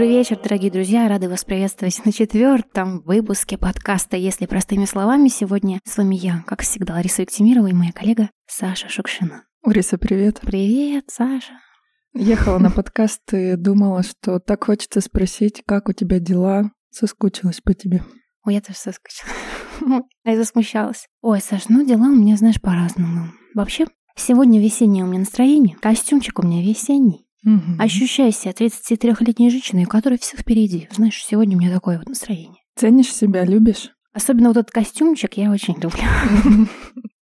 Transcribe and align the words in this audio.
Добрый 0.00 0.16
вечер, 0.16 0.38
дорогие 0.42 0.70
друзья. 0.70 1.06
Рады 1.08 1.28
вас 1.28 1.44
приветствовать 1.44 2.02
на 2.06 2.10
четвертом 2.10 3.02
выпуске 3.02 3.58
подкаста 3.58 4.16
«Если 4.16 4.46
простыми 4.46 4.86
словами». 4.86 5.28
Сегодня 5.28 5.78
с 5.84 5.98
вами 5.98 6.14
я, 6.14 6.42
как 6.46 6.62
всегда, 6.62 6.94
Лариса 6.94 7.20
Виктимирова 7.20 7.66
и 7.66 7.74
моя 7.74 7.92
коллега 7.92 8.30
Саша 8.46 8.88
Шукшина. 8.88 9.44
Лариса, 9.62 9.98
привет. 9.98 10.40
Привет, 10.40 11.04
Саша. 11.08 11.52
Ехала 12.14 12.56
на 12.56 12.70
подкаст 12.70 13.20
и 13.34 13.56
думала, 13.56 14.02
что 14.02 14.38
так 14.38 14.64
хочется 14.64 15.02
спросить, 15.02 15.62
как 15.66 15.90
у 15.90 15.92
тебя 15.92 16.18
дела. 16.18 16.70
Соскучилась 16.88 17.60
по 17.60 17.74
тебе. 17.74 18.02
Ой, 18.46 18.54
я 18.54 18.62
тоже 18.62 18.78
соскучилась. 18.78 19.34
Я 20.24 20.36
засмущалась. 20.36 21.08
Ой, 21.20 21.42
Саш, 21.42 21.68
ну 21.68 21.84
дела 21.84 22.06
у 22.06 22.14
меня, 22.14 22.38
знаешь, 22.38 22.58
по-разному. 22.58 23.32
Вообще, 23.54 23.84
сегодня 24.16 24.62
весеннее 24.62 25.04
у 25.04 25.08
меня 25.08 25.18
настроение. 25.18 25.76
Костюмчик 25.76 26.38
у 26.38 26.42
меня 26.42 26.62
весенний. 26.62 27.26
Мгм. 27.42 27.80
Ощущаю 27.80 28.32
себя 28.32 28.52
33-летней 28.52 29.50
женщиной, 29.50 29.84
у 29.84 29.88
которой 29.88 30.18
все 30.18 30.36
впереди. 30.36 30.88
Знаешь, 30.90 31.24
сегодня 31.24 31.56
у 31.56 31.60
меня 31.60 31.72
такое 31.72 31.98
вот 31.98 32.08
настроение. 32.08 32.62
Ценишь 32.76 33.12
себя, 33.12 33.44
любишь? 33.44 33.90
Особенно 34.12 34.48
вот 34.48 34.56
этот 34.56 34.70
костюмчик 34.70 35.34
я 35.34 35.50
очень 35.50 35.74
люблю. 35.74 36.02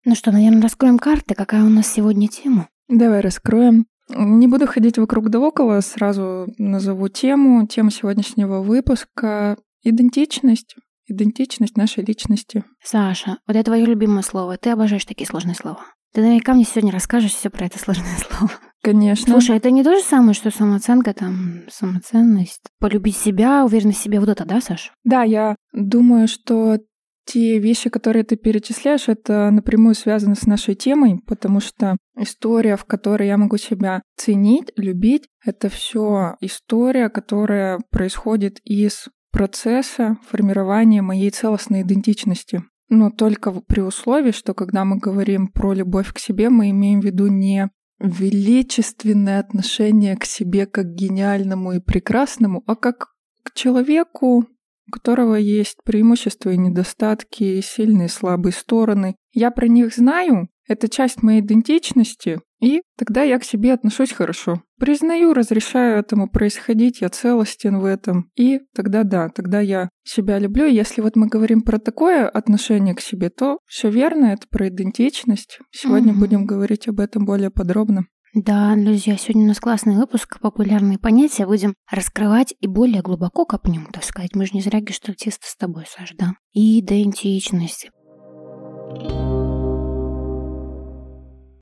Ну 0.04 0.14
что, 0.14 0.32
наверное, 0.32 0.62
раскроем 0.62 0.98
карты. 0.98 1.34
Какая 1.34 1.62
у 1.62 1.68
нас 1.68 1.86
сегодня 1.86 2.28
тема? 2.28 2.70
Давай 2.88 3.20
раскроем. 3.20 3.84
Не 4.08 4.46
буду 4.46 4.66
ходить 4.66 4.96
вокруг 4.96 5.28
да 5.28 5.38
около, 5.38 5.82
сразу 5.82 6.46
назову 6.56 7.08
тему. 7.08 7.66
Тема 7.66 7.90
сегодняшнего 7.90 8.62
выпуска— 8.62 9.58
идентичность. 9.82 10.76
Идентичность 11.06 11.76
нашей 11.76 12.04
личности. 12.04 12.64
Саша, 12.82 13.36
вот 13.46 13.54
это 13.54 13.64
твое 13.64 13.84
любимое 13.84 14.22
слово. 14.22 14.56
Ты 14.56 14.70
обожаешь 14.70 15.04
такие 15.04 15.26
сложные 15.26 15.54
слова. 15.54 15.84
Ты 16.14 16.22
наверняка 16.22 16.54
мне 16.54 16.64
сегодня 16.64 16.90
расскажешь 16.92 17.34
все 17.34 17.50
про 17.50 17.66
это 17.66 17.78
сложное 17.78 18.16
слово. 18.30 18.50
Конечно. 18.88 19.32
Слушай, 19.32 19.58
это 19.58 19.70
не 19.70 19.84
то 19.84 19.94
же 19.94 20.02
самое, 20.02 20.32
что 20.32 20.50
самооценка, 20.50 21.12
там, 21.12 21.64
самоценность, 21.70 22.62
полюбить 22.80 23.18
себя, 23.18 23.66
уверенность 23.66 23.98
в 23.98 24.02
себе, 24.02 24.18
вот 24.18 24.30
это, 24.30 24.46
да, 24.46 24.62
Саш? 24.62 24.92
Да, 25.04 25.24
я 25.24 25.56
думаю, 25.74 26.26
что 26.26 26.78
те 27.26 27.58
вещи, 27.58 27.90
которые 27.90 28.24
ты 28.24 28.36
перечисляешь, 28.36 29.08
это 29.08 29.50
напрямую 29.50 29.94
связано 29.94 30.34
с 30.34 30.46
нашей 30.46 30.74
темой, 30.74 31.20
потому 31.26 31.60
что 31.60 31.98
история, 32.18 32.78
в 32.78 32.86
которой 32.86 33.28
я 33.28 33.36
могу 33.36 33.58
себя 33.58 34.00
ценить, 34.16 34.72
любить, 34.76 35.28
это 35.44 35.68
все 35.68 36.36
история, 36.40 37.10
которая 37.10 37.80
происходит 37.90 38.58
из 38.64 39.08
процесса 39.30 40.16
формирования 40.30 41.02
моей 41.02 41.28
целостной 41.28 41.82
идентичности. 41.82 42.62
Но 42.88 43.10
только 43.10 43.52
при 43.52 43.82
условии, 43.82 44.30
что 44.30 44.54
когда 44.54 44.86
мы 44.86 44.96
говорим 44.96 45.48
про 45.48 45.74
любовь 45.74 46.10
к 46.14 46.18
себе, 46.18 46.48
мы 46.48 46.70
имеем 46.70 47.02
в 47.02 47.04
виду 47.04 47.26
не 47.26 47.68
величественное 47.98 49.40
отношение 49.40 50.16
к 50.16 50.24
себе 50.24 50.66
как 50.66 50.86
к 50.86 50.94
гениальному 50.94 51.72
и 51.72 51.80
прекрасному, 51.80 52.62
а 52.66 52.76
как 52.76 53.14
к 53.42 53.52
человеку, 53.54 54.46
у 54.86 54.90
которого 54.90 55.34
есть 55.34 55.78
преимущества 55.84 56.50
и 56.50 56.56
недостатки, 56.56 57.60
сильные 57.60 58.06
и 58.06 58.10
слабые 58.10 58.52
стороны. 58.52 59.16
Я 59.32 59.50
про 59.50 59.66
них 59.66 59.94
знаю, 59.94 60.48
это 60.68 60.88
часть 60.88 61.22
моей 61.22 61.40
идентичности, 61.40 62.40
и 62.60 62.82
тогда 62.96 63.22
я 63.22 63.38
к 63.38 63.44
себе 63.44 63.72
отношусь 63.72 64.12
хорошо. 64.12 64.62
Признаю, 64.78 65.32
разрешаю 65.32 65.98
этому 65.98 66.28
происходить, 66.28 67.00
я 67.00 67.08
целостен 67.08 67.78
в 67.78 67.84
этом. 67.84 68.30
И 68.36 68.60
тогда 68.74 69.04
да, 69.04 69.28
тогда 69.28 69.60
я 69.60 69.88
себя 70.04 70.38
люблю. 70.38 70.66
И 70.66 70.74
Если 70.74 71.00
вот 71.00 71.16
мы 71.16 71.28
говорим 71.28 71.62
про 71.62 71.78
такое 71.78 72.28
отношение 72.28 72.94
к 72.94 73.00
себе, 73.00 73.30
то 73.30 73.58
все 73.66 73.90
верно, 73.90 74.26
это 74.26 74.46
про 74.50 74.68
идентичность. 74.68 75.58
Сегодня 75.70 76.12
Мгм. 76.12 76.20
будем 76.20 76.46
говорить 76.46 76.88
об 76.88 77.00
этом 77.00 77.24
более 77.24 77.50
подробно. 77.50 78.04
Да, 78.34 78.74
друзья, 78.76 79.16
сегодня 79.16 79.44
у 79.44 79.48
нас 79.48 79.58
классный 79.58 79.96
выпуск, 79.96 80.38
популярные 80.40 80.98
понятия 80.98 81.46
будем 81.46 81.74
раскрывать 81.90 82.54
и 82.60 82.66
более 82.66 83.02
глубоко 83.02 83.46
копнем, 83.46 83.88
так 83.92 84.04
сказать. 84.04 84.34
Мы 84.34 84.44
же 84.44 84.52
не 84.52 84.60
зря 84.60 84.80
гештальтисты 84.80 85.46
с 85.46 85.56
тобой, 85.56 85.84
Саш, 85.88 86.12
да? 86.18 86.32
Идентичность. 86.52 87.88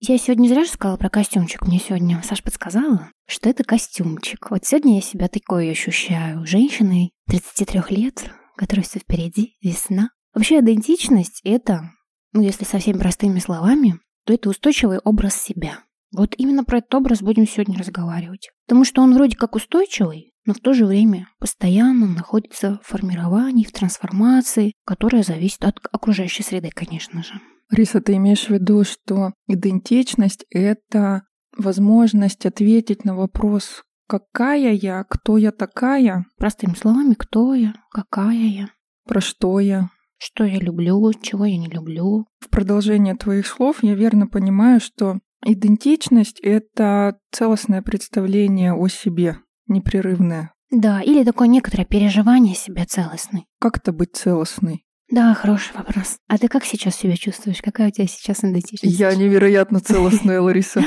Я 0.09 0.19
сегодня 0.19 0.47
зря 0.49 0.63
же 0.63 0.71
сказала 0.71 0.97
про 0.97 1.09
костюмчик. 1.09 1.67
Мне 1.67 1.81
сегодня 1.81 2.23
Саш 2.23 2.41
подсказала, 2.41 3.11
что 3.27 3.49
это 3.49 3.65
костюмчик. 3.65 4.53
Вот 4.53 4.65
сегодня 4.65 4.95
я 4.95 5.01
себя 5.01 5.27
такой 5.27 5.69
ощущаю. 5.69 6.47
Женщиной 6.47 7.11
33 7.27 7.83
лет, 7.91 8.31
которой 8.57 8.83
все 8.83 9.01
впереди, 9.01 9.57
весна. 9.61 10.11
Вообще 10.33 10.61
идентичность— 10.61 11.41
это, 11.45 11.91
ну 12.33 12.41
если 12.41 12.65
совсем 12.65 13.01
простыми 13.01 13.41
словами, 13.41 13.99
то 14.25 14.33
это 14.33 14.49
устойчивый 14.49 14.99
образ 14.99 15.35
себя. 15.35 15.81
Вот 16.13 16.35
именно 16.39 16.63
про 16.63 16.79
этот 16.79 16.95
образ 16.95 17.21
будем 17.21 17.49
сегодня 17.49 17.77
разговаривать. 17.77 18.51
Потому 18.69 18.85
что 18.85 19.03
он 19.03 19.13
вроде 19.13 19.37
как 19.37 19.57
устойчивый, 19.57 20.35
но 20.45 20.55
в 20.55 20.61
то 20.61 20.73
же 20.73 20.87
время 20.87 21.27
постоянно 21.41 22.07
находится 22.07 22.79
в 22.81 22.87
формировании, 22.87 23.65
в 23.65 23.73
трансформации, 23.73 24.73
которая 24.85 25.25
зависит 25.25 25.65
от 25.65 25.81
окружающей 25.91 26.45
среды, 26.45 26.71
конечно 26.73 27.25
же. 27.25 27.41
Риса, 27.71 28.01
ты 28.01 28.15
имеешь 28.15 28.47
в 28.47 28.51
виду, 28.51 28.85
что 28.85 29.33
идентичность— 29.49 30.45
это 30.51 31.23
возможность 31.57 32.47
ответить 32.47 33.05
на 33.05 33.17
вопрос 33.17 33.83
«какая 34.09 34.73
я?», 34.73 35.05
«кто 35.05 35.37
я 35.37 35.53
такая?», 35.53 36.27
Простыми 36.39 36.75
словами, 36.75 37.15
кто 37.15 37.55
я, 37.55 37.75
какая 37.91 38.47
я, 38.47 38.69
«про 39.07 39.21
что 39.21 39.61
я?». 39.61 39.91
что 40.19 40.45
я 40.45 40.59
люблю, 40.59 41.13
чего 41.21 41.45
я 41.45 41.59
не 41.59 41.69
люблю. 41.69 42.27
В 42.39 42.49
продолжение 42.49 43.15
твоих 43.17 43.47
слов 43.47 43.83
я 43.83 43.95
верно 43.95 44.27
понимаю, 44.27 44.81
что 44.81 45.19
идентичность— 45.45 46.41
это 46.43 47.19
целостное 47.33 47.83
представление 47.83 48.73
о 48.73 48.89
себе, 48.89 49.39
непрерывное. 49.67 50.55
Да, 50.71 51.01
или 51.03 51.23
такое 51.23 51.49
некоторое 51.49 51.85
переживание 51.85 52.55
себя 52.55 52.87
целостной. 52.87 53.45
Как 53.61 53.77
это 53.77 53.93
быть 53.93 54.17
целостной? 54.17 54.86
Да, 55.11 55.35
хороший 55.35 55.75
вопрос. 55.77 56.19
А 56.27 56.39
ты 56.39 56.49
как 56.49 56.65
сейчас 56.65 56.97
себя 56.97 57.17
чувствуешь? 57.17 57.63
Какая 57.63 57.89
у 57.89 57.91
тебя 57.91 58.07
сейчас 58.07 58.41
идентичность? 58.41 58.99
Я 58.99 59.15
невероятно 59.15 59.81
целостная, 59.81 60.41
Лариса. 60.43 60.85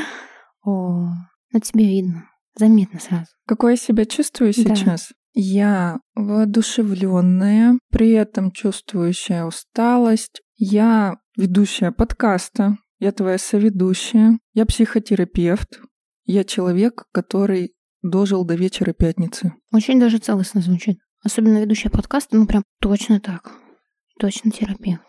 О, 0.64 1.08
ну 1.52 1.60
тебе 1.62 1.86
видно. 1.86 2.26
Заметно 2.58 3.00
сразу. 3.00 3.28
Какой 3.48 3.74
я 3.74 3.78
себя 3.78 4.06
чувствую 4.06 4.52
сейчас? 4.52 5.12
Я 5.34 6.00
воодушевленная, 6.16 7.80
при 7.92 8.12
этом 8.12 8.52
чувствующая 8.52 9.46
усталость. 9.46 10.42
Я 10.58 11.18
ведущая 11.38 11.92
подкаста, 11.92 12.78
я 13.00 13.14
твоя 13.14 13.38
соведущая, 13.38 14.40
я 14.54 14.66
психотерапевт, 14.66 15.80
я 16.26 16.44
человек, 16.44 17.06
который 17.14 17.74
дожил 18.02 18.44
до 18.44 18.56
вечера 18.56 18.92
пятницы. 18.92 19.54
Очень 19.72 20.00
даже 20.00 20.18
целостно 20.18 20.62
звучит. 20.62 21.00
Особенно 21.24 21.62
ведущая 21.62 21.90
подкаста, 21.90 22.36
ну 22.36 22.46
прям 22.46 22.64
точно 22.82 23.22
так. 23.22 23.54
Точно 24.20 24.52
терапевт. 24.52 25.02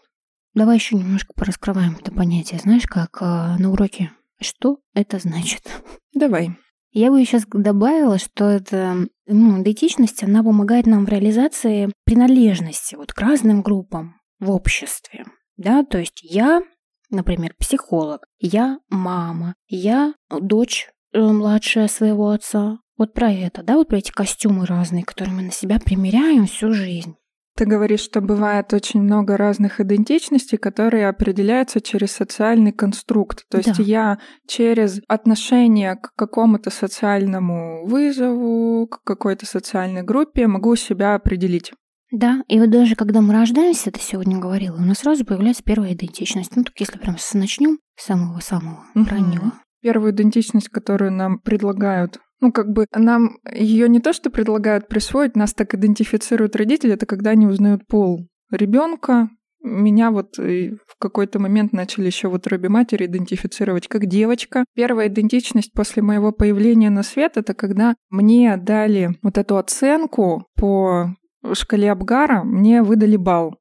Давай 0.54 0.76
еще 0.76 0.96
немножко 0.96 1.32
пораскрываем 1.34 1.96
это 2.00 2.12
понятие. 2.12 2.60
Знаешь, 2.60 2.86
как 2.86 3.20
э, 3.20 3.56
на 3.58 3.70
уроке. 3.72 4.12
Что 4.40 4.78
это 4.94 5.18
значит? 5.18 5.68
Давай. 6.14 6.56
Я 6.92 7.10
бы 7.10 7.24
сейчас 7.24 7.44
добавила, 7.52 8.18
что 8.18 8.48
это 8.48 9.08
ну, 9.26 9.62
идентичность, 9.62 10.22
она 10.22 10.42
помогает 10.44 10.86
нам 10.86 11.06
в 11.06 11.08
реализации 11.08 11.92
принадлежности 12.04 12.94
вот 12.94 13.12
к 13.12 13.20
разным 13.20 13.62
группам 13.62 14.14
в 14.38 14.50
обществе. 14.50 15.24
Да, 15.56 15.84
то 15.84 15.98
есть 15.98 16.20
я, 16.22 16.62
например, 17.10 17.54
психолог, 17.58 18.24
я 18.38 18.78
мама, 18.88 19.54
я 19.66 20.14
дочь 20.30 20.88
э, 21.12 21.20
младшая 21.20 21.88
своего 21.88 22.30
отца. 22.30 22.78
Вот 22.96 23.12
про 23.12 23.32
это, 23.32 23.62
да, 23.62 23.74
вот 23.74 23.88
про 23.88 23.98
эти 23.98 24.12
костюмы 24.12 24.66
разные, 24.66 25.04
которые 25.04 25.34
мы 25.34 25.42
на 25.42 25.52
себя 25.52 25.78
примеряем 25.80 26.46
всю 26.46 26.72
жизнь. 26.72 27.16
Ты 27.60 27.66
говоришь, 27.66 28.00
что 28.00 28.22
бывает 28.22 28.72
очень 28.72 29.02
много 29.02 29.36
разных 29.36 29.80
идентичностей, 29.82 30.56
которые 30.56 31.10
определяются 31.10 31.82
через 31.82 32.10
социальный 32.10 32.72
конструкт. 32.72 33.44
То 33.50 33.58
есть 33.58 33.76
Да. 33.76 33.82
я 33.82 34.18
через 34.48 35.02
отношение 35.08 35.96
к 35.96 36.12
какому-то 36.16 36.70
социальному 36.70 37.84
вызову, 37.86 38.86
к 38.86 39.04
какой-то 39.04 39.44
социальной 39.44 40.00
группе 40.02 40.46
могу 40.46 40.74
себя 40.74 41.14
определить. 41.14 41.74
Да, 42.10 42.42
и 42.48 42.58
вот 42.58 42.70
даже 42.70 42.96
когда 42.96 43.20
мы 43.20 43.34
рождаемся, 43.34 43.90
ты 43.90 44.00
сегодня 44.00 44.38
говорила, 44.38 44.76
у 44.76 44.80
нас 44.86 45.00
сразу 45.00 45.26
появляется 45.26 45.62
первая 45.62 45.92
идентичность. 45.92 46.56
Ну, 46.56 46.64
так 46.64 46.72
если 46.80 46.96
прям 46.96 47.18
начнем 47.34 47.78
с 47.94 48.06
самого-самого 48.06 48.86
Мгм. 48.94 49.06
раннего. 49.06 49.52
Первую 49.82 50.12
идентичность, 50.12 50.70
которую 50.70 51.12
нам 51.12 51.38
предлагают, 51.38 52.20
ну, 52.40 52.52
как 52.52 52.72
бы 52.72 52.86
нам 52.94 53.38
ее 53.54 53.88
не 53.88 54.00
то, 54.00 54.12
что 54.12 54.30
предлагают 54.30 54.88
присвоить, 54.88 55.36
нас 55.36 55.52
так 55.52 55.74
идентифицируют 55.74 56.56
родители, 56.56 56.94
это 56.94 57.06
когда 57.06 57.30
они 57.30 57.46
узнают 57.46 57.86
пол 57.86 58.26
ребенка. 58.50 59.30
Меня 59.62 60.10
вот 60.10 60.38
э, 60.38 60.70
в 60.86 60.98
какой-то 60.98 61.38
момент 61.38 61.74
начали 61.74 62.06
еще 62.06 62.28
в 62.28 62.34
утробе 62.34 62.70
матери 62.70 63.04
идентифицировать 63.04 63.88
как 63.88 64.06
девочка. 64.06 64.64
Первая 64.74 65.08
идентичность 65.08 65.72
после 65.74 66.02
моего 66.02 66.32
появления 66.32 66.88
на 66.88 67.02
свет 67.02 67.36
это 67.36 67.52
когда 67.52 67.94
мне 68.08 68.56
дали 68.56 69.18
вот 69.22 69.36
эту 69.36 69.58
оценку 69.58 70.46
по 70.56 71.14
шкале 71.52 71.92
Абгара, 71.92 72.42
мне 72.42 72.82
выдали 72.82 73.16
балл. 73.16 73.59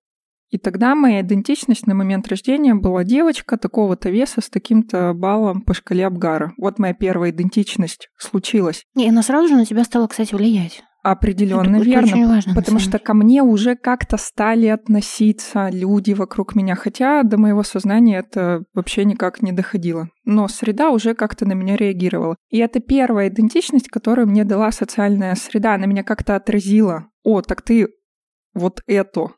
И 0.50 0.57
тогда 0.57 0.96
моя 0.96 1.22
идентичность 1.22 1.86
на 1.88 1.94
момент 1.94 2.28
рождения 2.28 2.74
была 2.74 3.04
девочка 3.04 3.57
такого-то 3.57 4.10
веса 4.10 4.42
с 4.42 4.50
таким-то 4.50 5.13
баллом 5.13 5.62
по 5.62 5.74
шкале 5.74 6.06
Абгара. 6.07 6.54
Вот 6.57 6.80
моя 6.80 6.94
первая 6.94 7.31
идентичность 7.31 8.10
случилась. 8.18 8.84
И 8.96 9.07
она 9.07 9.22
сразу 9.22 9.48
же 9.48 9.56
на 9.56 9.66
тебя 9.66 9.84
стала, 9.84 10.07
кстати, 10.07 10.34
влиять. 10.34 10.84
Определенно 11.01 11.78
это, 11.78 11.86
верно. 11.86 12.06
Это 12.07 12.16
очень 12.16 12.28
важно, 12.28 12.54
потому 12.54 12.80
что 12.80 13.00
ко 13.00 13.13
мне 13.13 13.42
уже 13.42 13.75
как-то 13.78 14.18
стали 14.18 14.68
относиться 14.68 15.69
люди 15.72 16.12
вокруг 16.12 16.56
меня, 16.56 16.75
хотя 16.75 17.24
до 17.24 17.38
моего 17.38 17.63
сознания 17.63 18.18
это 18.18 18.63
вообще 18.74 19.06
никак 19.06 19.42
не 19.42 19.54
доходило. 19.54 20.10
Но 20.25 20.50
среда 20.50 20.90
уже 20.90 21.13
как-то 21.13 21.48
на 21.48 21.54
меня 21.54 21.78
реагировала. 21.78 22.36
И 22.50 22.57
это 22.57 22.81
первая 22.81 23.30
идентичность, 23.30 23.88
которую 23.88 24.28
мне 24.28 24.44
дала 24.44 24.74
социальная 24.74 25.36
среда. 25.36 25.75
Она 25.75 25.86
меня 25.86 26.04
как-то 26.04 26.36
отразила. 26.36 27.06
О, 27.24 27.42
так 27.42 27.62
ты 27.62 27.88
вот 28.54 28.81
это. 28.86 29.30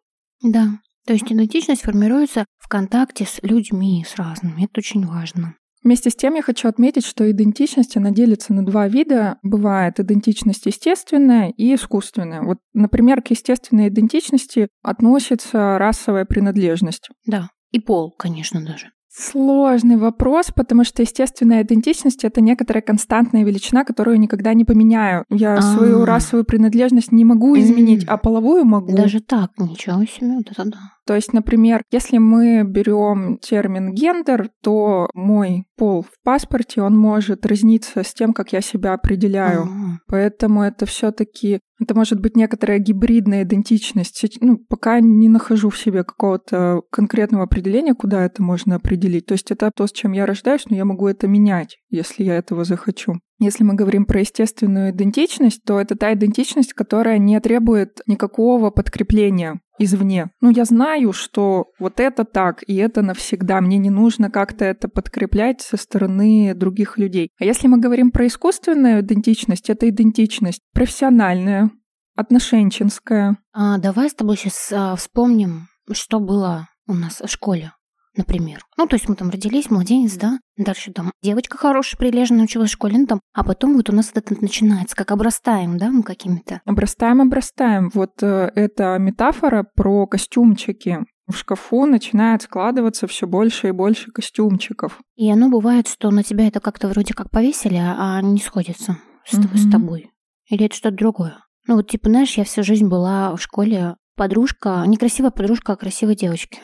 Да. 0.42 0.80
То 1.06 1.13
есть 1.13 1.31
идентичность 1.31 1.81
формируется 1.81 2.45
в 2.57 2.68
контакте 2.68 3.25
с 3.25 3.39
людьми, 3.42 4.06
с 4.07 4.15
разными. 4.15 4.65
Это 4.65 4.80
очень 4.80 5.06
важно. 5.06 5.56
Вместе 5.83 6.12
с 6.12 6.15
тем 6.15 6.36
я 6.36 6.44
хочу 6.44 6.68
отметить, 6.68 7.06
что 7.06 7.30
идентичность, 7.30 7.98
она 7.98 8.12
делится 8.12 8.53
на 8.53 8.63
два 8.63 8.88
вида. 8.88 9.38
Бывает 9.42 10.00
идентичность 10.00 10.68
естественная 10.68 11.50
и 11.57 11.74
искусственная. 11.74 12.44
Вот, 12.44 12.59
например, 12.74 13.24
к 13.24 13.31
естественной 13.31 13.88
идентичности 13.88 14.68
относится 14.83 15.80
расовая 15.80 16.25
принадлежность. 16.25 17.09
Да, 17.25 17.50
и 17.71 17.80
пол, 17.80 18.12
конечно, 18.12 18.63
даже. 18.63 18.92
Сложный 19.13 19.98
вопрос, 19.98 20.52
потому 20.56 20.86
что 20.86 21.02
естественная 21.02 21.63
идентичность— 21.63 22.24
это 22.24 22.40
некоторая 22.40 22.81
константная 22.81 23.44
величина, 23.44 23.84
которую 23.84 24.18
никогда 24.18 24.54
не 24.54 24.63
поменяю. 24.63 25.25
Я 25.30 25.56
А-а-а. 25.56 25.62
свою 25.62 26.06
расовую 26.06 26.46
принадлежность 26.46 27.12
не 27.12 27.25
могу 27.25 27.60
изменить, 27.60 28.06
а 28.08 28.16
половую 28.16 28.63
могу. 28.63 28.96
Даже 28.96 29.19
так, 29.19 29.52
ничего 29.58 30.06
себе, 30.06 30.38
вот 30.38 30.50
это 30.50 30.63
да. 30.63 30.78
То 31.06 31.16
есть, 31.16 31.34
например, 31.34 31.81
если 31.92 32.19
мы 32.19 32.63
берем 32.63 33.38
термин 33.40 33.94
гендер, 33.94 34.50
то 34.62 35.10
мой 35.13 35.66
пол 35.75 36.04
в 36.04 36.24
паспорте, 36.24 36.81
он 36.81 36.98
может 36.98 37.46
разниться 37.46 38.04
с 38.04 38.13
тем, 38.13 38.31
как 38.31 38.54
я 38.54 38.62
себя 38.62 38.94
определяю. 38.94 39.63
А-а-а. 39.63 39.98
Поэтому 40.08 40.62
это 40.62 40.86
все-таки 40.86 41.60
это 41.81 41.95
может 41.95 42.19
быть 42.19 42.36
некоторая 42.36 42.80
гибридная 42.80 43.44
идентичность. 43.44 44.24
Ну, 44.42 44.57
пока 44.57 45.00
не 45.00 45.30
нахожу 45.30 45.69
в 45.69 45.78
себе 45.78 46.04
какого-то 46.04 46.81
конкретного 46.92 47.45
определения, 47.45 47.95
куда 47.95 48.24
это 48.24 48.44
можно 48.44 48.75
определить. 48.75 49.25
То 49.25 49.33
есть 49.33 49.51
это 49.51 49.72
то, 49.75 49.88
с 49.88 49.92
чем 49.92 50.12
я 50.12 50.25
рождаюсь, 50.25 50.66
но 50.69 50.75
я 50.75 50.86
могу 50.86 51.07
это 51.07 51.28
менять, 51.28 51.78
если 51.89 52.24
я 52.24 52.36
этого 52.36 52.63
захочу. 52.63 53.16
Если 53.39 53.63
мы 53.63 53.74
говорим 53.74 54.06
про 54.06 54.19
естественную 54.19 54.92
идентичность, 54.92 55.63
то 55.66 55.80
это 55.80 55.95
та 55.95 56.13
идентичность, 56.13 56.74
которая 56.74 57.18
не 57.18 57.39
требует 57.39 58.01
никакого 58.06 58.69
подкрепления 58.69 59.60
извне. 59.80 60.30
Ну, 60.42 60.51
я 60.51 60.63
знаю, 60.66 61.12
что 61.12 61.66
вот 61.80 62.00
это 62.00 62.24
так, 62.24 62.63
и 62.68 62.75
это 62.75 63.01
навсегда. 63.01 63.60
Мне 63.62 63.80
не 63.80 63.89
нужно 63.89 64.30
как-то 64.30 64.63
это 64.63 64.88
подкреплять 64.88 65.62
со 65.62 65.75
стороны 65.75 66.54
других 66.54 67.00
людей. 67.00 67.31
А 67.39 67.45
если 67.45 67.68
мы 67.68 67.80
говорим 67.80 68.12
про 68.12 68.27
искусственную 68.27 69.01
идентичность, 69.01 69.72
это 69.72 69.89
идентичность 69.89 70.62
профессиональная, 70.74 71.71
отношенческая. 72.16 73.38
А, 73.54 73.78
давай 73.78 74.10
с 74.10 74.13
тобой 74.13 74.38
сейчас 74.38 74.72
а, 74.72 74.96
вспомним, 74.96 75.68
что 75.92 76.19
было 76.19 76.68
у 76.88 76.94
нас 76.94 77.22
в 77.22 77.28
школе 77.28 77.74
например. 78.16 78.66
Ну, 78.78 78.88
то 78.88 78.96
есть 78.96 79.08
мы 79.08 79.16
там 79.16 79.30
родились, 79.30 79.69
младенец, 79.69 80.16
да, 80.16 80.40
дальше 80.58 80.92
там 80.92 81.12
девочка 81.22 81.58
хорошая, 81.58 81.98
прилежная, 81.98 82.44
училась 82.44 82.69
в 82.69 82.74
школе, 82.74 82.98
ну 82.98 83.06
там, 83.06 83.22
а 83.34 83.44
потом 83.44 83.75
вот 83.75 83.90
у 83.90 83.94
нас 83.94 84.12
это 84.13 84.36
начинается, 84.42 84.96
как 84.96 85.12
обрастаем, 85.12 85.78
да, 85.78 85.90
мы 85.90 86.04
какими-то. 86.04 86.62
Обрастаем, 86.66 87.22
обрастаем. 87.22 87.90
Вот 87.94 88.22
э, 88.22 88.52
эта 88.56 88.98
метафора 88.98 89.66
про 89.75 90.08
костюмчики. 90.08 91.00
В 91.28 91.38
шкафу 91.38 91.86
начинает 91.86 92.42
складываться 92.42 93.08
все 93.08 93.25
больше 93.25 93.69
и 93.69 93.72
больше 93.72 94.12
костюмчиков. 94.12 95.00
И 95.16 95.31
оно 95.31 95.50
бывает, 95.50 95.88
что 95.88 96.12
на 96.12 96.24
тебя 96.24 96.48
это 96.48 96.60
как-то 96.60 96.90
вроде 96.90 97.13
как 97.13 97.31
повесили, 97.31 97.78
а 97.78 98.22
не 98.22 98.40
сходится 98.40 98.98
с, 99.25 99.38
mm-hmm. 99.38 99.58
с 99.58 99.72
тобой. 99.72 100.12
Или 100.50 100.66
это 100.66 100.75
что-то 100.75 100.98
другое. 100.98 101.38
Ну 101.68 101.75
вот 101.75 101.90
типа, 101.90 102.10
знаешь, 102.10 102.38
я 102.38 102.44
всю 102.44 102.63
жизнь 102.63 102.88
была 102.88 103.36
в 103.36 103.42
школе 103.42 103.96
подружка, 104.16 104.84
не 104.88 104.98
красивая 104.98 105.31
подружка, 105.31 105.74
а 105.74 105.75
красивой 105.75 106.16
девочки. 106.16 106.60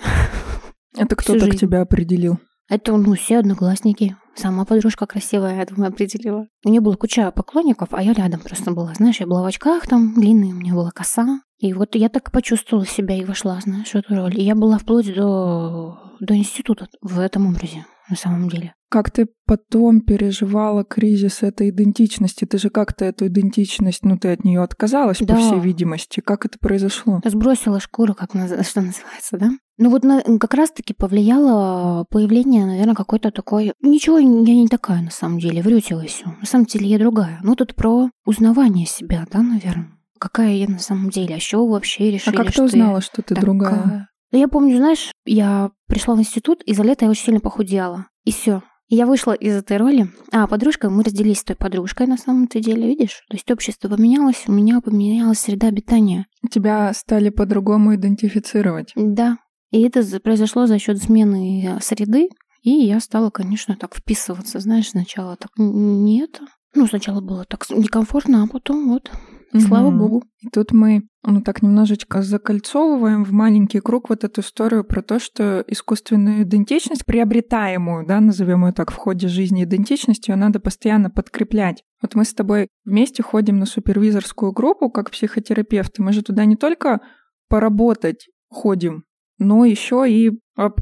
Это 0.96 1.16
кто 1.16 1.34
так 1.34 1.44
жизнь. 1.44 1.58
тебя 1.58 1.82
определил? 1.82 2.40
Это, 2.70 2.98
ну, 2.98 3.14
все 3.16 3.40
одноклассники. 3.40 4.18
Сама 4.36 4.66
подружка 4.66 5.06
красивая, 5.06 5.58
я 5.58 5.66
думаю, 5.66 5.90
определила. 5.90 6.48
У 6.66 6.70
нее 6.70 6.82
было 6.82 6.96
куча 6.96 7.32
поклонников, 7.32 7.90
а 7.92 8.04
я 8.04 8.14
рядом 8.14 8.42
просто 8.42 8.72
была. 8.72 8.94
Знаешь, 8.94 9.20
я 9.20 9.26
была 9.26 9.42
в 9.42 9.46
очках 9.46 9.88
там, 9.88 10.14
длинные, 10.16 10.54
у 10.54 10.58
меня 10.58 10.74
была 10.74 10.92
коса. 10.92 11.42
И 11.60 11.74
вот 11.74 11.96
я 11.96 12.10
так 12.10 12.32
почувствовала 12.32 12.86
себя 12.86 13.16
и 13.16 13.26
вошла, 13.26 13.60
знаешь, 13.62 13.90
в 13.90 13.96
эту 13.96 14.16
роль. 14.16 14.38
И 14.38 14.44
я 14.44 14.54
была 14.54 14.78
вплоть 14.78 15.12
до, 15.14 15.98
до 16.20 16.36
института 16.36 16.88
в 17.02 17.20
этом 17.20 17.48
образе, 17.48 17.86
на 18.10 18.16
самом 18.16 18.50
деле. 18.50 18.74
Как 18.90 19.12
ты 19.12 19.28
потом 19.46 20.00
переживала 20.00 20.86
кризис 20.86 21.44
этой 21.44 21.72
идентичности? 21.72 22.46
Ты 22.46 22.58
же 22.58 22.70
как-то 22.70 23.04
эту 23.04 23.28
идентичность, 23.28 24.04
ну 24.04 24.18
ты 24.18 24.30
от 24.30 24.46
нее 24.46 24.62
отказалась, 24.62 25.20
да. 25.20 25.36
по 25.36 25.40
всей 25.40 25.60
видимости. 25.60 26.22
Как 26.22 26.46
это 26.46 26.58
произошло? 26.58 27.20
Сбросила 27.26 27.82
шкуру, 27.82 28.14
как 28.14 28.32
что 28.32 28.82
называется, 28.82 29.38
да? 29.38 29.52
Ну 29.78 29.90
вот 29.90 30.04
на, 30.04 30.22
как 30.40 30.54
раз-таки 30.54 30.94
повлияло 30.94 32.06
появление, 32.10 32.66
наверное, 32.66 32.96
какой-то 32.96 33.32
такой... 33.32 33.74
Ничего, 33.82 34.20
я 34.20 34.26
не 34.26 34.68
такая 34.68 35.02
на 35.02 35.12
самом 35.12 35.40
деле, 35.40 35.62
врете 35.62 35.96
вы 35.96 36.08
все. 36.08 36.26
На 36.40 36.46
самом 36.46 36.66
деле 36.66 36.88
я 36.88 36.98
другая. 36.98 37.40
Ну 37.44 37.56
тут 37.56 37.76
про 37.76 38.10
узнавание 38.26 38.86
себя, 38.86 39.26
да, 39.32 39.42
наверное. 39.42 39.92
Какая 40.18 40.54
я 40.54 40.68
на 40.68 40.80
самом 40.80 41.10
деле? 41.10 41.36
А 41.36 41.40
что 41.40 41.68
вообще 41.68 42.10
решили, 42.12 42.36
А 42.36 42.44
как 42.44 42.54
ты 42.54 42.64
узнала, 42.64 43.02
что 43.02 43.22
ты 43.22 43.36
такая? 43.36 43.42
другая? 43.42 44.10
Я 44.32 44.48
помню, 44.48 44.78
знаешь, 44.78 45.12
я 45.26 45.72
пришла 45.88 46.16
в 46.16 46.20
институт, 46.20 46.62
и 46.64 46.74
за 46.74 46.84
лето 46.84 47.06
я 47.06 47.12
очень 47.12 47.26
сильно 47.26 47.40
похудела. 47.40 48.08
И 48.24 48.32
все. 48.32 48.62
Я 48.90 49.06
вышла 49.06 49.34
из 49.34 49.54
этой 49.54 49.78
роли. 49.78 50.10
А, 50.32 50.48
подружка, 50.48 50.90
мы 50.90 51.04
разделились 51.04 51.40
с 51.40 51.44
той 51.44 51.58
подружкой 51.58 52.08
на 52.08 52.18
самом-то 52.18 52.62
деле, 52.62 52.88
видишь? 52.88 53.26
То 53.30 53.36
есть 53.36 53.52
общество 53.52 53.90
поменялось, 53.90 54.46
у 54.48 54.52
меня 54.54 54.80
поменялась 54.80 55.40
среда 55.40 55.68
обитания. 55.68 56.26
Тебя 56.50 56.94
стали 56.94 57.30
по-другому 57.30 57.96
идентифицировать. 57.96 58.94
Да. 58.96 59.40
И 59.72 59.82
это 59.82 60.02
произошло 60.22 60.68
за 60.68 60.80
счет 60.80 61.04
смены 61.04 61.66
э, 61.66 61.82
среды, 61.82 62.30
и 62.62 62.70
я 62.70 63.02
стала, 63.02 63.30
конечно, 63.30 63.76
так 63.76 63.96
вписываться, 63.96 64.60
знаешь, 64.60 64.90
сначала 64.90 65.36
так 65.36 65.52
не 65.58 66.22
это. 66.22 66.46
Ну, 66.74 66.88
сначала 66.88 67.20
было 67.20 67.44
так 67.44 67.70
некомфортно, 67.70 68.44
а 68.44 68.48
потом 68.48 68.90
вот 68.90 69.12
Угу. 69.54 69.62
Слава 69.62 69.92
богу. 69.92 70.24
И 70.40 70.50
тут 70.50 70.72
мы, 70.72 71.04
ну 71.24 71.42
так 71.42 71.62
немножечко 71.62 72.22
закольцовываем 72.22 73.24
в 73.24 73.32
маленький 73.32 73.80
круг 73.80 74.10
вот 74.10 74.24
эту 74.24 74.42
историю 74.42 74.84
про 74.84 75.02
то, 75.02 75.20
что 75.20 75.64
искусственную 75.68 76.44
идентичность, 76.44 77.06
приобретаемую, 77.06 78.06
да, 78.06 78.20
назовем 78.20 78.66
ее 78.66 78.74
так, 78.74 78.92
в 78.92 78.96
ходе 78.96 79.28
жизни 79.28 79.64
идентичность, 79.64 80.28
ее 80.28 80.36
надо 80.36 80.60
постоянно 80.60 81.10
подкреплять. 81.10 81.84
Вот 82.02 82.16
мы 82.16 82.26
с 82.26 82.34
тобой 82.34 82.68
вместе 82.86 83.24
ходим 83.24 83.58
на 83.58 83.66
супервизорскую 83.66 84.52
группу 84.52 84.90
как 84.90 85.12
психотерапевты. 85.12 86.04
Мы 86.04 86.14
же 86.14 86.22
туда 86.22 86.46
не 86.46 86.56
только 86.56 87.02
поработать 87.48 88.28
ходим, 88.50 89.06
но 89.40 89.66
еще 89.66 90.06
и 90.08 90.32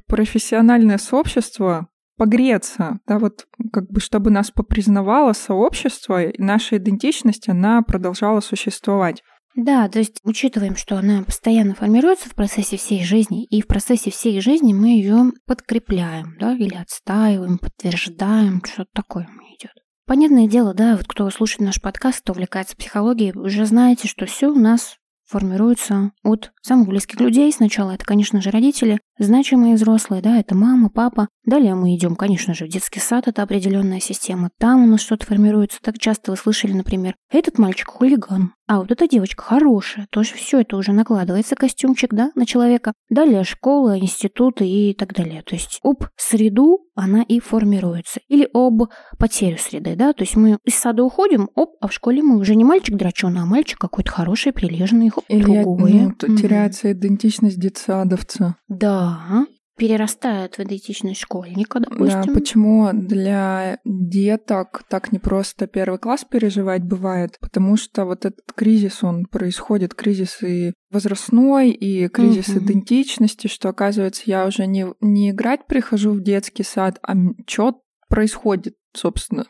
профессиональное 0.07 0.97
сообщество 0.97 1.87
погреться, 2.17 2.99
да, 3.07 3.19
вот 3.19 3.47
как 3.71 3.89
бы 3.89 3.99
чтобы 3.99 4.31
нас 4.31 4.51
попризнавало 4.51 5.33
сообщество, 5.33 6.23
и 6.23 6.41
наша 6.41 6.77
идентичность, 6.77 7.49
она 7.49 7.81
продолжала 7.81 8.39
существовать. 8.39 9.21
Да, 9.55 9.87
то 9.87 9.99
есть 9.99 10.19
учитываем, 10.23 10.75
что 10.75 10.97
она 10.97 11.23
постоянно 11.23 11.75
формируется 11.75 12.29
в 12.29 12.35
процессе 12.35 12.75
всей 12.75 13.03
жизни, 13.05 13.45
и 13.45 13.61
в 13.61 13.67
процессе 13.67 14.11
всей 14.11 14.41
жизни 14.41 14.73
мы 14.73 14.89
ее 14.89 15.31
подкрепляем, 15.45 16.35
да, 16.37 16.53
или 16.53 16.75
отстаиваем, 16.75 17.57
подтверждаем, 17.57 18.61
что-то 18.65 18.89
такое 18.93 19.29
идет. 19.57 19.71
Понятное 20.05 20.47
дело, 20.47 20.73
да, 20.73 20.97
вот 20.97 21.07
кто 21.07 21.29
слушает 21.29 21.61
наш 21.61 21.81
подкаст, 21.81 22.21
кто 22.21 22.33
увлекается 22.33 22.75
психологией, 22.75 23.31
уже 23.33 23.65
знаете, 23.65 24.09
что 24.09 24.25
все 24.25 24.51
у 24.51 24.59
нас 24.59 24.97
формируется 25.27 26.11
от 26.23 26.51
самых 26.61 26.87
близких 26.87 27.19
людей. 27.19 27.51
Сначала 27.51 27.91
это, 27.91 28.05
конечно 28.05 28.41
же, 28.41 28.49
родители, 28.49 28.99
значимые 29.19 29.75
взрослые, 29.75 30.21
да, 30.21 30.39
это 30.39 30.55
мама, 30.55 30.89
папа. 30.89 31.27
Далее 31.45 31.75
мы 31.75 31.95
идем, 31.95 32.15
конечно 32.15 32.53
же, 32.53 32.65
в 32.65 32.69
детский 32.69 32.99
сад, 32.99 33.27
это 33.27 33.43
определенная 33.43 33.99
система. 33.99 34.49
Там 34.57 34.83
у 34.83 34.87
нас 34.87 35.01
что-то 35.01 35.25
формируется. 35.25 35.79
Так 35.81 35.99
часто 35.99 36.31
вы 36.31 36.37
слышали, 36.37 36.73
например, 36.73 37.15
этот 37.29 37.57
мальчик 37.57 37.87
хулиган, 37.89 38.53
а 38.67 38.79
вот 38.79 38.91
эта 38.91 39.07
девочка 39.07 39.43
хорошая. 39.43 40.07
Тоже 40.09 40.33
все 40.35 40.61
это 40.61 40.77
уже 40.77 40.91
накладывается, 40.91 41.55
костюмчик, 41.55 42.13
да, 42.13 42.31
на 42.35 42.45
человека. 42.45 42.93
Далее 43.09 43.43
школа, 43.43 43.97
институты 43.99 44.67
и 44.67 44.93
так 44.93 45.13
далее. 45.13 45.43
То 45.43 45.55
есть 45.55 45.79
об 45.83 46.03
среду 46.15 46.85
она 46.95 47.21
и 47.21 47.39
формируется. 47.39 48.21
Или 48.27 48.49
об 48.53 48.83
потерю 49.19 49.57
среды, 49.57 49.95
да, 49.95 50.13
то 50.13 50.23
есть 50.23 50.35
мы 50.35 50.57
из 50.63 50.75
сада 50.75 51.03
уходим, 51.03 51.49
оп, 51.53 51.75
а 51.81 51.87
в 51.87 51.93
школе 51.93 52.23
мы 52.23 52.37
уже 52.37 52.55
не 52.55 52.63
мальчик 52.63 52.95
драчон, 52.95 53.37
а 53.37 53.45
мальчик 53.45 53.77
какой-то 53.77 54.11
хороший, 54.11 54.53
прилежный, 54.53 55.11
Или, 55.27 55.43
другой. 55.43 55.91
Ну, 55.91 56.11
mm-hmm. 56.11 56.37
теряется 56.37 56.91
идентичность 56.91 57.59
детсадовца. 57.59 58.55
Да, 58.67 59.45
перерастает 59.77 60.57
в 60.57 60.59
идентичность 60.61 61.19
школьника, 61.19 61.79
допустим. 61.79 62.21
Да, 62.21 62.33
почему 62.33 62.89
для 62.93 63.79
деток 63.83 64.83
так 64.89 65.11
непросто 65.11 65.67
первый 65.67 65.99
класс 65.99 66.25
переживать 66.29 66.83
бывает? 66.83 67.37
Потому 67.41 67.75
что 67.75 68.05
вот 68.05 68.25
этот 68.25 68.51
кризис, 68.55 69.03
он 69.03 69.25
происходит, 69.25 69.93
кризис 69.93 70.41
и 70.41 70.73
возрастной, 70.91 71.71
и 71.71 72.07
кризис 72.07 72.49
угу. 72.49 72.59
идентичности, 72.59 73.47
что, 73.47 73.69
оказывается, 73.69 74.23
я 74.25 74.45
уже 74.45 74.65
не, 74.65 74.87
не 75.01 75.31
играть 75.31 75.67
прихожу 75.67 76.11
в 76.11 76.21
детский 76.21 76.63
сад, 76.63 76.99
а 77.01 77.13
что 77.47 77.81
происходит, 78.07 78.75
собственно? 78.93 79.45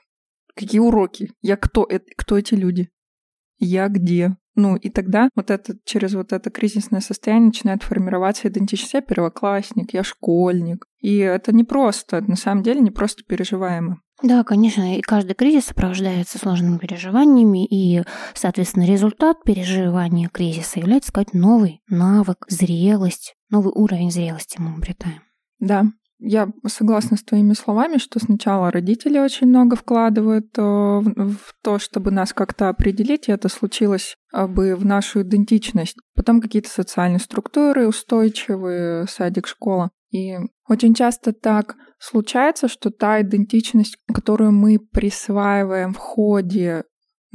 Какие 0.56 0.80
уроки? 0.80 1.32
Я 1.42 1.58
кто? 1.58 1.86
Это, 1.88 2.06
кто 2.16 2.38
эти 2.38 2.56
люди? 2.56 2.90
Я 3.60 3.88
где? 3.90 4.38
Ну, 4.56 4.78
и 4.78 4.90
тогда 4.90 5.30
вот 5.36 5.52
это, 5.52 5.78
через 5.84 6.14
вот 6.14 6.32
это 6.32 6.50
кризисное 6.50 7.02
состояние 7.02 7.48
начинает 7.48 7.84
формироваться 7.84 8.48
идентичность. 8.48 8.94
Я 8.94 9.02
первоклассник, 9.02 9.94
я 9.94 10.04
школьник. 10.04 10.86
И 11.02 11.18
это 11.18 11.54
не 11.54 11.64
просто, 11.64 12.22
на 12.22 12.38
самом 12.38 12.64
деле 12.64 12.80
не 12.80 12.92
просто 12.92 13.24
переживаемо. 13.24 14.00
Да, 14.24 14.46
конечно, 14.46 14.98
и 14.98 15.02
каждый 15.02 15.34
кризис 15.34 15.66
сопровождается 15.66 16.40
сложными 16.40 16.78
переживаниями, 16.78 17.66
и, 17.66 18.04
соответственно, 18.34 18.86
результат 18.86 19.44
переживания 19.44 20.30
кризиса 20.30 20.80
является 20.80 21.10
сказать 21.10 21.34
новый 21.34 21.82
навык, 21.90 22.46
зрелость, 22.48 23.36
новый 23.50 23.74
уровень 23.76 24.12
зрелости 24.12 24.58
мы 24.60 24.74
обретаем. 24.76 25.22
Да, 25.60 25.84
я 26.20 26.50
согласна 26.68 27.18
с 27.18 27.24
твоими 27.24 27.54
словами, 27.54 27.98
что 27.98 28.20
сначала 28.20 28.72
родители 28.72 29.20
очень 29.20 29.48
много 29.48 29.76
вкладывают 29.76 30.58
э, 30.58 30.62
в 30.62 31.54
то, 31.62 31.80
чтобы 31.80 32.12
нас 32.12 32.34
как-то 32.34 32.70
определить, 32.70 33.28
и 33.28 33.32
это 33.32 33.50
случилось 33.50 34.16
э, 34.34 34.48
бы 34.48 34.76
в 34.76 34.86
нашу 34.86 35.22
идентичность. 35.22 35.98
Потом 36.16 36.42
какие-то 36.42 36.70
социальные 36.70 37.20
структуры 37.20 37.88
устойчивые, 37.88 39.08
садик, 39.08 39.48
школа. 39.48 39.92
И 40.12 40.36
очень 40.70 40.94
часто 40.94 41.34
так 41.34 41.76
случается, 42.00 42.68
что 42.68 42.92
та 42.92 43.22
идентичность, 43.22 43.98
которую 44.14 44.52
мы 44.52 44.80
присваиваем 44.80 45.94
в 45.94 45.98
ходе 45.98 46.86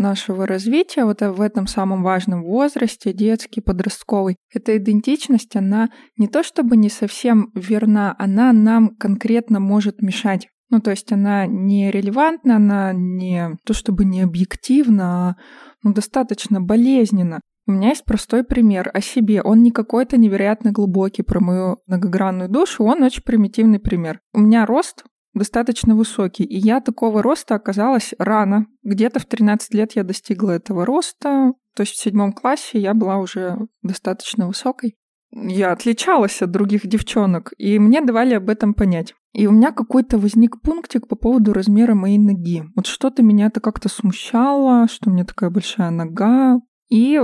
нашего 0.00 0.46
развития, 0.46 1.04
вот 1.04 1.20
в 1.20 1.40
этом 1.40 1.68
самом 1.68 2.02
важном 2.02 2.42
возрасте, 2.42 3.12
детский, 3.12 3.60
подростковый, 3.60 4.36
эта 4.52 4.76
идентичность, 4.76 5.54
она 5.54 5.90
не 6.16 6.26
то 6.26 6.42
чтобы 6.42 6.76
не 6.76 6.88
совсем 6.88 7.52
верна, 7.54 8.16
она 8.18 8.52
нам 8.52 8.96
конкретно 8.96 9.60
может 9.60 10.02
мешать. 10.02 10.48
Ну, 10.70 10.80
то 10.80 10.90
есть 10.90 11.12
она 11.12 11.46
не 11.46 11.90
релевантна, 11.90 12.56
она 12.56 12.92
не 12.92 13.56
то 13.64 13.74
чтобы 13.74 14.04
не 14.04 14.22
объективна, 14.22 15.04
а 15.04 15.36
ну, 15.82 15.92
достаточно 15.92 16.60
болезненна. 16.60 17.40
У 17.66 17.72
меня 17.72 17.90
есть 17.90 18.04
простой 18.04 18.44
пример 18.44 18.90
о 18.92 19.00
себе. 19.00 19.42
Он 19.42 19.62
не 19.62 19.70
какой-то 19.70 20.16
невероятно 20.16 20.72
глубокий 20.72 21.22
про 21.22 21.40
мою 21.40 21.78
многогранную 21.86 22.48
душу, 22.48 22.84
он 22.84 23.02
очень 23.02 23.22
примитивный 23.22 23.78
пример. 23.78 24.20
У 24.32 24.40
меня 24.40 24.64
рост 24.64 25.04
достаточно 25.34 25.94
высокий, 25.94 26.44
и 26.44 26.58
я 26.58 26.80
такого 26.80 27.22
роста 27.22 27.54
оказалась 27.54 28.14
рано. 28.18 28.66
Где-то 28.82 29.20
в 29.20 29.26
13 29.26 29.74
лет 29.74 29.92
я 29.92 30.04
достигла 30.04 30.52
этого 30.52 30.84
роста, 30.84 31.52
то 31.74 31.82
есть 31.82 31.94
в 31.94 32.02
седьмом 32.02 32.32
классе 32.32 32.78
я 32.78 32.94
была 32.94 33.18
уже 33.18 33.58
достаточно 33.82 34.46
высокой. 34.46 34.96
Я 35.32 35.72
отличалась 35.72 36.42
от 36.42 36.50
других 36.50 36.86
девчонок, 36.86 37.52
и 37.56 37.78
мне 37.78 38.00
давали 38.00 38.34
об 38.34 38.50
этом 38.50 38.74
понять. 38.74 39.14
И 39.32 39.46
у 39.46 39.52
меня 39.52 39.70
какой-то 39.70 40.18
возник 40.18 40.60
пунктик 40.60 41.06
по 41.06 41.14
поводу 41.14 41.52
размера 41.52 41.94
моей 41.94 42.18
ноги. 42.18 42.64
Вот 42.74 42.86
что-то 42.86 43.22
меня 43.22 43.46
это 43.46 43.60
как-то 43.60 43.88
смущало, 43.88 44.88
что 44.88 45.08
у 45.08 45.12
меня 45.12 45.24
такая 45.24 45.50
большая 45.50 45.90
нога. 45.90 46.60
И 46.88 47.20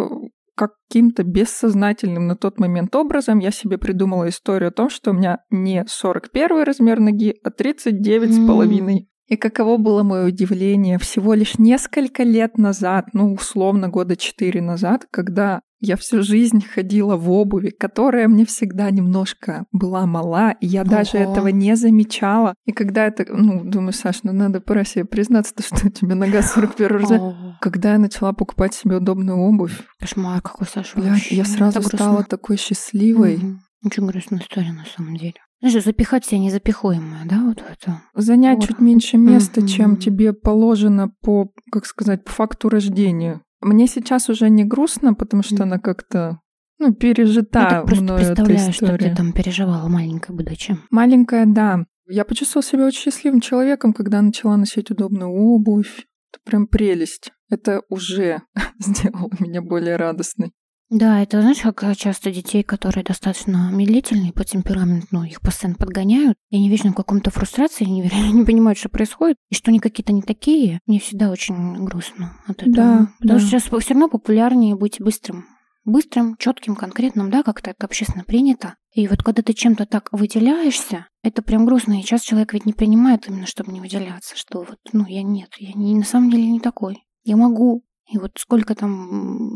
каким-то 0.57 1.23
бессознательным 1.23 2.27
на 2.27 2.37
тот 2.37 2.59
момент 2.59 2.95
образом. 2.97 3.39
Я 3.39 3.51
себе 3.51 3.79
придумала 3.79 4.29
историю 4.29 4.69
о 4.69 4.73
том, 4.73 4.91
что 4.91 5.11
у 5.11 5.15
меня 5.15 5.39
не 5.51 5.85
41 5.87 6.65
размер 6.65 6.99
ноги, 7.01 7.37
а 7.45 7.51
39 7.51 8.35
с 8.35 8.47
половиной. 8.47 9.09
И 9.29 9.37
каково 9.37 9.77
было 9.77 10.03
мое 10.05 10.27
удивление? 10.27 10.99
Всего 10.99 11.35
лишь 11.35 11.59
несколько 11.59 12.23
лет 12.23 12.59
назад, 12.59 13.07
ну, 13.13 13.35
условно, 13.35 13.89
года 13.89 14.17
четыре 14.17 14.63
назад, 14.63 15.07
когда 15.11 15.63
я 15.81 15.97
всю 15.97 16.23
жизнь 16.23 16.65
ходила 16.65 17.17
в 17.17 17.31
обуви, 17.31 17.71
которая 17.71 18.29
мне 18.29 18.47
всегда 18.47 18.91
немножко 18.91 19.67
была 19.73 20.07
мала, 20.07 20.53
и 20.53 20.67
я 20.67 20.85
даже 20.85 21.19
Ого. 21.19 21.33
этого 21.33 21.49
не 21.49 21.77
замечала. 21.77 22.55
И 22.65 22.73
когда 22.73 23.07
это, 23.07 23.27
ну, 23.29 23.65
думаю, 23.65 23.93
Саш, 23.93 24.23
ну 24.23 24.33
надо 24.33 24.61
пора 24.61 24.85
себе 24.85 25.05
признаться, 25.05 25.55
что 25.63 25.87
у 25.87 25.91
тебя 25.91 26.15
нога 26.15 26.43
41 26.43 26.87
размер. 26.89 27.21
Когда 27.61 27.93
я 27.93 27.99
начала 27.99 28.33
покупать 28.33 28.75
себе 28.75 28.97
удобную 28.97 29.39
обувь. 29.39 29.83
Кошмар 30.01 30.41
какой, 30.41 30.67
Саша, 30.67 30.99
Блядь, 30.99 31.31
я 31.31 31.45
сразу 31.45 31.83
стала 31.83 32.25
такой 32.25 32.57
счастливой. 32.57 33.37
Угу. 33.37 33.59
Очень 33.85 34.07
грустная 34.07 34.41
история 34.41 34.73
на 34.73 34.85
самом 34.85 35.17
деле. 35.17 35.35
Знаешь, 35.61 35.85
запихать 35.85 36.25
себя 36.25 36.39
незапихуемое, 36.39 37.25
да, 37.25 37.43
вот 37.43 37.59
это. 37.59 38.03
Занять 38.15 38.59
вот. 38.59 38.69
чуть 38.69 38.81
меньше 38.81 39.17
места, 39.17 39.61
mm-hmm. 39.61 39.69
чем 39.69 39.97
тебе 39.97 40.33
положено 40.33 41.09
по, 41.23 41.51
как 41.73 41.87
сказать, 41.87 42.25
по 42.25 42.33
факту 42.33 42.69
рождения. 42.69 43.41
Мне 43.61 43.87
сейчас 43.87 44.29
уже 44.29 44.51
не 44.51 44.65
грустно, 44.65 45.15
потому 45.15 45.43
что 45.43 45.63
она 45.63 45.79
как-то 45.79 46.41
ну, 46.79 46.95
пережита 46.95 47.69
Я 47.71 47.83
просто 47.83 48.03
мною 48.03 48.19
представляю, 48.19 48.61
эта 48.61 48.71
история. 48.71 48.97
что 48.97 49.09
ты 49.09 49.17
там 49.17 49.33
переживала 49.33 49.89
маленькая 49.89 50.33
будучи. 50.35 50.77
Маленькая, 50.91 51.47
да. 51.47 51.87
Я 52.07 52.25
почувствовала 52.25 52.65
себя 52.65 52.87
очень 52.87 53.03
счастливым 53.03 53.41
человеком, 53.41 53.93
когда 53.93 54.21
начала 54.21 54.57
носить 54.57 54.91
удобную 54.91 55.31
обувь. 55.31 56.07
Это 56.33 56.41
прям 56.45 56.67
прелесть. 56.67 57.33
Это 57.51 57.83
уже 57.89 58.43
сделало 58.79 59.31
меня 59.41 59.63
более 59.63 59.97
радостной. 59.97 60.53
Да, 60.89 61.21
это 61.21 61.41
знаешь, 61.41 61.63
как 61.63 61.97
часто 61.97 62.31
детей, 62.31 62.63
которые 62.63 63.03
достаточно 63.03 63.71
медлительные 63.73 64.33
по 64.33 64.45
темпераменту, 64.45 65.09
ну, 65.11 65.25
их 65.25 65.41
постоянно 65.41 65.77
подгоняют, 65.77 66.39
и 66.51 66.57
они 66.57 66.69
вечно 66.69 66.93
в 66.93 66.95
каком-то 66.95 67.31
фрустрации, 67.31 67.85
они 67.85 68.03
не 68.33 68.45
понимают, 68.47 68.79
что 68.79 68.89
происходит, 68.89 69.37
и 69.51 69.55
что 69.55 69.71
они 69.71 69.81
какие-то 69.81 70.13
не 70.13 70.23
такие. 70.23 70.81
Мне 70.87 71.01
всегда 71.01 71.31
очень 71.31 71.85
грустно 71.85 72.37
от 72.47 72.63
этого. 72.63 72.75
Да, 72.75 73.09
Потому 73.19 73.39
да. 73.41 73.47
что 73.47 73.49
сейчас 73.49 73.63
все 73.65 73.95
равно 73.95 74.09
популярнее 74.09 74.77
быть 74.77 75.01
быстрым. 75.01 75.47
Быстрым, 75.85 76.37
четким, 76.37 76.75
конкретным, 76.75 77.31
да, 77.31 77.43
как-то 77.43 77.71
это 77.71 77.87
общественно 77.87 78.25
принято. 78.25 78.75
И 78.93 79.07
вот 79.09 79.23
когда 79.23 79.43
ты 79.43 79.53
чем-то 79.53 79.87
так 79.87 80.09
выделяешься, 80.11 81.07
это 81.23 81.43
прям 81.43 81.65
грустно. 81.65 81.99
И 81.99 82.03
сейчас 82.03 82.23
человек 82.23 82.53
ведь 82.53 82.67
не 82.67 82.73
принимает 82.73 83.29
именно, 83.29 83.47
чтобы 83.47 83.73
не 83.73 83.81
выделяться, 83.81 84.37
что 84.37 84.61
вот, 84.61 84.79
ну, 84.93 85.05
я 85.07 85.23
нет, 85.23 85.51
я 85.59 85.73
не, 85.75 85.95
на 85.95 86.05
самом 86.05 86.31
деле 86.31 86.47
не 86.47 86.61
такой. 86.61 87.05
Я 87.23 87.37
могу 87.37 87.86
и 88.13 88.19
вот 88.19 88.33
сколько 88.39 88.75
там 88.75 89.51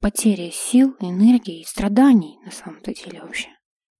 потери 0.00 0.50
сил, 0.52 0.94
энергии 1.00 1.60
и 1.60 1.66
страданий 1.66 2.38
на 2.44 2.50
самом-то 2.50 2.92
деле 2.94 3.22
вообще. 3.22 3.48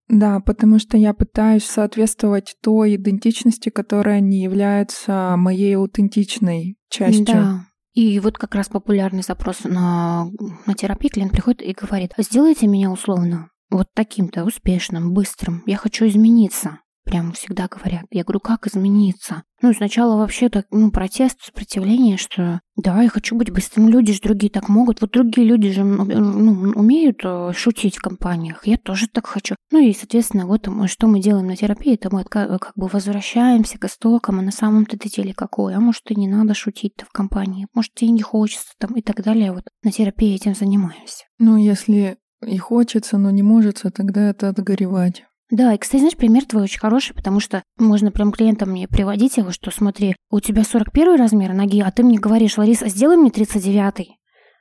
Да, 0.09 0.41
потому 0.41 0.79
что 0.79 0.99
я 0.99 1.15
пытаюсь 1.15 1.65
соответствовать 1.65 2.57
той 2.63 2.97
идентичности, 2.97 3.71
которая 3.71 4.21
не 4.21 4.43
является 4.43 5.35
моей 5.37 5.77
аутентичной 5.77 6.77
частью. 6.91 7.25
Да. 7.25 7.67
И 7.95 8.19
вот 8.21 8.37
как 8.37 8.55
раз 8.55 8.69
популярный 8.69 9.23
запрос 9.23 9.65
на, 9.65 10.27
на 10.67 10.75
терапию 10.75 11.13
клиент 11.13 11.33
приходит 11.33 11.63
и 11.63 11.73
говорит, 11.73 12.13
сделайте 12.19 12.67
меня 12.67 12.91
условно 12.91 13.51
вот 13.71 13.89
таким-то 13.95 14.45
успешным, 14.45 15.13
быстрым, 15.13 15.63
я 15.67 15.77
хочу 15.77 16.07
измениться 16.07 16.81
прям 17.05 17.33
всегда 17.33 17.69
говорят. 17.69 18.05
Я 18.11 18.25
говорю, 18.25 18.41
как 18.41 18.67
измениться? 18.67 19.45
Ну, 19.63 19.73
сначала 19.73 20.17
вообще 20.17 20.49
так, 20.49 20.67
ну, 20.71 20.91
протест, 20.91 21.41
сопротивление, 21.43 22.17
что 22.17 22.61
да, 22.77 23.01
я 23.03 23.09
хочу 23.09 23.37
быть 23.37 23.51
быстрым, 23.51 23.89
люди 23.89 24.13
же 24.13 24.21
другие 24.21 24.51
так 24.51 24.69
могут. 24.69 25.01
Вот 25.01 25.13
другие 25.13 25.47
люди 25.47 25.71
же 25.71 25.85
ну, 25.85 26.73
умеют 26.75 27.21
э, 27.25 27.53
шутить 27.55 27.97
в 27.97 28.03
компаниях, 28.03 28.67
я 28.67 28.77
тоже 28.77 29.07
так 29.09 29.27
хочу. 29.27 29.55
Ну 29.71 29.79
и, 29.79 29.95
соответственно, 29.95 30.47
вот 30.47 30.69
что 30.91 31.07
мы 31.07 31.21
делаем 31.21 31.47
на 31.47 31.57
терапии, 31.57 31.95
это 31.95 32.15
мы 32.15 32.25
как 32.25 32.73
бы 32.75 32.89
возвращаемся 32.89 33.79
к 33.79 33.85
истокам, 33.85 34.41
а 34.41 34.43
на 34.43 34.51
самом-то 34.51 34.99
деле 34.99 35.33
какой? 35.33 35.75
А 35.75 35.81
может, 35.81 36.11
и 36.11 36.17
не 36.17 36.29
надо 36.29 36.55
шутить-то 36.55 37.07
в 37.07 37.11
компании, 37.11 37.69
может, 37.75 37.93
и 38.01 38.11
не 38.11 38.23
хочется 38.23 38.73
там 38.79 38.97
и 38.97 39.03
так 39.03 39.23
далее. 39.23 39.53
Вот 39.53 39.65
на 39.83 39.93
терапии 39.93 40.35
этим 40.35 40.55
занимаемся. 40.55 41.25
Ну, 41.39 41.57
если 41.57 42.19
и 42.47 42.59
хочется, 42.59 43.19
но 43.19 43.31
не 43.31 43.43
может, 43.43 43.83
тогда 43.95 44.31
это 44.31 44.49
отгоревать. 44.49 45.25
Да, 45.55 45.73
и, 45.73 45.79
кстати, 45.79 46.01
знаешь, 46.01 46.17
пример 46.17 46.45
твой 46.47 46.65
очень 46.65 46.81
хороший, 46.81 47.15
потому 47.15 47.39
что 47.39 47.63
можно 47.79 48.11
прям 48.11 48.33
клиентам 48.33 48.71
мне 48.71 48.89
приводить 48.89 49.37
его, 49.37 49.53
что 49.53 49.71
смотри, 49.71 50.17
у 50.29 50.41
тебя 50.41 50.65
41 50.65 51.17
размер 51.17 51.53
ноги, 51.53 51.81
а 51.81 51.93
ты 51.93 52.03
мне 52.03 52.19
говоришь, 52.19 52.59
Лариса, 52.59 52.89
сделай 52.89 53.17
мне 53.17 53.31
39 53.31 54.19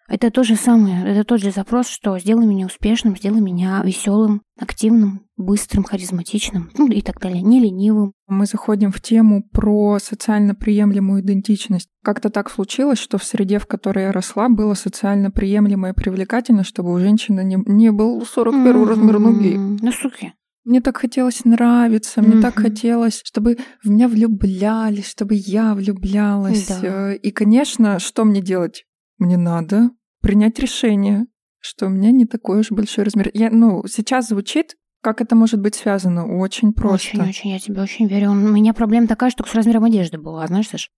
это 0.10 0.30
то 0.30 0.44
же 0.44 0.56
самое, 0.56 1.04
это 1.06 1.24
тот 1.24 1.40
же 1.42 1.52
запрос, 1.52 1.88
что 1.88 2.20
сделай 2.20 2.46
меня 2.46 2.66
успешным, 2.66 3.16
сделай 3.16 3.40
меня 3.40 3.82
веселым, 3.84 4.42
активным, 4.60 5.22
быстрым, 5.38 5.84
харизматичным, 5.84 6.70
ну 6.78 6.88
и 6.88 7.02
так 7.02 7.20
далее, 7.20 7.42
не 7.42 7.60
ленивым. 7.60 8.14
Мы 8.28 8.46
заходим 8.46 8.92
в 8.92 9.02
тему 9.02 9.44
про 9.52 10.00
социально 10.00 10.56
приемлемую 10.56 11.22
идентичность. 11.22 11.88
Как-то 12.04 12.30
так 12.30 12.52
случилось, 12.52 13.00
что 13.00 13.18
в 13.18 13.24
среде, 13.24 13.60
в 13.60 13.66
которой 13.66 14.04
я 14.04 14.12
росла, 14.12 14.50
было 14.50 14.74
социально 14.74 15.32
приемлемо 15.32 15.90
и 15.90 15.94
привлекательно, 15.94 16.64
чтобы 16.64 16.94
у 16.94 17.00
женщины 17.00 17.44
не, 17.44 17.58
не 17.66 17.92
был 17.92 18.24
41 18.26 18.66
mm-hmm. 18.66 18.86
размер 18.86 19.20
ноги. 19.20 19.56
Ну, 19.56 19.92
суки. 19.92 20.34
Мне 20.66 20.80
так 20.80 20.98
хотелось 20.98 21.44
нравиться, 21.44 22.22
мне 22.22 22.36
mm-hmm. 22.36 22.42
так 22.42 22.56
хотелось, 22.56 23.22
чтобы 23.26 23.58
в 23.84 23.90
меня 23.90 24.08
влюблялись, 24.08 25.08
чтобы 25.08 25.36
я 25.36 25.74
влюблялась. 25.74 26.68
Да. 26.68 27.12
Э, 27.12 27.16
и, 27.18 27.32
конечно, 27.32 28.00
что 28.00 28.24
мне 28.24 28.42
делать? 28.42 28.86
Мне 29.18 29.36
надо 29.38 29.90
принять 30.22 30.58
решение, 30.60 31.26
что 31.60 31.88
у 31.88 31.90
меня 31.90 32.12
не 32.12 32.26
такой 32.26 32.62
уж 32.62 32.72
большой 32.72 33.04
размер. 33.04 33.30
Я, 33.34 33.50
ну, 33.52 33.84
сейчас 33.88 34.30
звучит 34.30 34.76
как 35.04 35.20
это 35.20 35.36
может 35.36 35.60
быть 35.60 35.76
связано? 35.76 36.26
Очень 36.40 36.72
просто. 36.72 37.18
Очень-очень, 37.18 37.52
я 37.52 37.60
тебе 37.60 37.82
очень 37.82 38.08
верю. 38.08 38.32
У 38.32 38.36
меня 38.36 38.74
проблема 38.74 39.08
такая, 39.08 39.30
что 39.30 39.44
с 39.46 39.54
размером 39.54 39.84
одежды 39.84 40.18
была, 40.18 40.48
знаешь, 40.48 40.70
Саш? 40.70 40.90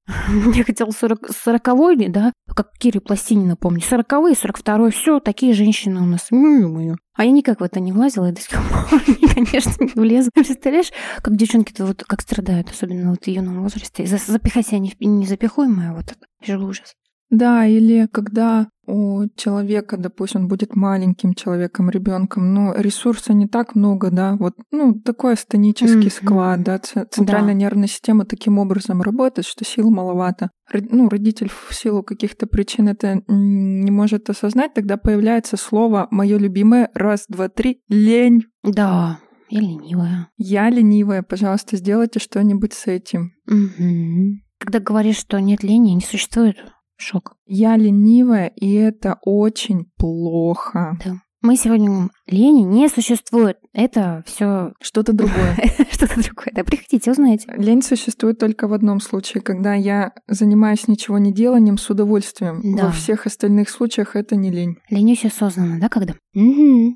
Я 0.53 0.63
хотела 0.63 0.91
40, 0.91 1.31
40 1.31 2.11
да? 2.11 2.31
Как 2.55 2.71
Кире 2.77 3.01
Пластинина, 3.01 3.55
помню. 3.55 3.79
40-й, 3.79 4.33
42-й, 4.33 4.91
все, 4.91 5.19
такие 5.19 5.53
женщины 5.53 6.01
у 6.01 6.05
нас. 6.05 6.27
Мою. 6.29 6.97
А 7.15 7.25
я 7.25 7.31
никак 7.31 7.61
в 7.61 7.63
это 7.63 7.79
не 7.79 7.91
влазила, 7.91 8.29
и 8.29 8.31
до 8.31 8.41
сих 8.41 8.51
пор, 8.51 9.01
конечно, 9.33 9.83
не 9.83 9.91
влезу. 9.95 10.29
Представляешь, 10.33 10.91
как 11.21 11.35
девчонки-то 11.35 11.85
вот 11.85 12.03
как 12.03 12.21
страдают, 12.21 12.69
особенно 12.69 13.09
вот 13.09 13.23
в 13.23 13.27
юном 13.27 13.63
возрасте. 13.63 14.05
Запихать 14.05 14.67
себя 14.67 14.79
не, 14.79 14.93
не 14.99 15.25
запихуемое, 15.25 15.93
вот 15.93 16.11
это. 16.11 16.27
Же 16.43 16.59
ужас. 16.59 16.93
Да, 17.29 17.65
или 17.65 18.07
когда 18.11 18.67
у 18.87 19.23
человека, 19.35 19.97
допустим, 19.97 20.41
он 20.41 20.47
будет 20.47 20.75
маленьким 20.75 21.33
человеком, 21.33 21.89
ребенком, 21.89 22.53
но 22.53 22.73
ресурса 22.75 23.33
не 23.33 23.47
так 23.47 23.75
много, 23.75 24.11
да, 24.11 24.35
вот, 24.35 24.53
ну, 24.71 24.93
такой 24.93 25.33
астенический 25.33 26.07
mm-hmm. 26.07 26.23
склад, 26.23 26.63
да, 26.63 26.77
центральная 26.79 27.53
да. 27.53 27.59
нервная 27.59 27.87
система 27.87 28.25
таким 28.25 28.59
образом 28.59 29.01
работает, 29.01 29.47
что 29.47 29.65
сил 29.65 29.89
маловато. 29.89 30.51
Ну, 30.71 31.09
родитель 31.09 31.49
в 31.49 31.73
силу 31.73 32.03
каких-то 32.03 32.47
причин 32.47 32.87
это 32.87 33.21
не 33.27 33.91
может 33.91 34.29
осознать, 34.29 34.73
тогда 34.73 34.97
появляется 34.97 35.57
слово 35.57 36.07
мое 36.11 36.37
любимое 36.37 36.89
раз, 36.93 37.25
два, 37.27 37.49
три, 37.49 37.81
лень. 37.89 38.43
Да, 38.63 39.19
я 39.49 39.61
ленивая. 39.61 40.29
Я 40.37 40.69
ленивая, 40.69 41.23
пожалуйста, 41.23 41.77
сделайте 41.77 42.19
что-нибудь 42.19 42.73
с 42.73 42.87
этим. 42.87 43.31
Угу. 43.47 44.41
Когда 44.59 44.79
говоришь, 44.79 45.17
что 45.17 45.39
нет 45.39 45.63
лени, 45.63 45.91
не 45.91 46.01
существует, 46.01 46.57
шок. 46.97 47.35
Я 47.45 47.77
ленивая, 47.77 48.47
и 48.47 48.73
это 48.73 49.17
очень 49.23 49.85
плохо. 49.97 50.97
Да. 51.03 51.15
Мы 51.45 51.57
сегодня 51.57 52.09
лени 52.25 52.61
не 52.61 52.89
существует. 52.89 53.59
Это 53.71 54.23
все 54.25 54.73
что-то 54.81 55.13
другое. 55.13 55.55
что-то 55.91 56.15
другое. 56.15 56.51
Да, 56.55 56.63
приходите, 56.63 57.11
узнаете. 57.11 57.53
Лень 57.55 57.83
существует 57.83 58.39
только 58.39 58.67
в 58.67 58.73
одном 58.73 58.99
случае, 58.99 59.43
когда 59.43 59.75
я 59.75 60.13
занимаюсь 60.27 60.87
ничего 60.87 61.19
не 61.19 61.31
деланием 61.31 61.77
с 61.77 61.87
удовольствием. 61.87 62.75
Да. 62.75 62.85
Во 62.85 62.91
всех 62.91 63.27
остальных 63.27 63.69
случаях 63.69 64.15
это 64.15 64.35
не 64.35 64.49
лень. 64.49 64.77
Ленюсь 64.89 65.23
осознанно, 65.23 65.79
да, 65.79 65.87
когда? 65.87 66.15
Угу. 66.33 66.95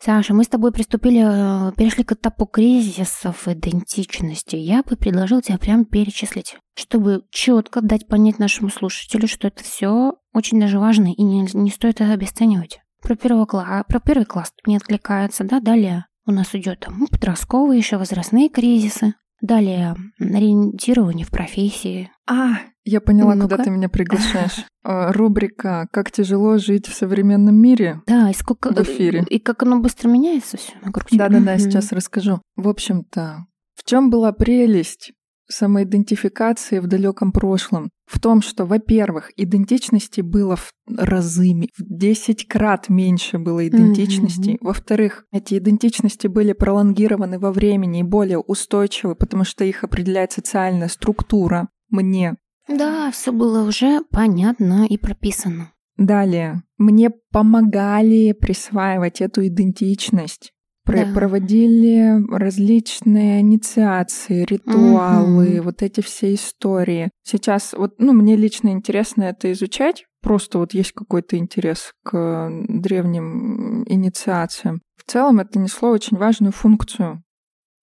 Саша, 0.00 0.32
мы 0.32 0.44
с 0.44 0.48
тобой 0.48 0.70
приступили, 0.70 1.22
э, 1.22 1.72
перешли 1.72 2.04
к 2.04 2.12
этапу 2.12 2.46
кризисов 2.46 3.48
идентичности. 3.48 4.54
Я 4.54 4.82
бы 4.82 4.96
предложил 4.96 5.40
тебя 5.40 5.58
прям 5.58 5.84
перечислить, 5.84 6.56
чтобы 6.76 7.24
четко 7.30 7.80
дать 7.80 8.06
понять 8.06 8.38
нашему 8.38 8.70
слушателю, 8.70 9.26
что 9.26 9.48
это 9.48 9.64
все 9.64 10.14
очень 10.32 10.60
даже 10.60 10.78
важно 10.78 11.12
и 11.12 11.22
не, 11.22 11.48
не 11.52 11.70
стоит 11.70 12.00
это 12.00 12.12
обесценивать. 12.12 12.80
Про, 13.02 13.16
первого 13.16 13.46
класс, 13.46 13.84
про 13.88 14.00
первый 14.00 14.24
класс 14.24 14.52
не 14.66 14.76
откликается, 14.76 15.44
да, 15.44 15.60
далее 15.60 16.06
у 16.26 16.30
нас 16.30 16.54
идет 16.54 16.80
там 16.80 17.06
подростковые 17.08 17.78
еще 17.78 17.96
возрастные 17.96 18.48
кризисы, 18.50 19.14
Далее 19.40 19.94
ориентирование 20.18 21.24
в 21.24 21.30
профессии. 21.30 22.10
А, 22.28 22.58
я 22.84 23.00
поняла, 23.00 23.34
ну 23.34 23.42
куда 23.48 23.58
ты 23.58 23.70
меня 23.70 23.88
приглашаешь. 23.88 24.64
А, 24.84 25.12
рубрика 25.12 25.88
«Как 25.92 26.10
тяжело 26.10 26.58
жить 26.58 26.86
в 26.86 26.94
современном 26.94 27.56
мире». 27.56 28.02
Да, 28.06 28.30
и 28.30 28.34
сколько... 28.34 28.70
В 28.70 28.78
эфире. 28.80 29.24
И 29.28 29.38
как 29.38 29.62
оно 29.62 29.80
быстро 29.80 30.08
меняется 30.08 30.56
все 30.56 30.72
вокруг 30.82 31.08
тебя. 31.10 31.28
Да-да-да, 31.28 31.58
сейчас 31.58 31.92
расскажу. 31.92 32.40
В 32.56 32.68
общем-то, 32.68 33.46
в 33.74 33.84
чем 33.84 34.10
была 34.10 34.32
прелесть 34.32 35.12
самоидентификации 35.50 36.78
в 36.78 36.86
далеком 36.86 37.32
прошлом 37.32 37.90
в 38.06 38.20
том, 38.20 38.42
что, 38.42 38.64
во-первых, 38.64 39.30
идентичности 39.36 40.20
было 40.20 40.56
в 40.56 40.72
разы, 40.96 41.52
в 41.76 41.82
10 41.82 42.48
крат 42.48 42.88
меньше 42.88 43.38
было 43.38 43.66
идентичностей. 43.66 44.54
Mm-hmm. 44.54 44.66
Во-вторых, 44.66 45.24
эти 45.32 45.58
идентичности 45.58 46.26
были 46.26 46.52
пролонгированы 46.52 47.38
во 47.38 47.52
времени 47.52 48.00
и 48.00 48.04
более 48.04 48.38
устойчивы, 48.38 49.14
потому 49.14 49.44
что 49.44 49.64
их 49.64 49.84
определяет 49.84 50.32
социальная 50.32 50.88
структура 50.88 51.68
мне. 51.90 52.36
Да, 52.68 53.10
все 53.10 53.32
было 53.32 53.66
уже 53.66 54.02
понятно 54.10 54.86
и 54.86 54.98
прописано. 54.98 55.72
Далее, 55.96 56.62
мне 56.76 57.10
помогали 57.32 58.32
присваивать 58.32 59.20
эту 59.20 59.46
идентичность 59.46 60.52
да. 60.96 61.12
проводили 61.14 62.18
различные 62.34 63.40
инициации, 63.40 64.44
ритуалы, 64.44 65.58
угу. 65.58 65.64
вот 65.64 65.82
эти 65.82 66.00
все 66.00 66.34
истории. 66.34 67.10
Сейчас 67.22 67.74
вот, 67.76 67.94
ну, 67.98 68.12
мне 68.12 68.36
лично 68.36 68.68
интересно 68.70 69.24
это 69.24 69.52
изучать. 69.52 70.04
Просто 70.20 70.58
вот 70.58 70.74
есть 70.74 70.92
какой-то 70.92 71.36
интерес 71.36 71.92
к 72.02 72.50
древним 72.68 73.84
инициациям. 73.84 74.80
В 74.96 75.10
целом 75.10 75.38
это 75.40 75.58
несло 75.58 75.90
очень 75.90 76.16
важную 76.16 76.52
функцию. 76.52 77.22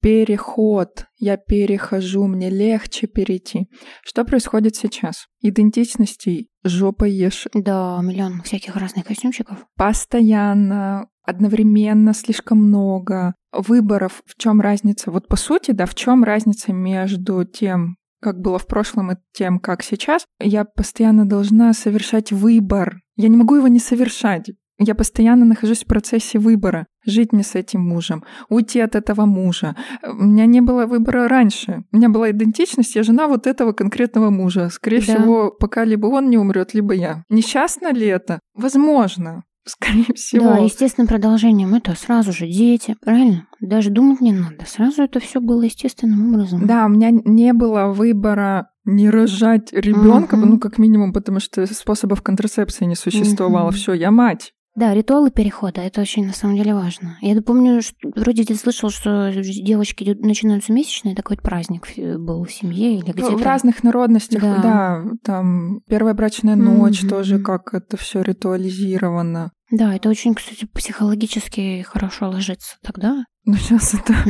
Переход. 0.06 1.08
Я 1.18 1.36
перехожу, 1.36 2.28
мне 2.28 2.52
легче 2.52 3.08
перейти. 3.08 3.68
Что 4.04 4.24
происходит 4.24 4.76
сейчас? 4.76 5.26
Идентичностей 5.42 6.50
жопа 6.64 7.06
ешь. 7.06 7.48
Да, 7.56 8.00
миллион 8.04 8.44
всяких 8.44 8.76
разных 8.76 9.06
костюмчиков. 9.06 9.66
Постоянно 9.76 11.08
одновременно 11.24 12.14
слишком 12.14 12.60
много 12.60 13.34
выборов. 13.52 14.22
В 14.28 14.40
чем 14.40 14.62
разница? 14.62 15.10
Вот 15.10 15.28
по 15.28 15.38
сути, 15.38 15.72
да, 15.72 15.88
в 15.88 15.96
чем 15.96 16.24
разница 16.24 16.72
между 16.72 17.44
тем, 17.44 17.98
как 18.22 18.40
было 18.40 18.60
в 18.60 18.68
прошлом, 18.68 19.12
и 19.12 19.16
тем, 19.34 19.58
как 19.58 19.82
сейчас? 19.82 20.28
Я 20.40 20.66
постоянно 20.66 21.28
должна 21.28 21.74
совершать 21.74 22.32
выбор. 22.32 23.00
Я 23.16 23.30
не 23.30 23.38
могу 23.38 23.56
его 23.56 23.70
не 23.70 23.80
совершать. 23.80 24.52
Я 24.78 24.96
постоянно 24.96 25.46
нахожусь 25.46 25.84
в 25.84 25.88
процессе 25.88 26.38
выбора. 26.38 26.88
Жить 27.06 27.32
мне 27.32 27.44
с 27.44 27.56
этим 27.56 27.82
мужем, 27.82 28.24
уйти 28.50 28.80
от 28.80 28.96
этого 28.96 29.26
мужа. 29.26 29.76
У 30.04 30.24
меня 30.24 30.46
не 30.46 30.60
было 30.62 30.86
выбора 30.86 31.28
раньше. 31.28 31.84
У 31.92 31.98
меня 31.98 32.10
была 32.10 32.32
идентичность, 32.32 32.96
я 32.96 33.04
жена 33.04 33.28
вот 33.28 33.48
этого 33.48 33.74
конкретного 33.74 34.30
мужа. 34.30 34.70
Скорее 34.70 35.02
да. 35.02 35.04
всего, 35.04 35.52
пока 35.52 35.86
либо 35.86 36.08
он 36.08 36.30
не 36.30 36.38
умрет, 36.38 36.74
либо 36.74 36.94
я. 36.94 37.24
Несчастно 37.30 37.94
ли 37.94 38.08
это? 38.08 38.40
Возможно. 38.54 39.44
скорее 39.66 40.14
всего. 40.14 40.46
Да, 40.46 40.58
естественным 40.58 41.08
продолжением 41.08 41.74
это 41.74 41.96
сразу 41.96 42.32
же 42.32 42.48
дети, 42.48 42.96
правильно? 43.02 43.48
Даже 43.60 43.90
думать 43.90 44.22
не 44.22 44.32
надо. 44.32 44.66
Сразу 44.66 45.04
это 45.04 45.20
все 45.20 45.42
было 45.42 45.64
естественным 45.64 46.34
образом. 46.34 46.66
Да, 46.66 46.86
у 46.86 46.90
меня 46.90 47.10
не 47.12 47.54
было 47.54 47.88
выбора 47.88 48.70
не 48.86 49.10
рожать 49.10 49.74
ребенка, 49.74 50.36
угу. 50.36 50.46
ну, 50.46 50.60
как 50.60 50.78
минимум, 50.78 51.12
потому 51.12 51.40
что 51.40 51.66
способов 51.66 52.22
контрацепции 52.22 52.86
не 52.86 52.96
существовало. 52.96 53.70
Угу. 53.70 53.76
Все, 53.76 53.94
я 53.94 54.12
мать. 54.12 54.54
Да, 54.76 54.94
ритуалы 54.94 55.32
перехода, 55.32 55.82
это 55.82 56.02
очень 56.02 56.28
на 56.28 56.34
самом 56.34 56.58
деле 56.58 56.76
важно. 56.76 57.18
Я 57.22 57.42
помню, 57.42 57.82
что, 57.82 57.96
вроде 58.14 58.44
ты 58.44 58.56
слышал, 58.56 58.90
что 58.90 59.32
девочки 59.32 60.16
начинаются 60.20 60.74
месячные, 60.74 61.16
такой 61.16 61.38
праздник 61.38 61.88
был 62.20 62.44
в 62.44 62.52
семье 62.52 62.96
или 62.98 63.12
где-то. 63.12 63.38
В 63.38 63.44
разных 63.44 63.84
народностях, 63.84 64.42
да, 64.42 64.62
да 64.62 65.04
там 65.24 65.80
первая 65.88 66.14
брачная 66.14 66.56
ночь 66.56 67.04
mm-hmm. 67.04 67.10
тоже, 67.10 67.40
как 67.40 67.74
это 67.74 67.96
все 67.96 68.22
ритуализировано. 68.22 69.52
Да, 69.72 69.96
это 69.96 70.10
очень, 70.10 70.36
кстати, 70.36 70.66
психологически 70.66 71.82
хорошо 71.84 72.30
ложится 72.30 72.76
тогда. 72.84 73.24
Ну, 73.46 73.56
сейчас 73.56 73.94
это... 73.94 74.14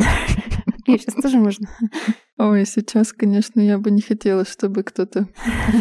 Сейчас 0.88 1.16
тоже 1.16 1.40
можно. 1.40 1.68
Ой, 2.38 2.66
сейчас, 2.66 3.14
конечно, 3.14 3.62
я 3.62 3.78
бы 3.78 3.92
не 3.92 4.02
хотела, 4.02 4.44
чтобы 4.44 4.84
кто-то 4.84 5.28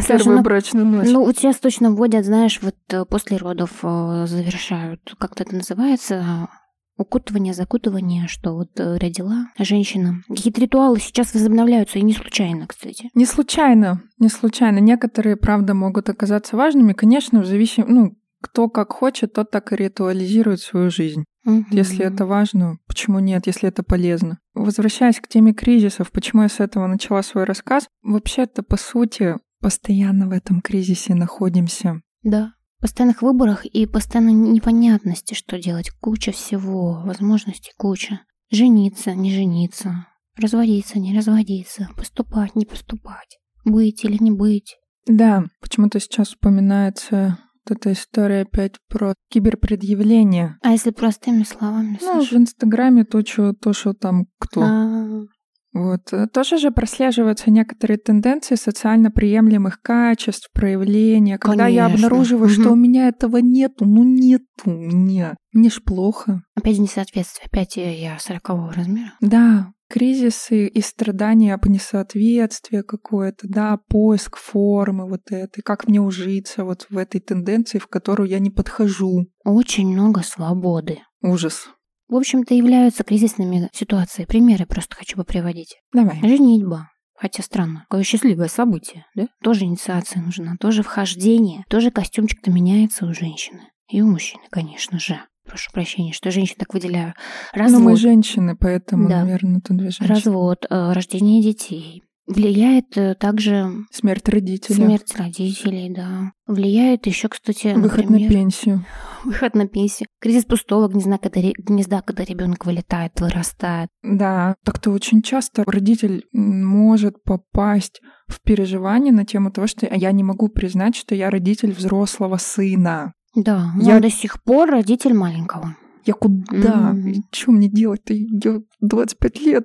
первую 0.07 0.37
ну, 0.37 0.43
брачную 0.43 0.87
ночь. 0.87 1.09
Ну, 1.11 1.25
вот 1.25 1.37
сейчас 1.37 1.57
точно 1.57 1.91
вводят, 1.91 2.25
знаешь, 2.25 2.61
вот 2.63 2.77
э, 2.91 3.05
после 3.05 3.39
родов 3.39 3.71
э, 3.83 4.27
завершают, 4.29 5.15
как-то 5.19 5.43
это 5.43 5.57
называется, 5.57 6.49
укутывание, 6.97 7.55
закутывание, 7.55 8.29
что 8.29 8.55
вот 8.55 8.79
э, 8.79 8.99
родила 8.99 9.49
женщина. 9.59 10.23
Какие-то 10.29 10.61
ритуалы 10.61 11.01
сейчас 11.01 11.35
возобновляются, 11.35 11.99
и 11.99 12.03
не 12.03 12.13
случайно, 12.13 12.69
кстати. 12.69 13.11
Не 13.15 13.27
случайно, 13.27 14.03
не 14.21 14.29
случайно. 14.29 14.79
Некоторые, 14.79 15.37
правда, 15.37 15.75
могут 15.75 16.09
оказаться 16.09 16.57
важными, 16.57 16.93
конечно, 16.93 17.41
в 17.41 17.47
зависимости, 17.47 17.91
ну, 17.91 18.17
кто 18.45 18.69
как 18.69 18.93
хочет, 18.93 19.33
тот 19.33 19.51
так 19.51 19.73
и 19.73 19.77
ритуализирует 19.77 20.61
свою 20.61 20.91
жизнь. 20.91 21.25
Угу. 21.47 21.65
Если 21.71 22.05
это 22.05 22.27
важно, 22.27 22.77
почему 22.87 23.19
нет, 23.19 23.47
если 23.47 23.71
это 23.71 23.83
полезно? 23.83 24.39
Возвращаясь 24.53 25.19
к 25.19 25.29
теме 25.29 25.55
кризисов, 25.55 26.13
почему 26.13 26.43
я 26.43 26.51
с 26.51 26.61
этого 26.61 26.87
начала 26.87 27.23
свой 27.23 27.45
рассказ, 27.45 27.89
вообще-то, 28.03 28.63
по 28.63 28.77
сути, 28.77 29.37
постоянно 29.61 30.29
в 30.29 30.33
этом 30.33 30.61
кризисе 30.61 31.15
находимся. 31.15 32.03
Да, 32.23 32.53
в 32.79 32.83
постоянных 32.83 33.23
выборах 33.23 33.65
и 33.65 33.87
постоянной 33.87 34.35
непонятности, 34.35 35.33
что 35.33 35.59
делать. 35.59 35.91
Куча 36.01 36.31
всего, 36.33 37.03
возможностей 37.03 37.73
куча. 37.79 38.21
Жениться, 38.51 39.15
не 39.15 39.33
жениться, 39.33 40.07
разводиться, 40.37 40.99
не 40.99 41.17
разводиться, 41.17 41.89
поступать, 41.97 42.55
не 42.57 42.67
поступать, 42.67 43.39
быть 43.65 44.05
или 44.05 44.23
не 44.23 44.33
быть. 44.33 44.77
Да, 45.07 45.45
почему-то 45.63 45.99
сейчас 45.99 46.29
вспоминается 46.29 47.39
эта 47.71 47.93
история 47.93 48.43
опять 48.43 48.75
про 48.89 49.15
киберпредъявление. 49.31 50.59
А 50.63 50.73
если 50.73 50.91
простыми 50.91 51.45
словами? 51.45 51.99
Ну, 52.01 52.21
Саша? 52.21 52.35
в 52.35 52.39
Инстаграме 52.39 53.05
то, 53.05 53.25
что, 53.25 53.53
то, 53.53 53.73
что 53.73 53.93
там 53.95 54.27
кто. 54.39 54.63
А-а-а. 54.63 55.27
Вот. 55.75 56.13
Э, 56.13 56.29
тоже 56.29 56.57
же 56.59 56.71
прослеживаются 56.71 57.51
некоторые 57.51 57.99
тенденции 57.99 58.55
социально 58.55 59.11
приемлемых 59.11 59.83
качеств, 59.83 60.49
проявления. 60.53 61.37
Когда 61.37 61.65
Конечно. 61.65 61.75
я 61.75 61.87
обнаруживаю, 61.87 62.47
угу. 62.47 62.53
что 62.53 62.71
у 62.71 62.77
меня 62.77 63.09
этого 63.09 63.39
нету, 63.39 63.85
ну 63.85 64.05
нету 64.05 64.45
у 64.67 64.71
меня. 64.71 65.35
Мне 65.53 65.71
ж 65.71 65.83
плохо. 65.83 66.43
Опять 66.55 66.79
несоответствие, 66.79 67.49
опять 67.51 67.77
я 67.77 68.19
сорокового 68.21 68.73
размера. 68.73 69.15
Да, 69.21 69.73
кризисы 69.95 70.67
и 70.67 70.81
страдания 70.81 71.57
по 71.57 71.69
несоответствию 71.69 72.85
какое-то, 72.85 73.47
да, 73.47 73.79
поиск 73.89 74.37
формы 74.37 75.09
вот 75.09 75.31
этой, 75.31 75.63
как 75.63 75.87
мне 75.87 76.01
ужиться 76.01 76.65
вот 76.65 76.89
в 76.91 76.99
этой 76.99 77.21
тенденции, 77.21 77.79
в 77.79 77.87
которую 77.87 78.29
я 78.29 78.41
не 78.41 78.51
подхожу. 78.51 79.29
Очень 79.45 79.93
много 79.93 80.23
свободы. 80.23 80.99
Ужас. 81.23 81.69
В 82.09 82.17
общем-то, 82.17 82.55
являются 82.55 83.05
кризисными 83.05 83.69
ситуациями. 83.73 84.27
Примеры 84.27 84.67
просто 84.67 84.97
хочу 84.97 85.17
бы 85.17 85.23
приводить. 85.23 85.77
Давай. 85.93 86.19
Женитьба. 86.23 86.91
Хотя 87.17 87.45
странно, 87.45 87.87
какое 87.89 88.03
счастливое 88.03 88.49
событие, 88.49 89.07
да? 89.15 89.29
Тоже 89.45 89.65
инициация 89.65 90.21
нужна, 90.21 90.57
тоже 90.59 90.83
вхождение, 90.83 91.63
тоже 91.71 91.93
костюмчик-то 91.93 92.51
меняется 92.51 93.07
у 93.07 93.15
женщины. 93.15 93.61
И 93.89 94.03
у 94.03 94.09
мужчины, 94.09 94.43
конечно 94.51 94.99
же. 94.99 95.21
Прошу 95.47 95.71
прощения, 95.73 96.13
что 96.13 96.31
женщин 96.31 96.57
так 96.59 96.73
выделяю. 96.73 97.15
Развод. 97.53 97.81
Ну, 97.81 97.91
мы 97.91 97.97
женщины, 97.97 98.57
поэтому, 98.57 99.09
да. 99.09 99.21
наверное, 99.21 99.61
тут 99.61 99.77
две 99.77 99.91
женщины. 99.91 100.09
Развод, 100.09 100.67
э, 100.69 100.93
рождение 100.93 101.43
детей, 101.43 102.03
Влияет 102.27 102.97
э, 102.97 103.15
также... 103.15 103.71
Смерть 103.91 104.27
родителей. 104.31 104.77
Смерть 104.77 105.15
родителей, 105.15 105.93
да. 105.95 106.33
Влияет 106.47 107.07
еще, 107.07 107.29
кстати, 107.29 107.75
Выход 107.75 108.09
например, 108.09 108.31
на 108.31 108.35
пенсию. 108.35 108.87
Выход 109.25 109.55
на 109.55 109.69
пенсию. 109.69 110.09
Кризис 110.21 110.47
пустого 110.47 110.89
гнезда, 110.89 111.19
когда, 111.19 111.41
гнезда, 111.59 112.01
когда 112.01 112.25
ребенок 112.25 112.65
вылетает, 112.65 113.21
вырастает. 113.21 113.91
Да, 114.03 114.55
так-то 114.65 114.91
очень 114.91 115.21
часто 115.21 115.65
родитель 115.67 116.25
может 116.33 117.23
попасть 117.25 118.01
в 118.27 118.41
переживание 118.41 119.13
на 119.13 119.27
тему 119.27 119.51
того, 119.51 119.67
что 119.67 119.87
я 119.87 120.11
не 120.13 120.23
могу 120.23 120.49
признать, 120.49 120.97
что 120.97 121.15
я 121.15 121.29
родитель 121.29 121.73
взрослого 121.73 122.39
сына. 122.39 123.13
Да, 123.35 123.73
я 123.81 124.01
до 124.01 124.11
сих 124.11 124.43
пор 124.43 124.71
родитель 124.71 125.15
маленького. 125.15 125.77
Я 126.05 126.15
куда? 126.15 126.93
Mm-hmm. 126.93 127.15
Что 127.33 127.53
мне 127.53 127.69
делать-то? 127.69 128.15
Я 128.15 128.61
25 128.81 129.41
лет 129.41 129.65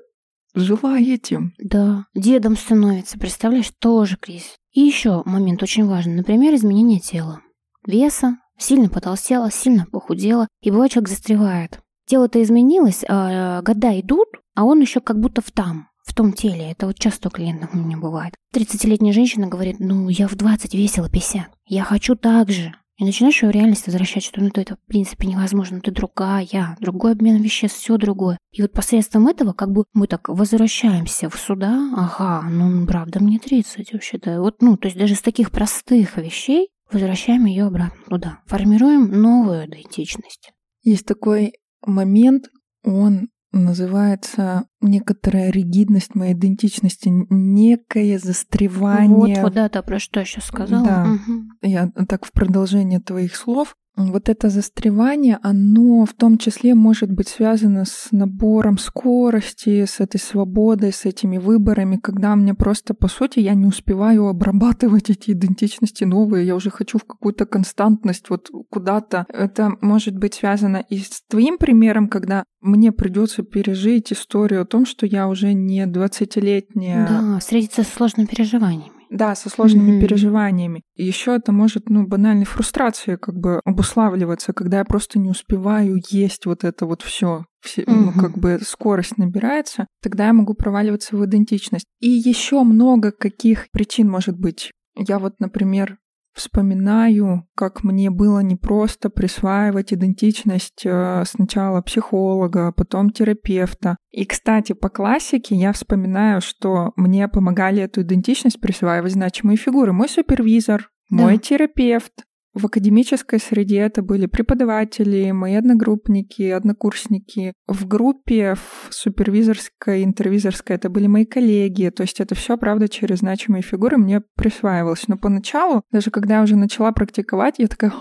жила 0.56 0.98
этим. 0.98 1.54
Да, 1.60 2.06
дедом 2.16 2.56
становится, 2.56 3.20
представляешь, 3.20 3.72
тоже 3.80 4.18
кризис. 4.18 4.56
И 4.74 4.82
еще 4.82 5.24
момент 5.26 5.62
очень 5.64 5.86
важный, 5.86 6.16
например, 6.16 6.56
изменение 6.56 7.00
тела. 7.00 7.42
Веса, 7.86 8.38
сильно 8.58 8.90
потолстела, 8.90 9.52
сильно 9.52 9.86
похудела, 9.86 10.48
и 10.62 10.72
бывает 10.72 10.92
человек 10.92 11.10
застревает. 11.10 11.80
Тело-то 12.08 12.42
изменилось, 12.42 13.04
а 13.08 13.62
года 13.62 14.00
идут, 14.00 14.28
а 14.56 14.66
он 14.66 14.82
еще 14.82 15.00
как 15.00 15.20
будто 15.20 15.42
в 15.42 15.52
там, 15.52 15.90
в 16.06 16.14
том 16.14 16.34
теле. 16.34 16.72
Это 16.72 16.88
вот 16.88 16.98
часто 16.98 17.30
у 17.30 17.32
клиентов 17.32 17.70
у 17.74 17.78
меня 17.78 17.98
бывает. 17.98 18.34
30-летняя 18.56 19.14
женщина 19.14 19.48
говорит, 19.48 19.80
ну, 19.80 20.10
я 20.10 20.28
в 20.28 20.36
20 20.36 20.74
весила 20.74 21.10
50. 21.10 21.48
Я 21.66 21.84
хочу 21.84 22.16
так 22.16 22.50
же. 22.50 22.74
И 23.00 23.06
начинаешь 23.06 23.42
ее 23.42 23.52
реальность 23.52 23.88
возвращать, 23.88 24.26
что 24.26 24.42
ну, 24.42 24.52
это 24.54 24.76
в 24.76 24.86
принципе 24.86 25.26
невозможно, 25.26 25.80
ты 25.80 25.90
другая, 25.90 26.76
другой 26.82 27.14
обмен 27.14 27.42
веществ, 27.42 27.80
все 27.80 27.96
другое. 27.96 28.38
И 28.52 28.62
вот 28.62 28.74
посредством 28.74 29.28
этого 29.30 29.54
как 29.54 29.72
бы 29.72 29.86
мы 29.94 30.06
так 30.08 30.28
возвращаемся 30.28 31.30
в 31.30 31.40
суда, 31.40 31.90
ага, 31.96 32.46
ну 32.50 32.86
правда 32.86 33.22
мне 33.22 33.40
30 33.40 33.94
вообще-то. 33.94 34.42
Вот, 34.42 34.62
ну, 34.62 34.76
то 34.76 34.90
есть 34.90 34.98
даже 34.98 35.16
с 35.16 35.22
таких 35.22 35.50
простых 35.50 36.18
вещей 36.18 36.72
возвращаем 36.92 37.46
ее 37.46 37.68
обратно 37.68 38.04
туда, 38.10 38.40
формируем 38.48 39.10
новую 39.10 39.66
идентичность. 39.68 40.52
Есть 40.84 41.06
такой 41.06 41.54
момент, 41.86 42.50
он 42.84 43.30
называется 43.52 44.66
некоторая 44.82 45.52
ригидность 45.52 46.16
моей 46.16 46.34
идентичности, 46.34 47.10
некое 47.30 48.20
застревание. 48.20 49.42
Вот, 49.44 49.54
вот 49.54 49.58
это 49.58 49.82
про 49.82 50.00
что 50.00 50.20
я 50.20 50.26
сейчас 50.26 50.46
сказала. 50.46 50.86
Да, 50.86 51.08
угу. 51.14 51.44
я 51.62 51.92
так 52.08 52.26
в 52.26 52.32
продолжение 52.32 53.00
твоих 53.00 53.36
слов 53.36 53.76
вот 54.08 54.30
это 54.30 54.50
застревание, 54.50 55.40
оно 55.42 56.06
в 56.06 56.14
том 56.14 56.38
числе 56.38 56.76
может 56.76 57.12
быть 57.12 57.28
связано 57.28 57.86
с 57.86 58.10
набором 58.12 58.78
скорости, 58.78 59.86
с 59.86 60.00
этой 60.00 60.20
свободой, 60.20 60.94
с 60.94 61.06
этими 61.06 61.38
выборами, 61.38 61.98
когда 61.98 62.36
мне 62.36 62.54
просто, 62.54 62.94
по 62.94 63.08
сути, 63.08 63.40
я 63.40 63.54
не 63.54 63.66
успеваю 63.66 64.28
обрабатывать 64.28 65.10
эти 65.10 65.32
идентичности 65.32 66.04
новые, 66.04 66.48
я 66.48 66.56
уже 66.56 66.70
хочу 66.70 66.98
в 66.98 67.06
какую-то 67.06 67.46
константность, 67.46 68.30
вот 68.30 68.50
куда-то. 68.70 69.26
Это 69.30 69.72
может 69.82 70.18
быть 70.18 70.36
связано 70.36 70.78
и 70.78 71.00
с 71.00 71.22
твоим 71.28 71.58
примером, 71.58 72.08
когда 72.08 72.44
мне 72.62 72.92
придется 72.92 73.44
пережить 73.44 74.12
историю 74.12 74.62
о 74.62 74.66
том, 74.66 74.86
что 74.86 75.06
я 75.06 75.28
уже 75.28 75.54
не 75.54 75.86
20-летняя. 75.86 77.08
Да, 77.08 77.40
встретиться 77.40 77.84
с 77.84 77.88
сложными 77.88 78.28
переживаниями. 78.28 78.99
Да, 79.10 79.34
со 79.36 79.50
сложными 79.50 79.98
mm-hmm. 79.98 80.02
переживаниями. 80.02 80.84
И 80.96 81.04
еще 81.04 81.36
это 81.36 81.52
может, 81.52 81.90
ну, 81.90 82.06
банальной 82.06 82.46
фрустрацией 82.46 83.18
как 83.18 83.36
бы 83.36 83.60
обуславливаться, 83.66 84.54
когда 84.54 84.80
я 84.80 84.86
просто 84.86 85.18
не 85.18 85.30
успеваю 85.30 86.00
есть 86.10 86.46
вот 86.46 86.64
это 86.64 86.86
вот 86.86 87.02
все, 87.02 87.46
все 87.60 87.82
mm-hmm. 87.82 88.12
ну, 88.16 88.22
как 88.22 88.38
бы 88.38 88.60
скорость 88.62 89.18
набирается, 89.18 89.88
тогда 90.04 90.28
я 90.28 90.34
могу 90.34 90.54
проваливаться 90.54 91.16
в 91.16 91.26
идентичность. 91.26 91.88
И 92.00 92.10
еще 92.10 92.64
много 92.64 93.12
каких 93.12 93.72
причин 93.72 94.10
может 94.10 94.38
быть. 94.38 94.72
Я 94.96 95.18
вот, 95.18 95.40
например, 95.40 95.98
вспоминаю, 96.40 97.48
как 97.56 97.84
мне 97.84 98.10
было 98.10 98.40
непросто 98.40 99.10
присваивать 99.10 99.94
идентичность 99.94 100.86
э, 100.86 101.24
сначала 101.26 101.82
психолога, 101.82 102.68
а 102.68 102.72
потом 102.72 103.12
терапевта. 103.12 103.98
И, 104.10 104.26
кстати, 104.26 104.74
по 104.74 104.90
классике 104.90 105.56
я 105.56 105.74
вспоминаю, 105.74 106.42
что 106.42 106.94
мне 106.96 107.28
помогали 107.28 107.84
эту 107.84 108.02
идентичность 108.02 108.60
присваивать 108.60 109.12
значимые 109.12 109.58
фигуры. 109.58 109.94
Мой 109.94 110.10
супервизор, 110.10 110.90
мой 111.10 111.36
да. 111.36 111.42
терапевт, 111.42 112.24
в 112.54 112.66
академической 112.66 113.40
среде 113.40 113.78
это 113.80 114.02
были 114.02 114.26
преподаватели, 114.26 115.32
мои 115.32 115.56
одногруппники, 115.56 116.50
однокурсники. 116.50 117.54
В 117.68 117.88
группе, 117.88 118.56
в 118.56 118.94
супервизорской, 118.94 120.04
интервизорской 120.04 120.76
это 120.76 120.90
были 120.90 121.08
мои 121.08 121.26
коллеги. 121.26 121.90
То 121.90 122.04
есть 122.04 122.20
это 122.20 122.36
все, 122.36 122.58
правда, 122.58 122.88
через 122.88 123.20
значимые 123.20 123.62
фигуры 123.62 123.98
мне 123.98 124.22
присваивалось. 124.36 125.08
Но 125.08 125.18
поначалу, 125.18 125.84
даже 125.92 126.10
когда 126.10 126.38
я 126.38 126.44
уже 126.44 126.56
начала 126.56 126.92
практиковать, 126.92 127.56
я 127.60 127.68
такая, 127.68 127.94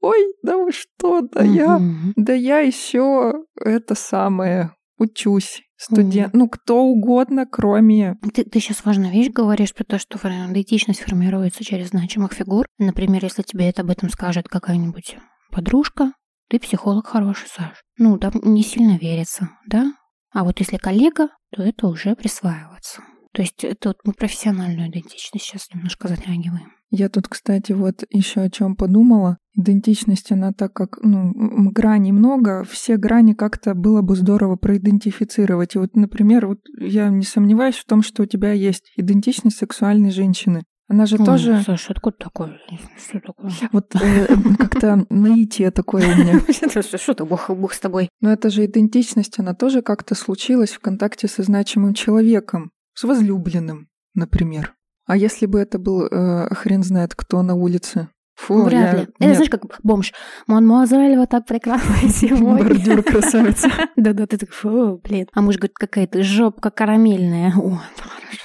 ой, 0.00 0.34
да 0.42 0.56
вы 0.56 0.70
что, 0.70 1.22
да 1.22 1.42
я, 1.42 1.80
да 2.16 2.32
я 2.32 2.60
еще 2.60 3.44
это 3.60 3.94
самое 3.94 4.70
учусь 4.98 5.62
студент, 5.76 6.34
mm. 6.34 6.38
ну 6.38 6.48
кто 6.48 6.82
угодно, 6.82 7.46
кроме... 7.46 8.16
Ты, 8.32 8.44
ты 8.44 8.60
сейчас 8.60 8.84
важную 8.84 9.12
вещь 9.12 9.30
говоришь 9.30 9.74
про 9.74 9.84
то, 9.84 9.98
что 9.98 10.18
идентичность 10.18 11.00
формируется 11.00 11.64
через 11.64 11.88
значимых 11.88 12.32
фигур. 12.32 12.66
Например, 12.78 13.22
если 13.24 13.42
тебе 13.42 13.68
это 13.68 13.82
об 13.82 13.90
этом 13.90 14.08
скажет 14.08 14.48
какая-нибудь 14.48 15.16
подружка, 15.50 16.12
ты 16.48 16.58
психолог 16.58 17.06
хороший, 17.06 17.48
Саш. 17.48 17.82
Ну, 17.98 18.18
там 18.18 18.32
не 18.42 18.62
сильно 18.62 18.96
верится, 18.96 19.50
да? 19.66 19.92
А 20.32 20.44
вот 20.44 20.58
если 20.60 20.76
коллега, 20.76 21.28
то 21.50 21.62
это 21.62 21.86
уже 21.86 22.14
присваивается. 22.16 23.02
То 23.34 23.42
есть 23.42 23.64
это 23.64 23.88
вот 23.88 23.96
мы 24.04 24.12
профессиональную 24.12 24.88
идентичность 24.88 25.44
сейчас 25.44 25.68
немножко 25.74 26.06
затрагиваем. 26.06 26.72
Я 26.90 27.08
тут, 27.08 27.26
кстати, 27.26 27.72
вот 27.72 28.04
еще 28.10 28.42
о 28.42 28.50
чем 28.50 28.76
подумала. 28.76 29.38
Идентичность, 29.54 30.30
она 30.30 30.52
так 30.52 30.72
как, 30.72 30.98
ну, 31.02 31.32
граней 31.72 32.12
много, 32.12 32.62
все 32.62 32.96
грани 32.96 33.32
как-то 33.32 33.74
было 33.74 34.02
бы 34.02 34.14
здорово 34.14 34.54
проидентифицировать. 34.54 35.74
И 35.74 35.78
вот, 35.78 35.96
например, 35.96 36.46
вот 36.46 36.60
я 36.78 37.08
не 37.08 37.24
сомневаюсь 37.24 37.74
в 37.74 37.86
том, 37.86 38.02
что 38.02 38.22
у 38.22 38.26
тебя 38.26 38.52
есть 38.52 38.92
идентичность 38.96 39.58
сексуальной 39.58 40.12
женщины. 40.12 40.62
Она 40.86 41.06
же 41.06 41.16
Ой, 41.18 41.24
тоже... 41.24 41.62
Саша, 41.66 41.92
откуда 41.92 42.16
такое? 42.18 42.58
Что 42.96 43.18
такое? 43.18 43.50
Вот 43.72 43.94
э, 43.96 44.26
как-то 44.58 45.06
наитие 45.08 45.72
такое 45.72 46.14
у 46.14 46.18
меня. 46.18 46.40
Что-то 46.98 47.24
бог, 47.24 47.50
бог 47.50 47.72
с 47.72 47.80
тобой. 47.80 48.10
Но 48.20 48.30
это 48.30 48.50
же 48.50 48.66
идентичность, 48.66 49.38
она 49.38 49.54
тоже 49.54 49.82
как-то 49.82 50.14
случилась 50.14 50.70
в 50.70 50.80
контакте 50.80 51.26
со 51.26 51.42
значимым 51.42 51.94
человеком, 51.94 52.70
с 52.94 53.04
возлюбленным, 53.04 53.88
например. 54.14 54.74
А 55.06 55.16
если 55.16 55.46
бы 55.46 55.58
это 55.60 55.78
был 55.78 56.06
э, 56.06 56.54
хрен 56.54 56.82
знает 56.82 57.14
кто 57.14 57.42
на 57.42 57.54
улице? 57.54 58.08
Фу, 58.36 58.64
Вряд 58.64 58.92
я... 58.92 59.00
ли. 59.00 59.08
Это 59.20 59.34
знаешь, 59.34 59.50
как 59.50 59.62
бомж. 59.82 60.12
Мадемуазель, 60.46 61.16
вот 61.16 61.30
так 61.30 61.46
прекрасно 61.46 61.94
сегодня. 62.08 62.64
Бордюр 62.64 63.02
красавица. 63.02 63.68
Да-да, 63.96 64.26
ты 64.26 64.38
такой, 64.38 64.54
фу, 64.54 65.00
блин. 65.04 65.26
А 65.32 65.40
муж 65.40 65.56
говорит, 65.56 65.76
какая-то 65.76 66.22
жопка 66.22 66.70
карамельная. 66.70 67.52
О, 67.56 67.80
хорошо. 67.96 68.44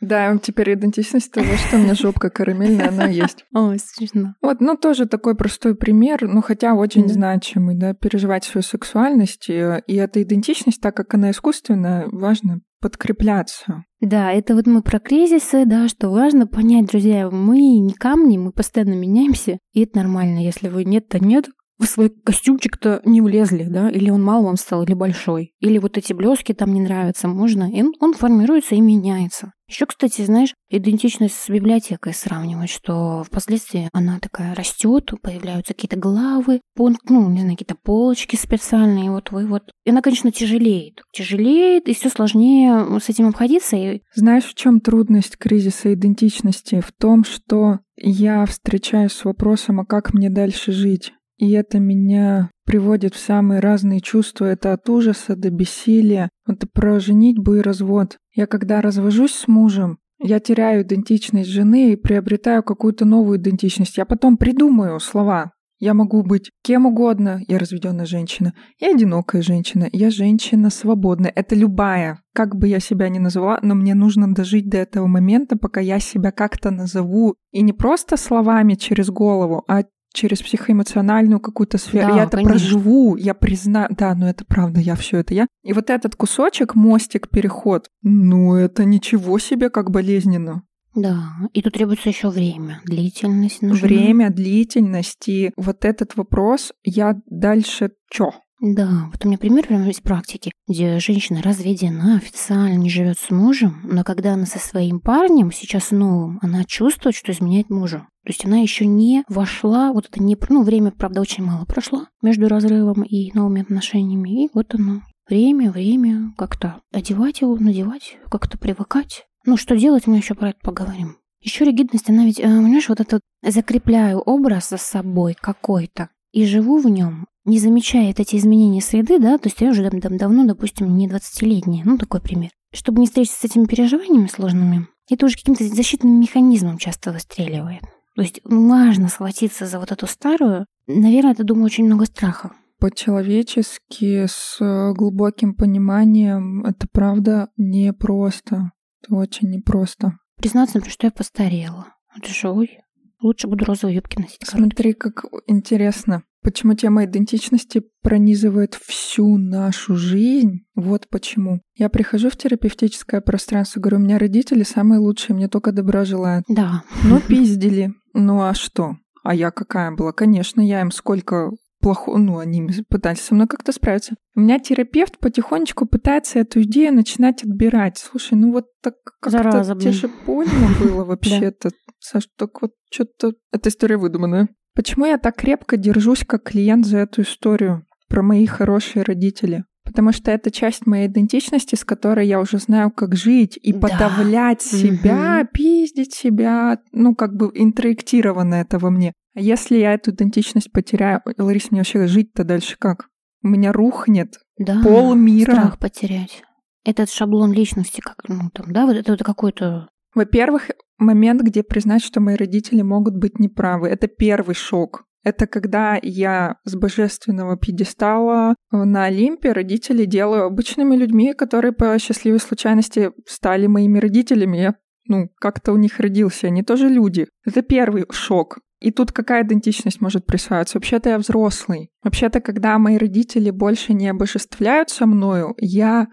Да, 0.00 0.36
теперь 0.38 0.74
идентичность 0.74 1.32
того, 1.32 1.48
что 1.56 1.76
у 1.76 1.80
меня 1.80 1.94
жопка 1.94 2.30
карамельная, 2.30 2.88
она 2.88 3.06
есть. 3.06 3.44
Ой, 3.54 3.78
смешно. 3.78 4.34
Вот, 4.40 4.60
ну, 4.60 4.76
тоже 4.76 5.06
такой 5.06 5.34
простой 5.34 5.74
пример, 5.74 6.28
ну, 6.28 6.40
хотя 6.40 6.74
очень 6.74 7.06
да. 7.06 7.14
значимый, 7.14 7.74
да, 7.76 7.94
переживать 7.94 8.44
свою 8.44 8.62
сексуальность, 8.62 9.48
и, 9.48 9.82
и 9.86 9.96
эта 9.96 10.22
идентичность, 10.22 10.80
так 10.80 10.96
как 10.96 11.14
она 11.14 11.30
искусственная, 11.30 12.06
важно 12.12 12.60
подкрепляться. 12.80 13.84
Да, 14.00 14.32
это 14.32 14.54
вот 14.54 14.66
мы 14.66 14.82
про 14.82 15.00
кризисы, 15.00 15.64
да, 15.66 15.88
что 15.88 16.10
важно 16.10 16.46
понять, 16.46 16.86
друзья, 16.86 17.28
мы 17.28 17.58
не 17.58 17.92
камни, 17.92 18.38
мы 18.38 18.52
постоянно 18.52 18.94
меняемся, 18.94 19.58
и 19.72 19.82
это 19.82 19.98
нормально. 19.98 20.38
Если 20.38 20.68
вы 20.68 20.84
нет, 20.84 21.08
то 21.08 21.18
нет, 21.18 21.48
в 21.78 21.86
свой 21.86 22.10
костюмчик-то 22.10 23.02
не 23.04 23.20
влезли, 23.20 23.64
да, 23.64 23.90
или 23.90 24.10
он 24.10 24.22
мал 24.22 24.44
вам 24.44 24.56
стал, 24.56 24.84
или 24.84 24.94
большой, 24.94 25.54
или 25.60 25.78
вот 25.78 25.98
эти 25.98 26.12
блески 26.12 26.52
там 26.52 26.72
не 26.72 26.80
нравятся, 26.80 27.28
можно, 27.28 27.70
и 27.70 27.82
он 28.00 28.14
формируется 28.14 28.74
и 28.74 28.80
меняется. 28.80 29.52
Еще, 29.68 29.84
кстати, 29.84 30.22
знаешь, 30.22 30.54
идентичность 30.70 31.34
с 31.34 31.50
библиотекой 31.50 32.14
сравнивать, 32.14 32.70
что 32.70 33.22
впоследствии 33.24 33.90
она 33.92 34.18
такая 34.18 34.54
растет, 34.54 35.12
появляются 35.22 35.74
какие-то 35.74 35.96
главы, 35.96 36.62
пункт, 36.74 37.10
ну, 37.10 37.28
не 37.28 37.40
знаю, 37.40 37.56
какие-то 37.56 37.76
полочки 37.76 38.36
специальные, 38.36 39.10
вот 39.10 39.30
вы 39.30 39.46
вот. 39.46 39.70
И 39.84 39.90
она, 39.90 40.00
конечно, 40.00 40.32
тяжелеет. 40.32 41.02
Тяжелеет, 41.12 41.86
и 41.86 41.94
все 41.94 42.08
сложнее 42.08 42.98
с 42.98 43.10
этим 43.10 43.28
обходиться. 43.28 43.76
И... 43.76 44.00
Знаешь, 44.14 44.44
в 44.44 44.54
чем 44.54 44.80
трудность 44.80 45.36
кризиса 45.36 45.92
идентичности? 45.92 46.80
В 46.80 46.90
том, 46.98 47.24
что 47.24 47.80
я 47.96 48.46
встречаюсь 48.46 49.12
с 49.12 49.24
вопросом, 49.24 49.80
а 49.80 49.84
как 49.84 50.14
мне 50.14 50.30
дальше 50.30 50.72
жить? 50.72 51.12
И 51.36 51.52
это 51.52 51.78
меня 51.78 52.50
приводит 52.68 53.14
в 53.14 53.18
самые 53.18 53.60
разные 53.60 54.02
чувства. 54.02 54.44
Это 54.44 54.74
от 54.74 54.86
ужаса 54.90 55.34
до 55.36 55.48
бессилия. 55.48 56.28
Это 56.46 56.66
про 56.70 57.00
женитьбу 57.00 57.54
и 57.54 57.60
развод. 57.62 58.18
Я 58.34 58.46
когда 58.46 58.82
развожусь 58.82 59.32
с 59.32 59.48
мужем, 59.48 59.96
я 60.20 60.38
теряю 60.38 60.82
идентичность 60.82 61.48
жены 61.48 61.92
и 61.92 61.96
приобретаю 61.96 62.62
какую-то 62.62 63.06
новую 63.06 63.38
идентичность. 63.38 63.96
Я 63.96 64.04
потом 64.04 64.36
придумаю 64.36 65.00
слова. 65.00 65.52
Я 65.78 65.94
могу 65.94 66.22
быть 66.22 66.50
кем 66.62 66.84
угодно. 66.84 67.40
Я 67.48 67.58
разведенная 67.58 68.04
женщина. 68.04 68.52
Я 68.78 68.90
одинокая 68.90 69.40
женщина. 69.40 69.88
Я 69.90 70.10
женщина 70.10 70.68
свободная. 70.68 71.32
Это 71.34 71.54
любая. 71.54 72.20
Как 72.34 72.54
бы 72.54 72.68
я 72.68 72.80
себя 72.80 73.08
ни 73.08 73.18
называла, 73.18 73.60
но 73.62 73.76
мне 73.76 73.94
нужно 73.94 74.34
дожить 74.34 74.68
до 74.68 74.76
этого 74.76 75.06
момента, 75.06 75.56
пока 75.56 75.80
я 75.80 76.00
себя 76.00 76.32
как-то 76.32 76.70
назову. 76.70 77.34
И 77.50 77.62
не 77.62 77.72
просто 77.72 78.18
словами 78.18 78.74
через 78.74 79.08
голову, 79.08 79.64
а 79.68 79.84
через 80.12 80.42
психоэмоциональную 80.42 81.40
какую-то 81.40 81.78
сферу. 81.78 82.08
Да, 82.08 82.16
я 82.16 82.22
это 82.24 82.36
конечно. 82.36 82.50
проживу, 82.50 83.16
я 83.16 83.34
признаю. 83.34 83.88
Да, 83.90 84.14
но 84.14 84.28
это 84.28 84.44
правда, 84.44 84.80
я 84.80 84.94
все 84.94 85.18
это 85.18 85.34
я. 85.34 85.46
И 85.62 85.72
вот 85.72 85.90
этот 85.90 86.16
кусочек, 86.16 86.74
мостик, 86.74 87.28
переход, 87.28 87.88
ну 88.02 88.54
это 88.54 88.84
ничего 88.84 89.38
себе, 89.38 89.70
как 89.70 89.90
болезненно. 89.90 90.62
Да, 90.94 91.32
и 91.52 91.62
тут 91.62 91.74
требуется 91.74 92.08
еще 92.08 92.28
время, 92.28 92.80
длительность 92.84 93.62
нужна. 93.62 93.86
Время, 93.86 94.30
длительность. 94.30 95.28
И 95.28 95.52
вот 95.56 95.84
этот 95.84 96.16
вопрос, 96.16 96.72
я 96.82 97.20
дальше 97.26 97.92
чё? 98.10 98.32
Да, 98.60 99.08
вот 99.12 99.24
у 99.24 99.28
меня 99.28 99.38
пример 99.38 99.66
прямо 99.66 99.88
из 99.88 100.00
практики, 100.00 100.50
где 100.66 100.98
женщина 100.98 101.40
разведена, 101.42 102.16
официально 102.16 102.74
не 102.74 102.90
живет 102.90 103.16
с 103.16 103.30
мужем, 103.30 103.80
но 103.84 104.02
когда 104.02 104.34
она 104.34 104.46
со 104.46 104.58
своим 104.58 104.98
парнем, 104.98 105.52
сейчас 105.52 105.92
новым, 105.92 106.40
она 106.42 106.64
чувствует, 106.64 107.14
что 107.14 107.30
изменяет 107.30 107.70
мужу. 107.70 107.98
То 108.24 108.30
есть 108.30 108.44
она 108.44 108.58
еще 108.58 108.84
не 108.84 109.22
вошла, 109.28 109.92
вот 109.92 110.08
это 110.10 110.20
не, 110.20 110.36
ну, 110.48 110.64
время, 110.64 110.90
правда, 110.90 111.20
очень 111.20 111.44
мало 111.44 111.66
прошло 111.66 112.06
между 112.20 112.48
разрывом 112.48 113.02
и 113.02 113.30
новыми 113.32 113.62
отношениями, 113.62 114.44
и 114.44 114.50
вот 114.52 114.74
оно. 114.74 115.02
Время, 115.28 115.70
время, 115.70 116.34
как-то 116.36 116.80
одевать 116.92 117.42
его, 117.42 117.56
надевать, 117.56 118.16
как-то 118.28 118.58
привыкать. 118.58 119.26
Ну, 119.44 119.56
что 119.56 119.76
делать, 119.76 120.06
мы 120.06 120.16
еще 120.16 120.34
про 120.34 120.50
это 120.50 120.58
поговорим. 120.62 121.16
Еще 121.40 121.64
ригидность, 121.64 122.10
она 122.10 122.24
ведь, 122.24 122.40
э, 122.40 122.42
понимаешь, 122.42 122.88
вот 122.88 123.00
этот 123.00 123.20
закрепляю 123.42 124.18
образ 124.18 124.70
за 124.70 124.78
собой 124.78 125.36
какой-то 125.38 126.08
и 126.32 126.44
живу 126.44 126.78
в 126.78 126.88
нем, 126.88 127.26
не 127.48 127.58
замечает 127.58 128.20
эти 128.20 128.36
изменения 128.36 128.80
среды, 128.80 129.18
да, 129.18 129.38
то 129.38 129.48
есть 129.48 129.60
я 129.60 129.70
уже 129.70 129.88
дав 129.90 130.12
давно, 130.12 130.46
допустим, 130.46 130.96
не 130.96 131.08
20-летняя, 131.08 131.82
ну, 131.84 131.98
такой 131.98 132.20
пример. 132.20 132.50
Чтобы 132.72 133.00
не 133.00 133.06
встретиться 133.06 133.40
с 133.40 133.44
этими 133.44 133.64
переживаниями 133.64 134.26
сложными, 134.26 134.86
это 135.10 135.26
уже 135.26 135.36
каким-то 135.36 135.64
защитным 135.64 136.20
механизмом 136.20 136.78
часто 136.78 137.12
выстреливает. 137.12 137.82
То 138.14 138.22
есть 138.22 138.40
важно 138.44 139.08
схватиться 139.08 139.66
за 139.66 139.78
вот 139.78 139.92
эту 139.92 140.06
старую. 140.06 140.66
Наверное, 140.86 141.32
это, 141.32 141.44
думаю, 141.44 141.66
очень 141.66 141.86
много 141.86 142.04
страха. 142.04 142.52
По-человечески, 142.80 144.26
с 144.26 144.58
глубоким 144.94 145.54
пониманием, 145.54 146.64
это 146.64 146.86
правда 146.92 147.48
непросто. 147.56 148.72
Это 149.02 149.14
очень 149.14 149.50
непросто. 149.50 150.18
Признаться, 150.36 150.76
например, 150.76 150.92
что 150.92 151.06
я 151.06 151.10
постарела. 151.10 151.86
Это 152.16 152.32
же, 152.32 152.50
ой, 152.50 152.80
лучше 153.22 153.48
буду 153.48 153.64
розовые 153.64 153.96
юбки 153.96 154.18
носить. 154.18 154.38
Смотри, 154.44 154.92
как 154.92 155.24
интересно. 155.46 156.22
Почему 156.42 156.74
тема 156.74 157.04
идентичности 157.04 157.82
пронизывает 158.02 158.74
всю 158.74 159.36
нашу 159.36 159.96
жизнь? 159.96 160.64
Вот 160.76 161.08
почему. 161.10 161.60
Я 161.74 161.88
прихожу 161.88 162.30
в 162.30 162.36
терапевтическое 162.36 163.20
пространство, 163.20 163.80
говорю, 163.80 163.98
у 163.98 164.00
меня 164.00 164.18
родители 164.18 164.62
самые 164.62 165.00
лучшие, 165.00 165.34
мне 165.34 165.48
только 165.48 165.72
добра 165.72 166.04
желают. 166.04 166.44
Да. 166.48 166.84
Ну, 167.04 167.20
пиздили. 167.20 167.92
Ну, 168.14 168.40
а 168.40 168.54
что? 168.54 168.96
А 169.24 169.34
я 169.34 169.50
какая 169.50 169.90
была? 169.90 170.12
Конечно, 170.12 170.60
я 170.60 170.80
им 170.80 170.90
сколько 170.90 171.50
плохо, 171.80 172.16
ну, 172.16 172.38
они 172.38 172.68
пытались 172.88 173.20
со 173.20 173.34
мной 173.34 173.46
как-то 173.46 173.72
справиться. 173.72 174.14
У 174.34 174.40
меня 174.40 174.58
терапевт 174.58 175.18
потихонечку 175.18 175.86
пытается 175.86 176.38
эту 176.40 176.62
идею 176.62 176.94
начинать 176.94 177.42
отбирать. 177.42 177.98
Слушай, 177.98 178.34
ну 178.34 178.52
вот 178.52 178.66
так 178.82 178.94
как-то 179.20 179.64
тебе 179.78 179.92
же 179.92 180.10
больно 180.26 180.68
было 180.80 181.04
вообще-то. 181.06 181.70
Саш, 181.98 182.28
так 182.36 182.62
вот 182.62 182.72
что-то... 182.90 183.34
Эта 183.52 183.68
история 183.68 183.96
выдуманная. 183.96 184.48
Почему 184.74 185.06
я 185.06 185.18
так 185.18 185.36
крепко 185.36 185.76
держусь 185.76 186.24
как 186.24 186.44
клиент 186.44 186.86
за 186.86 186.98
эту 186.98 187.22
историю 187.22 187.84
про 188.08 188.22
мои 188.22 188.46
хорошие 188.46 189.02
родители? 189.02 189.64
Потому 189.88 190.12
что 190.12 190.30
это 190.30 190.50
часть 190.50 190.86
моей 190.86 191.06
идентичности, 191.06 191.74
с 191.74 191.82
которой 191.82 192.26
я 192.26 192.40
уже 192.40 192.58
знаю, 192.58 192.90
как 192.90 193.16
жить 193.16 193.58
и 193.62 193.72
да. 193.72 193.80
подавлять 193.80 194.60
себя, 194.60 195.40
угу. 195.40 195.48
пиздить 195.50 196.12
себя, 196.12 196.78
ну, 196.92 197.14
как 197.14 197.34
бы 197.34 197.50
интроектировано 197.54 198.56
это 198.56 198.78
во 198.78 198.90
мне. 198.90 199.14
А 199.34 199.40
если 199.40 199.78
я 199.78 199.94
эту 199.94 200.10
идентичность 200.10 200.70
потеряю, 200.72 201.22
Лариса, 201.38 201.68
мне 201.70 201.80
вообще 201.80 202.06
жить-то 202.06 202.44
дальше 202.44 202.76
как? 202.78 203.08
У 203.42 203.48
меня 203.48 203.72
рухнет 203.72 204.38
да, 204.58 204.82
пол 204.82 205.14
мира. 205.14 205.52
Страх 205.52 205.78
потерять. 205.78 206.42
Этот 206.84 207.10
шаблон 207.10 207.52
личности, 207.52 208.02
как, 208.02 208.16
ну, 208.28 208.50
там, 208.52 208.72
да, 208.72 208.84
вот 208.84 208.94
это, 208.94 209.14
это 209.14 209.24
какой-то 209.24 209.88
во-первых, 210.14 210.70
момент, 210.98 211.42
где 211.42 211.62
признать, 211.62 212.02
что 212.02 212.20
мои 212.20 212.36
родители 212.36 212.82
могут 212.82 213.16
быть 213.16 213.38
неправы. 213.38 213.88
Это 213.88 214.08
первый 214.08 214.54
шок. 214.54 215.04
Это 215.28 215.46
когда 215.46 215.98
я 216.00 216.56
с 216.64 216.74
божественного 216.74 217.58
пьедестала 217.58 218.54
на 218.70 219.04
Олимпе 219.04 219.52
родители 219.52 220.06
делаю 220.06 220.44
обычными 220.44 220.96
людьми, 220.96 221.34
которые 221.34 221.72
по 221.72 221.98
счастливой 221.98 222.40
случайности 222.40 223.10
стали 223.26 223.66
моими 223.66 223.98
родителями. 223.98 224.56
Я, 224.56 224.74
ну, 225.06 225.28
как-то 225.38 225.72
у 225.72 225.76
них 225.76 226.00
родился. 226.00 226.46
Они 226.46 226.62
тоже 226.62 226.88
люди. 226.88 227.26
Это 227.44 227.60
первый 227.60 228.06
шок. 228.10 228.60
И 228.80 228.90
тут 228.90 229.12
какая 229.12 229.44
идентичность 229.44 230.00
может 230.00 230.24
присваиваться? 230.24 230.78
Вообще-то 230.78 231.10
я 231.10 231.18
взрослый. 231.18 231.90
Вообще-то, 232.02 232.40
когда 232.40 232.78
мои 232.78 232.96
родители 232.96 233.50
больше 233.50 233.92
не 233.92 234.08
обожествляют 234.08 234.88
со 234.88 235.04
мною, 235.04 235.54
я... 235.58 236.08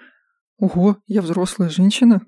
Ого, 0.57 0.97
я 1.07 1.21
взрослая 1.21 1.69
женщина 1.69 2.21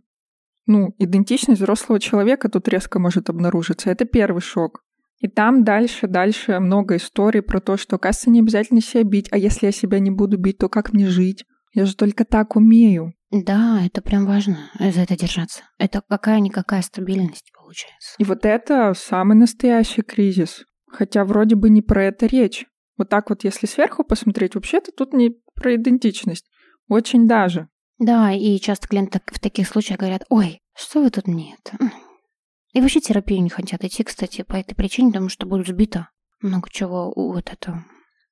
ну, 0.67 0.93
идентичность 0.99 1.61
взрослого 1.61 1.99
человека 1.99 2.49
тут 2.49 2.67
резко 2.67 2.99
может 2.99 3.29
обнаружиться. 3.29 3.89
Это 3.89 4.05
первый 4.05 4.41
шок. 4.41 4.83
И 5.19 5.27
там 5.27 5.63
дальше, 5.63 6.07
дальше 6.07 6.59
много 6.59 6.97
историй 6.97 7.41
про 7.41 7.59
то, 7.59 7.77
что, 7.77 7.97
кажется, 7.97 8.29
не 8.29 8.39
обязательно 8.39 8.81
себя 8.81 9.03
бить, 9.03 9.27
а 9.31 9.37
если 9.37 9.67
я 9.67 9.71
себя 9.71 9.99
не 9.99 10.11
буду 10.11 10.37
бить, 10.37 10.59
то 10.59 10.69
как 10.69 10.93
мне 10.93 11.07
жить? 11.07 11.45
Я 11.73 11.85
же 11.85 11.95
только 11.95 12.23
так 12.23 12.55
умею. 12.55 13.13
Да, 13.31 13.81
это 13.85 14.01
прям 14.01 14.25
важно, 14.25 14.57
за 14.79 15.01
это 15.01 15.17
держаться. 15.17 15.63
Это 15.77 16.01
какая-никакая 16.07 16.81
стабильность 16.81 17.51
получается. 17.53 18.15
И 18.17 18.23
вот 18.23 18.45
это 18.45 18.93
самый 18.95 19.35
настоящий 19.35 20.01
кризис. 20.01 20.63
Хотя 20.89 21.25
вроде 21.25 21.55
бы 21.55 21.69
не 21.69 21.81
про 21.81 22.05
это 22.05 22.25
речь. 22.27 22.65
Вот 22.97 23.09
так 23.09 23.29
вот, 23.29 23.43
если 23.43 23.67
сверху 23.67 24.03
посмотреть, 24.03 24.55
вообще-то 24.55 24.91
тут 24.91 25.13
не 25.13 25.35
про 25.53 25.75
идентичность. 25.75 26.49
Очень 26.87 27.27
даже. 27.27 27.67
Да, 27.99 28.31
и 28.31 28.57
часто 28.59 28.87
клиенты 28.87 29.19
в 29.25 29.39
таких 29.39 29.67
случаях 29.67 29.99
говорят, 29.99 30.23
ой, 30.29 30.61
что 30.75 31.01
вы 31.01 31.09
тут 31.09 31.27
мне 31.27 31.55
это? 31.59 31.91
И 32.77 32.81
вообще 32.81 32.99
терапию 32.99 33.41
не 33.41 33.49
хотят 33.49 33.83
идти, 33.83 34.03
кстати, 34.03 34.43
по 34.43 34.55
этой 34.55 34.75
причине, 34.75 35.09
потому 35.09 35.29
что 35.29 35.47
будут 35.47 35.67
сбито 35.67 36.09
много 36.41 36.69
чего 36.69 37.11
вот 37.15 37.51
этого. 37.51 37.83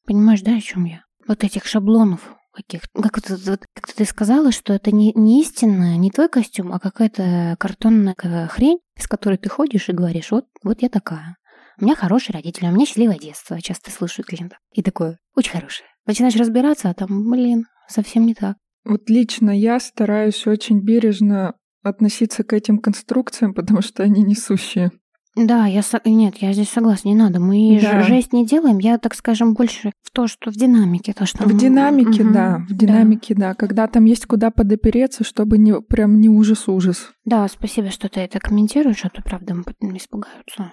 Понимаешь, 0.06 0.42
да, 0.42 0.56
о 0.56 0.62
чем 0.62 0.86
я? 0.86 1.04
Вот 1.28 1.44
этих 1.44 1.66
шаблонов 1.66 2.32
каких 2.54 2.84
как, 2.94 3.28
вот, 3.28 3.66
как 3.74 3.94
ты 3.94 4.06
сказала, 4.06 4.52
что 4.52 4.74
это 4.74 4.92
не, 4.92 5.14
не 5.14 5.42
истинная, 5.42 5.98
не 5.98 6.12
твой 6.12 6.30
костюм, 6.30 6.74
а 6.74 6.80
какая-то 6.80 7.56
картонная 7.60 8.16
хрень, 8.48 8.78
с 9.00 9.08
которой 9.08 9.38
ты 9.40 9.50
ходишь 9.50 9.90
и 9.90 9.94
говоришь, 9.94 10.30
вот, 10.30 10.46
вот 10.64 10.84
я 10.84 10.90
такая. 10.90 11.38
У 11.82 11.84
меня 11.84 11.96
хорошие 11.96 12.36
родители, 12.36 12.68
у 12.68 12.72
меня 12.72 12.86
счастливое 12.86 13.18
детство, 13.18 13.60
часто 13.60 13.90
слышу 13.90 14.22
клиентов. 14.22 14.60
И 14.74 14.84
такое, 14.84 15.18
очень 15.36 15.54
хорошее. 15.54 15.90
Начинаешь 16.06 16.36
разбираться, 16.36 16.92
а 16.92 16.94
там, 16.94 17.32
блин, 17.32 17.66
совсем 17.88 18.28
не 18.28 18.36
так. 18.36 18.58
Вот 18.84 19.10
лично 19.10 19.50
я 19.50 19.80
стараюсь 19.80 20.46
очень 20.46 20.82
бережно 20.82 21.56
относиться 21.90 22.44
к 22.44 22.54
этим 22.54 22.80
конструкциям, 22.80 23.54
потому 23.54 23.82
что 23.82 24.04
они 24.04 24.24
несущие. 24.24 24.92
Да, 25.36 25.66
я 25.66 25.82
со... 25.82 26.00
нет, 26.06 26.38
я 26.38 26.54
здесь 26.54 26.70
согласна, 26.70 27.10
не 27.10 27.16
надо. 27.16 27.42
Мы 27.42 27.78
да. 27.82 28.04
жесть 28.04 28.32
не 28.32 28.46
делаем. 28.46 28.78
Я, 28.78 28.98
так 28.98 29.14
скажем, 29.16 29.54
больше 29.54 29.92
в 30.02 30.12
то, 30.12 30.28
что 30.28 30.50
в 30.50 30.54
динамике, 30.54 31.12
то 31.12 31.26
что 31.26 31.44
в 31.44 31.58
динамике, 31.58 32.24
угу. 32.24 32.34
да, 32.34 32.66
в 32.70 32.74
динамике, 32.74 33.36
да. 33.36 33.50
да, 33.50 33.54
когда 33.54 33.88
там 33.88 34.06
есть 34.06 34.26
куда 34.28 34.50
подопереться, 34.50 35.26
чтобы 35.26 35.58
не 35.58 35.82
прям 35.82 36.22
не 36.22 36.30
ужас-ужас. 36.30 37.12
Да, 37.26 37.46
спасибо, 37.50 37.90
что 37.90 38.08
ты 38.08 38.22
это 38.22 38.40
комментируешь, 38.40 39.04
а 39.04 39.10
то 39.10 39.22
правда 39.22 39.56
испугаются. 39.82 40.72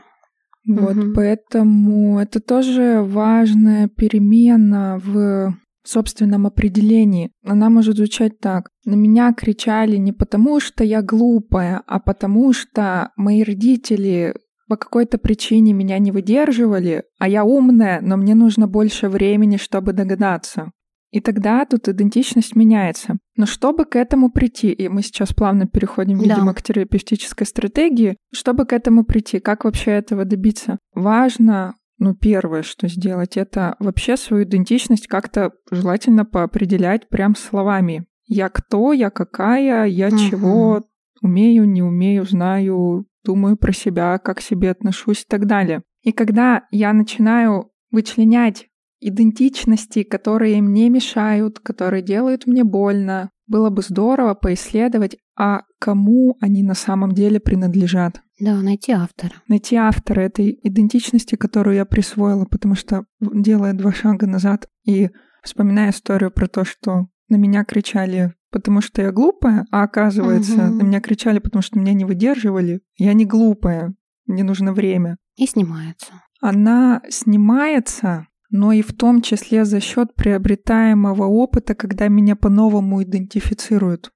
Вот, 0.64 0.96
угу. 0.96 1.12
поэтому 1.14 2.20
это 2.20 2.38
тоже 2.38 3.02
важная 3.02 3.88
перемена 3.88 5.00
в 5.04 5.56
собственном 5.84 6.46
определении. 6.46 7.30
Она 7.44 7.70
может 7.70 7.96
звучать 7.96 8.38
так. 8.38 8.68
На 8.84 8.94
меня 8.94 9.32
кричали 9.32 9.96
не 9.96 10.12
потому, 10.12 10.60
что 10.60 10.84
я 10.84 11.02
глупая, 11.02 11.82
а 11.86 12.00
потому 12.00 12.52
что 12.52 13.10
мои 13.16 13.42
родители 13.42 14.34
по 14.68 14.76
какой-то 14.76 15.18
причине 15.18 15.72
меня 15.72 15.98
не 15.98 16.12
выдерживали, 16.12 17.04
а 17.18 17.28
я 17.28 17.44
умная, 17.44 18.00
но 18.00 18.16
мне 18.16 18.34
нужно 18.34 18.66
больше 18.66 19.08
времени, 19.08 19.56
чтобы 19.56 19.92
догадаться. 19.92 20.70
И 21.10 21.20
тогда 21.20 21.66
тут 21.66 21.88
идентичность 21.88 22.56
меняется. 22.56 23.18
Но 23.36 23.44
чтобы 23.44 23.84
к 23.84 23.96
этому 23.96 24.30
прийти, 24.30 24.72
и 24.72 24.88
мы 24.88 25.02
сейчас 25.02 25.34
плавно 25.34 25.66
переходим, 25.66 26.18
видимо, 26.18 26.46
да. 26.46 26.54
к 26.54 26.62
терапевтической 26.62 27.46
стратегии, 27.46 28.16
чтобы 28.32 28.64
к 28.64 28.72
этому 28.72 29.04
прийти, 29.04 29.38
как 29.38 29.64
вообще 29.64 29.90
этого 29.90 30.24
добиться? 30.24 30.78
Важно 30.94 31.74
ну, 32.02 32.16
первое, 32.16 32.62
что 32.62 32.88
сделать, 32.88 33.36
это 33.36 33.76
вообще 33.78 34.16
свою 34.16 34.42
идентичность 34.42 35.06
как-то 35.06 35.52
желательно 35.70 36.24
поопределять 36.24 37.08
прям 37.08 37.36
словами. 37.36 38.06
Я 38.26 38.48
кто, 38.48 38.92
я 38.92 39.08
какая, 39.08 39.86
я 39.86 40.08
угу. 40.08 40.18
чего 40.18 40.82
умею, 41.20 41.64
не 41.64 41.80
умею, 41.80 42.24
знаю, 42.24 43.06
думаю 43.24 43.56
про 43.56 43.72
себя, 43.72 44.18
как 44.18 44.38
к 44.38 44.40
себе 44.40 44.72
отношусь 44.72 45.22
и 45.22 45.26
так 45.28 45.46
далее. 45.46 45.82
И 46.02 46.10
когда 46.10 46.66
я 46.72 46.92
начинаю 46.92 47.70
вычленять 47.92 48.66
идентичности, 48.98 50.02
которые 50.02 50.60
мне 50.60 50.88
мешают, 50.88 51.60
которые 51.60 52.02
делают 52.02 52.48
мне 52.48 52.64
больно, 52.64 53.30
было 53.46 53.70
бы 53.70 53.82
здорово 53.82 54.34
поисследовать, 54.34 55.18
а 55.38 55.60
кому 55.78 56.36
они 56.40 56.64
на 56.64 56.74
самом 56.74 57.12
деле 57.12 57.38
принадлежат. 57.38 58.22
Да, 58.42 58.60
найти 58.60 58.90
автора. 58.90 59.34
Найти 59.46 59.76
автора 59.76 60.20
этой 60.22 60.58
идентичности, 60.64 61.36
которую 61.36 61.76
я 61.76 61.84
присвоила, 61.84 62.44
потому 62.44 62.74
что, 62.74 63.04
делая 63.20 63.72
два 63.72 63.92
шага 63.92 64.26
назад 64.26 64.66
и 64.84 65.10
вспоминая 65.44 65.90
историю 65.90 66.32
про 66.32 66.48
то, 66.48 66.64
что 66.64 67.06
на 67.28 67.36
меня 67.36 67.64
кричали, 67.64 68.34
потому 68.50 68.80
что 68.80 69.00
я 69.00 69.12
глупая, 69.12 69.64
а 69.70 69.84
оказывается, 69.84 70.54
угу. 70.54 70.74
на 70.74 70.82
меня 70.82 71.00
кричали, 71.00 71.38
потому 71.38 71.62
что 71.62 71.78
меня 71.78 71.92
не 71.92 72.04
выдерживали. 72.04 72.80
Я 72.96 73.12
не 73.12 73.26
глупая, 73.26 73.94
мне 74.26 74.42
нужно 74.42 74.72
время. 74.72 75.18
И 75.36 75.46
снимается. 75.46 76.12
Она 76.40 77.00
снимается, 77.10 78.26
но 78.50 78.72
и 78.72 78.82
в 78.82 78.92
том 78.92 79.22
числе 79.22 79.64
за 79.64 79.78
счет 79.78 80.16
приобретаемого 80.16 81.26
опыта, 81.26 81.76
когда 81.76 82.08
меня 82.08 82.34
по-новому 82.34 83.04
идентифицируют. 83.04 84.10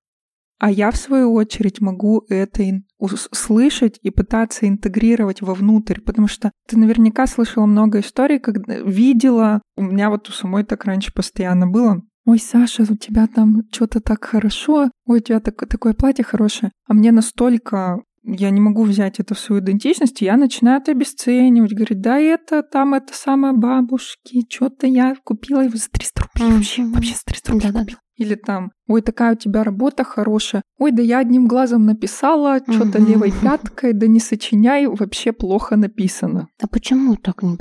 А 0.58 0.70
я, 0.70 0.90
в 0.90 0.96
свою 0.96 1.32
очередь, 1.34 1.80
могу 1.80 2.24
это 2.28 2.62
услышать 2.98 3.98
и 4.02 4.10
пытаться 4.10 4.66
интегрировать 4.66 5.42
вовнутрь, 5.42 6.00
потому 6.00 6.28
что 6.28 6.50
ты 6.66 6.78
наверняка 6.78 7.26
слышала 7.26 7.66
много 7.66 8.00
историй, 8.00 8.38
когда 8.38 8.76
видела, 8.76 9.60
у 9.76 9.82
меня 9.82 10.08
вот 10.08 10.28
у 10.28 10.32
самой 10.32 10.64
так 10.64 10.84
раньше 10.84 11.12
постоянно 11.12 11.66
было, 11.66 12.02
Ой, 12.28 12.40
Саша, 12.40 12.82
у 12.82 12.96
тебя 12.96 13.28
там 13.28 13.62
что-то 13.70 14.00
так 14.00 14.24
хорошо, 14.24 14.90
ой, 15.06 15.18
у 15.18 15.22
тебя 15.22 15.38
так, 15.38 15.68
такое 15.68 15.94
платье 15.94 16.24
хорошее. 16.24 16.72
А 16.88 16.92
мне 16.92 17.12
настолько 17.12 18.00
я 18.26 18.50
не 18.50 18.60
могу 18.60 18.82
взять 18.82 19.20
это 19.20 19.34
в 19.34 19.38
свою 19.38 19.62
идентичность, 19.62 20.20
и 20.20 20.24
я 20.24 20.36
начинаю 20.36 20.80
это 20.80 20.90
обесценивать, 20.90 21.72
говорить, 21.72 22.00
да 22.00 22.18
это 22.18 22.64
там, 22.64 22.94
это 22.94 23.14
самое 23.14 23.54
бабушки, 23.54 24.44
что-то 24.48 24.88
я 24.88 25.14
купила 25.22 25.60
его 25.60 25.76
за 25.76 25.88
300 25.88 26.22
рублей 26.22 26.56
вообще, 26.56 26.84
вообще 26.84 27.14
за 27.14 27.22
300 27.24 27.52
рублей 27.52 27.70
да, 27.70 27.78
купила. 27.80 28.00
Или 28.16 28.34
там, 28.34 28.72
ой, 28.88 29.02
такая 29.02 29.34
у 29.34 29.36
тебя 29.36 29.62
работа 29.62 30.02
хорошая. 30.02 30.62
Ой, 30.78 30.90
да 30.90 31.02
я 31.02 31.18
одним 31.18 31.46
глазом 31.46 31.84
написала, 31.84 32.60
что-то 32.66 32.98
угу. 32.98 33.06
левой 33.06 33.32
пяткой, 33.42 33.92
да 33.92 34.06
не 34.06 34.20
сочиняй, 34.20 34.86
вообще 34.86 35.32
плохо 35.32 35.76
написано. 35.76 36.48
А 36.62 36.66
почему 36.66 37.16
так 37.16 37.42
не 37.42 37.50
вот 37.50 37.58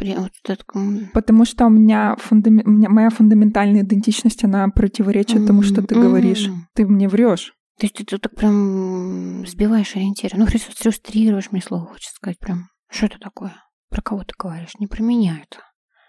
Потому 1.13 1.45
что 1.45 1.65
у 1.65 1.69
меня, 1.69 2.15
фундам... 2.17 2.61
у 2.65 2.69
меня 2.69 2.89
моя 2.89 3.09
фундаментальная 3.09 3.81
идентичность, 3.81 4.43
она 4.45 4.67
противоречит 4.69 5.39
угу. 5.39 5.47
тому, 5.47 5.61
что 5.61 5.81
ты 5.81 5.95
говоришь. 5.95 6.49
Ты 6.73 6.85
мне 6.87 7.09
врешь. 7.09 7.53
То 7.77 7.85
есть 7.87 7.95
ты, 7.95 8.05
ты 8.05 8.17
так 8.17 8.33
прям 8.35 9.45
сбиваешь 9.45 9.95
ориентир. 9.95 10.31
Ну, 10.35 10.45
фрустрируешь, 10.45 11.51
мне 11.51 11.61
слово 11.61 11.85
хочется 11.85 12.15
сказать 12.15 12.39
прям. 12.39 12.69
Что 12.89 13.07
это 13.07 13.19
такое? 13.19 13.53
Про 13.89 14.01
кого 14.01 14.23
ты 14.23 14.33
говоришь? 14.37 14.75
Не 14.79 14.87
про 14.87 15.03
меня 15.03 15.41
это. 15.43 15.61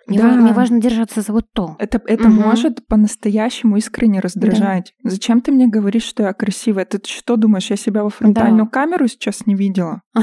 Мне, 0.07 0.19
да. 0.19 0.35
мне 0.35 0.53
важно 0.53 0.81
держаться 0.81 1.21
за 1.21 1.33
вот 1.33 1.47
то. 1.53 1.77
Это, 1.79 2.01
это 2.07 2.29
угу. 2.29 2.41
может 2.41 2.87
по-настоящему 2.87 3.77
искренне 3.77 4.21
раздражать. 4.21 4.95
Да. 5.03 5.11
Зачем 5.11 5.41
ты 5.41 5.51
мне 5.53 5.67
говоришь, 5.67 6.05
что 6.05 6.23
я 6.23 6.33
красивая? 6.33 6.85
Ты 6.85 7.01
что 7.05 7.37
думаешь, 7.37 7.71
я 7.71 7.77
себя 7.77 8.05
во 8.05 8.11
фронтальную 8.11 8.67
да. 8.67 8.71
камеру 8.71 9.09
сейчас 9.09 9.47
не 9.47 9.55
видела? 9.55 10.03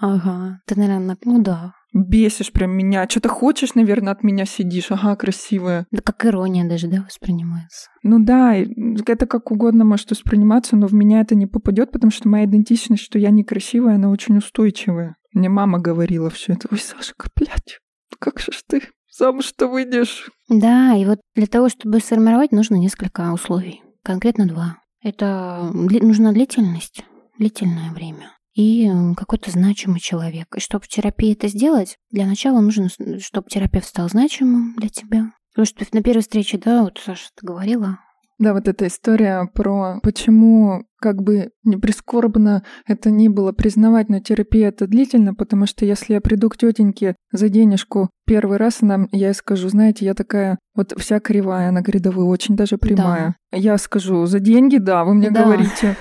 Ага. 0.00 0.60
Ты, 0.66 0.78
наверное, 0.78 1.18
ну 1.24 1.42
да. 1.42 1.74
Бесишь 1.92 2.50
прям 2.50 2.72
меня. 2.72 3.06
Что-то 3.08 3.28
хочешь, 3.28 3.74
наверное, 3.74 4.12
от 4.12 4.22
меня 4.24 4.46
сидишь. 4.46 4.90
Ага, 4.90 5.14
красивая. 5.16 5.86
Да 5.92 6.00
как 6.02 6.24
ирония 6.24 6.68
даже, 6.68 6.88
да, 6.88 7.02
воспринимается. 7.02 7.90
Ну 8.02 8.24
да, 8.24 8.54
это 8.54 9.26
как 9.26 9.50
угодно 9.50 9.84
может 9.84 10.10
восприниматься, 10.10 10.76
но 10.76 10.86
в 10.86 10.94
меня 10.94 11.20
это 11.20 11.34
не 11.34 11.46
попадет, 11.46 11.92
потому 11.92 12.10
что 12.10 12.28
моя 12.28 12.46
идентичность, 12.46 13.02
что 13.02 13.18
я 13.18 13.30
некрасивая, 13.30 13.96
она 13.96 14.08
очень 14.08 14.38
устойчивая. 14.38 15.16
Мне 15.34 15.48
мама 15.48 15.78
говорила 15.78 16.30
все 16.30 16.54
это. 16.54 16.68
Ой, 16.70 16.78
Сашка, 16.78 17.28
блядь, 17.36 17.80
как 18.24 18.40
же 18.40 18.52
ты 18.66 18.82
замуж-то 19.10 19.68
выйдешь? 19.68 20.30
Да, 20.48 20.96
и 20.96 21.04
вот 21.04 21.20
для 21.34 21.46
того, 21.46 21.68
чтобы 21.68 22.00
сформировать, 22.00 22.52
нужно 22.52 22.76
несколько 22.76 23.32
условий. 23.32 23.82
Конкретно 24.02 24.46
два. 24.46 24.78
Это 25.02 25.70
нужна 25.72 26.32
длительность, 26.32 27.04
длительное 27.38 27.92
время 27.92 28.30
и 28.54 28.88
какой-то 29.16 29.50
значимый 29.50 30.00
человек. 30.00 30.46
И 30.56 30.60
чтобы 30.60 30.84
в 30.84 30.88
терапии 30.88 31.32
это 31.32 31.48
сделать, 31.48 31.98
для 32.10 32.26
начала 32.26 32.60
нужно, 32.60 32.88
чтобы 33.20 33.48
терапевт 33.50 33.86
стал 33.86 34.08
значимым 34.08 34.74
для 34.76 34.88
тебя. 34.88 35.32
Потому 35.52 35.66
что 35.66 35.84
на 35.92 36.02
первой 36.02 36.22
встрече, 36.22 36.58
да, 36.58 36.82
вот 36.82 37.00
Саша, 37.04 37.28
ты 37.34 37.46
говорила, 37.46 37.98
да, 38.44 38.54
вот 38.54 38.68
эта 38.68 38.86
история 38.86 39.48
про 39.52 39.98
почему 40.02 40.84
как 41.00 41.22
бы 41.22 41.50
не 41.64 41.76
прискорбно 41.76 42.62
это 42.86 43.10
ни 43.10 43.28
было 43.28 43.52
признавать, 43.52 44.08
но 44.08 44.20
терапия 44.20 44.68
это 44.68 44.86
длительно, 44.86 45.34
потому 45.34 45.66
что 45.66 45.84
если 45.84 46.14
я 46.14 46.20
приду 46.20 46.48
к 46.48 46.56
тетеньке 46.56 47.16
за 47.32 47.48
денежку 47.48 48.10
первый 48.26 48.58
раз, 48.58 48.82
она, 48.82 49.06
я 49.12 49.28
ей 49.28 49.34
скажу, 49.34 49.68
знаете, 49.68 50.04
я 50.04 50.14
такая 50.14 50.58
вот 50.74 50.94
вся 50.96 51.20
кривая, 51.20 51.68
она 51.68 51.82
говорит, 51.82 52.02
да 52.02 52.10
вы 52.10 52.24
очень 52.24 52.56
даже 52.56 52.78
прямая. 52.78 53.36
Да. 53.52 53.58
Я 53.58 53.78
скажу, 53.78 54.24
за 54.26 54.40
деньги, 54.40 54.78
да, 54.78 55.04
вы 55.04 55.14
мне 55.14 55.30
да. 55.30 55.44
говорите. 55.44 55.96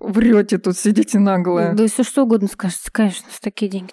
Врете 0.00 0.58
тут, 0.58 0.76
сидите 0.76 1.18
наглые. 1.18 1.74
Да 1.74 1.82
если 1.82 2.02
что 2.02 2.24
угодно 2.24 2.48
скажете, 2.48 2.90
конечно, 2.92 3.26
с 3.30 3.40
такие 3.40 3.70
деньги. 3.70 3.92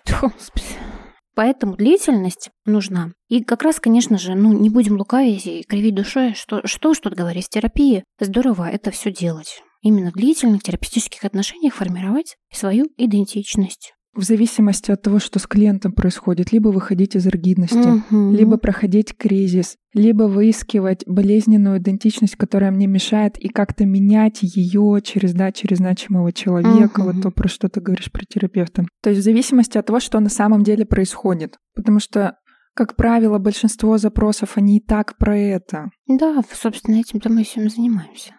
Поэтому 1.39 1.77
длительность 1.77 2.49
нужна. 2.65 3.13
И 3.29 3.41
как 3.41 3.63
раз, 3.63 3.79
конечно 3.79 4.17
же, 4.17 4.35
ну, 4.35 4.51
не 4.51 4.69
будем 4.69 4.97
лукавить 4.97 5.47
и 5.47 5.63
кривить 5.63 5.95
душой, 5.95 6.33
что, 6.33 6.67
что 6.67 6.93
что 6.93 7.09
говорить, 7.11 7.45
в 7.45 7.49
терапии 7.49 8.03
здорово 8.19 8.69
это 8.69 8.91
все 8.91 9.09
делать. 9.09 9.63
Именно 9.81 10.11
в 10.11 10.15
длительных 10.15 10.63
терапевтических 10.63 11.23
отношениях 11.23 11.75
формировать 11.75 12.35
свою 12.51 12.87
идентичность 12.97 13.93
в 14.19 14.23
зависимости 14.23 14.91
от 14.91 15.01
того, 15.01 15.19
что 15.19 15.39
с 15.39 15.47
клиентом 15.47 15.93
происходит, 15.93 16.51
либо 16.51 16.69
выходить 16.69 17.15
из 17.15 17.25
ригидности, 17.25 17.77
угу. 17.77 18.31
либо 18.31 18.57
проходить 18.57 19.15
кризис, 19.15 19.77
либо 19.93 20.23
выискивать 20.23 21.03
болезненную 21.07 21.79
идентичность, 21.79 22.35
которая 22.35 22.71
мне 22.71 22.85
мешает, 22.85 23.37
и 23.37 23.47
как-то 23.47 23.85
менять 23.85 24.39
ее 24.41 24.99
через, 25.03 25.33
да, 25.33 25.51
через 25.51 25.77
значимого 25.77 26.31
человека, 26.33 26.99
угу. 26.99 27.11
вот 27.11 27.23
то, 27.23 27.31
про 27.31 27.47
что 27.47 27.69
ты 27.69 27.79
говоришь 27.81 28.11
про 28.11 28.25
терапевта. 28.25 28.85
То 29.01 29.09
есть 29.09 29.21
в 29.21 29.23
зависимости 29.23 29.77
от 29.77 29.85
того, 29.85 29.99
что 29.99 30.19
на 30.19 30.29
самом 30.29 30.63
деле 30.63 30.85
происходит. 30.85 31.57
Потому 31.75 31.99
что 31.99 32.35
как 32.75 32.95
правило, 32.95 33.39
большинство 33.39 33.97
запросов, 33.97 34.53
они 34.55 34.77
и 34.77 34.79
так 34.79 35.17
про 35.17 35.37
это. 35.37 35.89
Да, 36.07 36.41
собственно, 36.53 36.95
этим-то 36.95 37.29
мы 37.29 37.43
всем 37.43 37.69
занимаемся. 37.69 38.35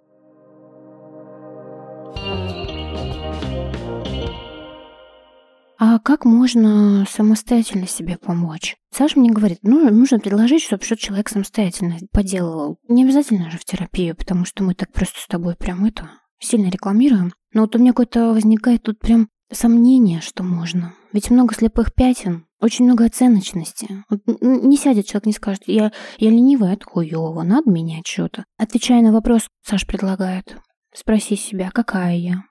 А 5.83 5.99
как 5.99 6.27
можно 6.27 7.07
самостоятельно 7.09 7.87
себе 7.87 8.19
помочь? 8.19 8.77
Саша 8.95 9.19
мне 9.19 9.31
говорит, 9.31 9.61
ну, 9.63 9.89
нужно 9.91 10.21
предложить, 10.21 10.63
чтобы 10.63 10.85
что 10.85 10.95
человек 10.95 11.31
самостоятельно 11.31 11.97
поделал. 12.13 12.77
Не 12.87 13.05
обязательно 13.05 13.51
же 13.51 13.57
в 13.57 13.65
терапию, 13.65 14.15
потому 14.15 14.45
что 14.45 14.63
мы 14.63 14.75
так 14.75 14.93
просто 14.93 15.19
с 15.19 15.27
тобой 15.27 15.57
прям 15.57 15.87
это 15.87 16.11
сильно 16.39 16.69
рекламируем. 16.69 17.33
Но 17.55 17.63
вот 17.63 17.75
у 17.75 17.79
меня 17.79 17.93
какое-то 17.93 18.35
возникает 18.35 18.83
тут 18.83 18.99
прям 18.99 19.31
сомнение, 19.51 20.21
что 20.21 20.43
можно. 20.43 20.93
Ведь 21.15 21.31
много 21.31 21.55
слепых 21.55 21.95
пятен, 21.95 22.45
очень 22.61 22.85
много 22.85 23.07
оценочности. 23.07 24.05
Вот 24.11 24.21
не 24.43 24.77
сядет 24.77 25.07
человек, 25.07 25.25
не 25.25 25.33
скажет, 25.33 25.63
я, 25.65 25.93
я 26.19 26.31
ленивая, 26.31 26.75
это 26.75 26.85
хуёво, 26.85 27.43
надо 27.43 27.71
менять 27.71 28.07
что-то. 28.07 28.45
Отвечая 28.59 29.01
на 29.01 29.13
вопрос, 29.13 29.49
Саш 29.67 29.87
предлагает, 29.87 30.59
спроси 30.95 31.37
себя, 31.37 31.71
какая 31.73 32.17
я, 32.17 32.43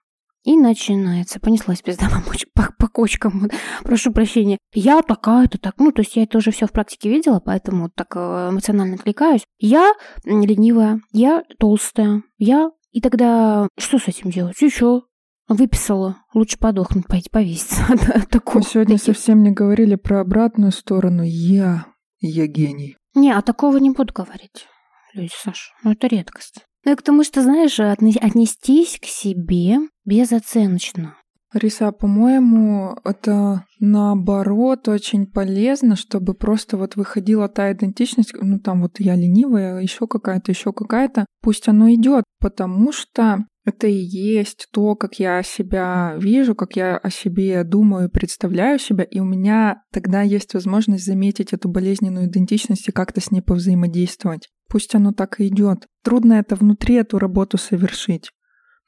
и 0.43 0.58
начинается. 0.58 1.39
Понеслась 1.39 1.82
пизда 1.82 2.10
мамочь 2.10 2.45
по, 2.54 2.69
по 2.78 2.88
кочкам. 2.88 3.49
Прошу 3.84 4.12
прощения. 4.12 4.58
Я 4.73 5.02
такая-то 5.02 5.58
так. 5.58 5.75
Ну, 5.77 5.92
то 5.92 6.02
есть 6.02 6.15
я 6.15 6.23
это 6.23 6.37
уже 6.37 6.52
все 6.52 6.67
в 6.67 6.71
практике 6.71 7.10
видела, 7.10 7.40
поэтому 7.40 7.90
так 7.90 8.15
э, 8.15 8.50
эмоционально 8.50 8.96
отвлекаюсь. 8.96 9.44
Я 9.58 9.94
ленивая, 10.23 11.02
я 11.12 11.44
толстая, 11.60 12.23
я... 12.37 12.71
И 12.92 13.02
тогда 13.02 13.67
что 13.77 14.00
с 14.00 14.08
этим 14.08 14.31
делать? 14.31 14.60
Еще 14.62 15.04
выписала. 15.48 16.17
Лучше 16.33 16.58
подохнуть, 16.58 17.08
пойти 17.08 17.29
повеситься. 17.29 17.83
Мы 18.54 18.63
сегодня 18.63 18.98
совсем 18.98 19.44
не 19.44 19.52
говорили 19.52 19.96
про 19.96 20.21
обратную 20.21 20.71
сторону. 20.71 21.23
Я... 21.23 21.85
Я 22.19 22.48
гений. 22.48 22.98
Не, 23.15 23.31
а 23.31 23.42
такого 23.42 23.77
не 23.77 23.92
буду 23.92 24.13
говорить. 24.13 24.67
Люди, 25.13 25.31
Саша, 25.33 25.71
ну 25.83 25.92
это 25.92 26.08
редкость. 26.08 26.65
Ну 26.86 26.94
и 26.94 26.96
к 26.96 27.02
тому, 27.02 27.23
что, 27.23 27.42
знаешь, 27.42 27.80
отнестись 27.80 29.00
к 29.00 29.06
себе 29.06 29.77
безоценочно. 30.06 31.17
Риса, 31.54 31.91
по-моему, 31.91 32.95
это 33.04 33.65
наоборот 33.79 34.87
очень 34.87 35.25
полезно, 35.25 35.95
чтобы 35.95 36.35
просто 36.35 36.77
вот 36.77 36.95
выходила 36.95 37.50
та 37.50 37.71
идентичность, 37.71 38.33
ну 38.39 38.60
там 38.60 38.81
вот 38.81 39.00
я 39.00 39.15
ленивая, 39.15 39.79
еще 39.79 40.06
какая-то, 40.06 40.52
еще 40.52 40.73
какая-то, 40.73 41.25
пусть 41.41 41.67
оно 41.67 41.91
идет, 41.91 42.23
потому 42.39 42.91
что 42.91 43.39
это 43.65 43.87
и 43.87 43.93
есть 43.93 44.67
то, 44.71 44.95
как 44.95 45.19
я 45.19 45.41
себя 45.41 46.15
вижу, 46.17 46.54
как 46.54 46.75
я 46.75 46.97
о 46.97 47.10
себе 47.10 47.63
думаю 47.63 48.10
представляю 48.10 48.77
себя, 48.77 49.04
и 49.04 49.19
у 49.19 49.25
меня 49.25 49.81
тогда 49.91 50.21
есть 50.21 50.54
возможность 50.54 51.06
заметить 51.06 51.52
эту 51.54 51.67
болезненную 51.67 52.27
идентичность 52.27 52.87
и 52.87 52.91
как-то 52.91 53.21
с 53.21 53.31
ней 53.31 53.41
повзаимодействовать. 53.41 54.50
Пусть 54.69 54.93
оно 54.93 55.13
так 55.13 55.39
и 55.39 55.47
идет. 55.47 55.87
Трудно 56.04 56.33
это 56.33 56.56
внутри 56.56 56.95
эту 56.95 57.17
работу 57.17 57.58
совершить. 57.58 58.29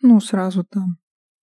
Ну, 0.02 0.20
сразу 0.20 0.64
там 0.64 1.01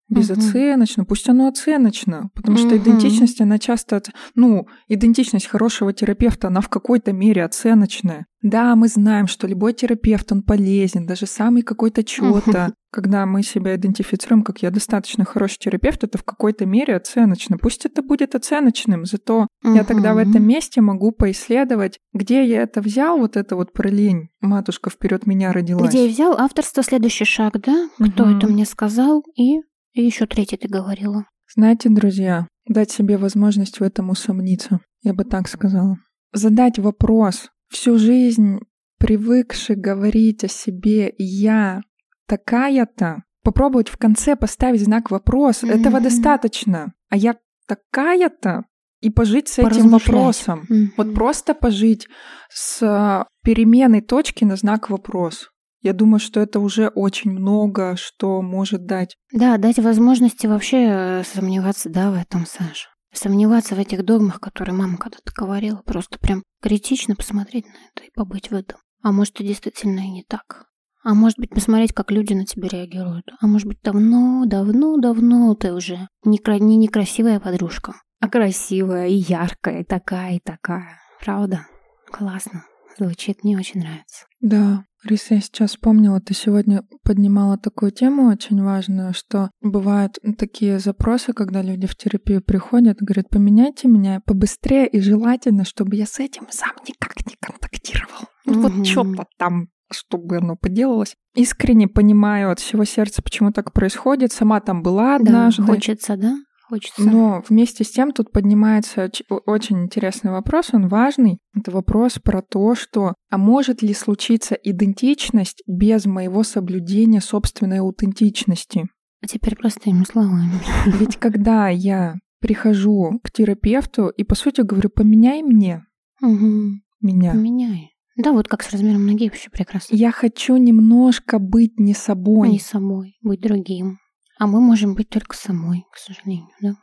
безоценочно, 0.08 1.02
угу. 1.02 1.08
пусть 1.08 1.28
оно 1.28 1.48
оценочно, 1.48 2.30
потому 2.34 2.58
угу. 2.58 2.66
что 2.66 2.76
идентичность, 2.76 3.40
она 3.40 3.58
часто, 3.58 4.02
ну, 4.34 4.66
идентичность 4.88 5.46
хорошего 5.46 5.92
терапевта, 5.92 6.48
она 6.48 6.60
в 6.60 6.68
какой-то 6.68 7.12
мере 7.12 7.44
оценочная. 7.44 8.26
Да, 8.40 8.76
мы 8.76 8.86
знаем, 8.88 9.26
что 9.26 9.46
любой 9.48 9.72
терапевт, 9.72 10.30
он 10.30 10.42
полезен, 10.42 11.06
даже 11.06 11.26
самый 11.26 11.62
какой-то 11.62 12.04
чего-то. 12.04 12.66
Угу. 12.66 12.74
Когда 12.90 13.26
мы 13.26 13.42
себя 13.42 13.74
идентифицируем, 13.74 14.44
как 14.44 14.62
я 14.62 14.70
достаточно 14.70 15.24
хороший 15.24 15.58
терапевт, 15.58 16.04
это 16.04 16.16
в 16.16 16.22
какой-то 16.22 16.64
мере 16.64 16.96
оценочно. 16.96 17.58
Пусть 17.58 17.84
это 17.84 18.00
будет 18.00 18.34
оценочным, 18.34 19.04
зато 19.04 19.48
угу. 19.62 19.74
я 19.74 19.84
тогда 19.84 20.14
в 20.14 20.18
этом 20.18 20.46
месте 20.46 20.80
могу 20.80 21.10
поисследовать, 21.10 21.98
где 22.14 22.44
я 22.44 22.62
это 22.62 22.80
взял, 22.80 23.18
вот 23.18 23.36
это 23.36 23.56
вот 23.56 23.72
про 23.72 23.88
лень. 23.88 24.28
Матушка 24.40 24.88
вперед 24.88 25.26
меня 25.26 25.52
родилась. 25.52 25.90
Где 25.90 26.06
я 26.06 26.10
взял 26.10 26.38
авторство, 26.38 26.82
следующий 26.82 27.24
шаг, 27.24 27.60
да? 27.60 27.88
Кто 27.98 28.22
угу. 28.22 28.36
это 28.36 28.46
мне 28.46 28.64
сказал 28.64 29.24
и 29.36 29.58
и 29.98 30.04
еще 30.04 30.26
третий 30.26 30.56
ты 30.56 30.68
говорила. 30.68 31.24
Знаете, 31.54 31.88
друзья, 31.88 32.46
дать 32.66 32.90
себе 32.90 33.18
возможность 33.18 33.80
в 33.80 33.82
этом 33.82 34.10
усомниться, 34.10 34.80
я 35.02 35.12
бы 35.12 35.24
так 35.24 35.48
сказала. 35.48 35.96
Задать 36.32 36.78
вопрос. 36.78 37.50
Всю 37.68 37.98
жизнь 37.98 38.60
привыкший 38.98 39.76
говорить 39.76 40.44
о 40.44 40.48
себе 40.48 41.14
«я 41.18 41.80
такая-то», 42.26 43.24
попробовать 43.42 43.88
в 43.88 43.96
конце 43.96 44.36
поставить 44.36 44.82
знак 44.82 45.10
вопрос. 45.10 45.64
Mm-hmm. 45.64 45.80
Этого 45.80 46.00
достаточно. 46.00 46.92
А 47.08 47.16
я 47.16 47.36
такая-то? 47.66 48.64
И 49.00 49.10
пожить 49.10 49.48
с 49.48 49.58
этим 49.58 49.90
вопросом. 49.90 50.66
Mm-hmm. 50.68 50.86
Вот 50.96 51.14
просто 51.14 51.54
пожить 51.54 52.08
с 52.52 53.26
переменной 53.42 54.00
точки 54.00 54.44
на 54.44 54.56
знак 54.56 54.90
вопрос. 54.90 55.50
Я 55.88 55.94
думаю, 55.94 56.18
что 56.18 56.40
это 56.40 56.60
уже 56.60 56.88
очень 56.88 57.30
много, 57.30 57.96
что 57.96 58.42
может 58.42 58.84
дать. 58.84 59.16
Да, 59.32 59.56
дать 59.56 59.78
возможности 59.78 60.46
вообще 60.46 60.86
э, 60.86 61.22
сомневаться, 61.24 61.88
да, 61.88 62.10
в 62.10 62.14
этом, 62.14 62.44
Саша. 62.44 62.90
Сомневаться 63.10 63.74
в 63.74 63.78
этих 63.78 64.04
догмах, 64.04 64.38
которые 64.38 64.74
мама 64.74 64.98
когда-то 64.98 65.32
говорила. 65.34 65.80
Просто 65.86 66.18
прям 66.18 66.42
критично 66.60 67.16
посмотреть 67.16 67.64
на 67.64 67.70
это 67.70 68.06
и 68.06 68.10
побыть 68.14 68.50
в 68.50 68.54
этом. 68.54 68.78
А 69.02 69.12
может, 69.12 69.36
это 69.36 69.44
действительно 69.44 70.00
и 70.00 70.10
не 70.10 70.24
так. 70.28 70.66
А 71.02 71.14
может 71.14 71.38
быть, 71.38 71.48
посмотреть, 71.48 71.94
как 71.94 72.10
люди 72.10 72.34
на 72.34 72.44
тебя 72.44 72.68
реагируют. 72.68 73.24
А 73.40 73.46
может 73.46 73.66
быть, 73.66 73.80
давно, 73.80 74.44
давно, 74.44 74.98
давно 74.98 75.54
ты 75.54 75.72
уже 75.72 76.06
не, 76.22 76.38
не 76.60 76.76
некрасивая 76.76 77.40
подружка, 77.40 77.94
а 78.20 78.28
красивая 78.28 79.08
и 79.08 79.14
яркая, 79.14 79.80
и 79.80 79.84
такая, 79.84 80.34
и 80.34 80.38
такая. 80.38 81.00
Правда? 81.18 81.66
Классно. 82.12 82.66
Звучит, 82.98 83.42
мне 83.42 83.56
очень 83.56 83.80
нравится. 83.80 84.26
Да, 84.42 84.84
Риса, 85.04 85.34
я 85.34 85.40
сейчас 85.40 85.70
вспомнила, 85.70 86.20
ты 86.20 86.34
сегодня 86.34 86.82
поднимала 87.04 87.56
такую 87.56 87.92
тему 87.92 88.28
очень 88.28 88.62
важную, 88.62 89.14
что 89.14 89.50
бывают 89.60 90.18
такие 90.36 90.78
запросы, 90.78 91.32
когда 91.32 91.62
люди 91.62 91.86
в 91.86 91.96
терапию 91.96 92.42
приходят, 92.42 92.98
говорят, 93.00 93.28
поменяйте 93.28 93.88
меня 93.88 94.20
побыстрее 94.26 94.88
и 94.88 95.00
желательно, 95.00 95.64
чтобы 95.64 95.96
я 95.96 96.06
с 96.06 96.18
этим 96.18 96.46
сам 96.50 96.72
никак 96.86 97.14
не 97.26 97.36
контактировал. 97.40 98.28
Угу. 98.46 98.60
Вот 98.60 98.86
что-то 98.86 99.26
там 99.36 99.68
чтобы 99.90 100.36
оно 100.36 100.56
поделалось. 100.56 101.16
Искренне 101.34 101.88
понимаю 101.88 102.50
от 102.50 102.60
всего 102.60 102.84
сердца, 102.84 103.22
почему 103.22 103.52
так 103.52 103.72
происходит. 103.72 104.32
Сама 104.32 104.60
там 104.60 104.82
была 104.82 105.16
однажды. 105.16 105.62
Да, 105.62 105.72
хочется, 105.72 106.16
да? 106.16 106.36
Хочется. 106.68 107.02
Но 107.02 107.42
вместе 107.48 107.82
с 107.82 107.90
тем 107.90 108.12
тут 108.12 108.30
поднимается 108.30 109.10
очень 109.46 109.84
интересный 109.84 110.30
вопрос, 110.30 110.70
он 110.72 110.88
важный. 110.88 111.38
Это 111.56 111.70
вопрос 111.70 112.18
про 112.22 112.42
то, 112.42 112.74
что 112.74 113.14
а 113.30 113.38
может 113.38 113.80
ли 113.80 113.94
случиться 113.94 114.54
идентичность 114.54 115.62
без 115.66 116.04
моего 116.04 116.42
соблюдения 116.42 117.22
собственной 117.22 117.78
аутентичности? 117.78 118.86
А 119.22 119.26
теперь 119.26 119.56
простыми 119.56 120.04
словами. 120.04 120.60
Ведь 120.98 121.16
когда 121.16 121.68
я 121.68 122.16
прихожу 122.40 123.18
к 123.24 123.30
терапевту 123.30 124.08
и, 124.08 124.22
по 124.22 124.34
сути, 124.34 124.60
говорю, 124.60 124.90
поменяй 124.90 125.42
мне 125.42 125.84
угу. 126.20 126.72
меня. 127.00 127.32
Поменяй. 127.32 127.92
Да, 128.16 128.32
вот 128.32 128.46
как 128.46 128.62
с 128.62 128.70
размером 128.70 129.06
ноги 129.06 129.28
вообще 129.28 129.48
прекрасно. 129.48 129.94
Я 129.94 130.10
хочу 130.10 130.56
немножко 130.56 131.38
быть 131.38 131.78
не 131.78 131.94
собой. 131.94 132.50
Не 132.50 132.58
собой, 132.58 133.16
быть 133.22 133.40
другим. 133.40 133.98
А 134.38 134.46
мы 134.46 134.60
можем 134.60 134.94
быть 134.94 135.08
только 135.08 135.36
самой, 135.36 135.84
к 135.92 135.98
сожалению, 135.98 136.48
да? 136.60 136.74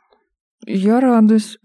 Я 0.66 1.00
радуюсь. 1.00 1.58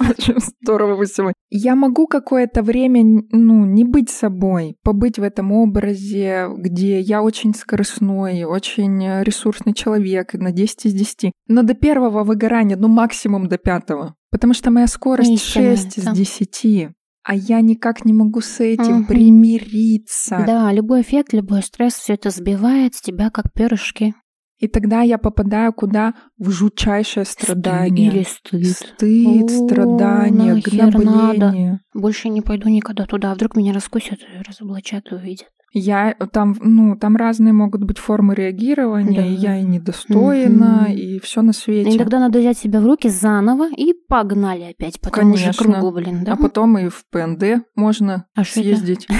Очень 0.00 0.38
здорово 0.60 0.96
вы 0.96 1.06
сегодня. 1.06 1.34
Я 1.50 1.74
могу 1.74 2.06
какое-то 2.06 2.62
время, 2.62 3.24
ну, 3.30 3.64
не 3.64 3.84
быть 3.84 4.10
собой, 4.10 4.76
побыть 4.82 5.18
в 5.18 5.22
этом 5.22 5.52
образе, 5.52 6.48
где 6.56 7.00
я 7.00 7.22
очень 7.22 7.54
скоростной, 7.54 8.44
очень 8.44 9.22
ресурсный 9.22 9.72
человек, 9.72 10.34
на 10.34 10.52
10 10.52 10.86
из 10.86 10.94
10. 10.94 11.32
Но 11.48 11.62
до 11.62 11.74
первого 11.74 12.24
выгорания, 12.24 12.76
ну, 12.76 12.88
максимум 12.88 13.48
до 13.48 13.58
пятого. 13.58 14.14
Потому 14.30 14.54
что 14.54 14.70
моя 14.70 14.86
скорость 14.86 15.30
Истинно, 15.30 15.76
6 15.76 15.98
из 15.98 16.04
10. 16.04 16.88
А 17.24 17.34
я 17.34 17.60
никак 17.60 18.04
не 18.04 18.12
могу 18.12 18.40
с 18.40 18.60
этим 18.60 19.00
угу. 19.00 19.06
примириться. 19.06 20.42
Да, 20.46 20.72
любой 20.72 21.02
эффект, 21.02 21.32
любой 21.32 21.62
стресс, 21.62 21.94
все 21.94 22.14
это 22.14 22.30
сбивает 22.30 22.94
с 22.94 23.00
тебя 23.00 23.30
как 23.30 23.52
перышки. 23.52 24.14
И 24.62 24.68
тогда 24.68 25.02
я 25.02 25.18
попадаю 25.18 25.72
куда? 25.72 26.14
В 26.38 26.50
жутчайшее 26.50 27.24
страдание. 27.24 28.12
Или 28.12 28.22
стыд. 28.22 28.66
Стыд, 28.68 29.50
О, 29.50 29.66
страдание, 29.66 30.62
гнобление. 30.64 31.04
Надо. 31.04 31.80
Больше 31.92 32.28
не 32.28 32.42
пойду 32.42 32.68
никогда 32.68 33.04
туда. 33.06 33.32
А 33.32 33.34
вдруг 33.34 33.56
меня 33.56 33.72
раскусят, 33.72 34.20
разоблачат 34.46 35.10
и 35.10 35.16
увидят. 35.16 35.48
Я 35.74 36.14
там, 36.32 36.54
ну, 36.60 36.96
там 36.96 37.16
разные 37.16 37.52
могут 37.52 37.82
быть 37.82 37.98
формы 37.98 38.36
реагирования, 38.36 39.20
да. 39.20 39.26
и 39.26 39.32
я 39.32 39.58
и 39.58 39.64
недостойна, 39.64 40.84
угу. 40.86 40.92
и 40.92 41.18
все 41.18 41.42
на 41.42 41.52
свете. 41.52 41.90
И 41.90 41.98
тогда 41.98 42.20
надо 42.20 42.38
взять 42.38 42.58
себя 42.58 42.80
в 42.80 42.86
руки 42.86 43.08
заново 43.08 43.68
и 43.74 43.94
погнали 43.94 44.64
опять 44.64 45.00
по 45.00 45.10
тому 45.10 45.36
же 45.36 45.50
кругу, 45.52 45.90
блин, 45.90 46.22
да? 46.24 46.34
А 46.34 46.36
потом 46.36 46.78
и 46.78 46.88
в 46.88 47.04
ПНД 47.10 47.64
можно 47.74 48.26
а 48.36 48.44
съездить. 48.44 49.08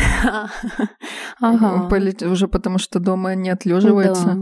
Ага. 1.41 1.89
Уже 2.31 2.47
потому 2.47 2.79
что 2.79 3.01
дома 3.01 3.35
не 3.35 3.51
отлеживается. 3.51 4.39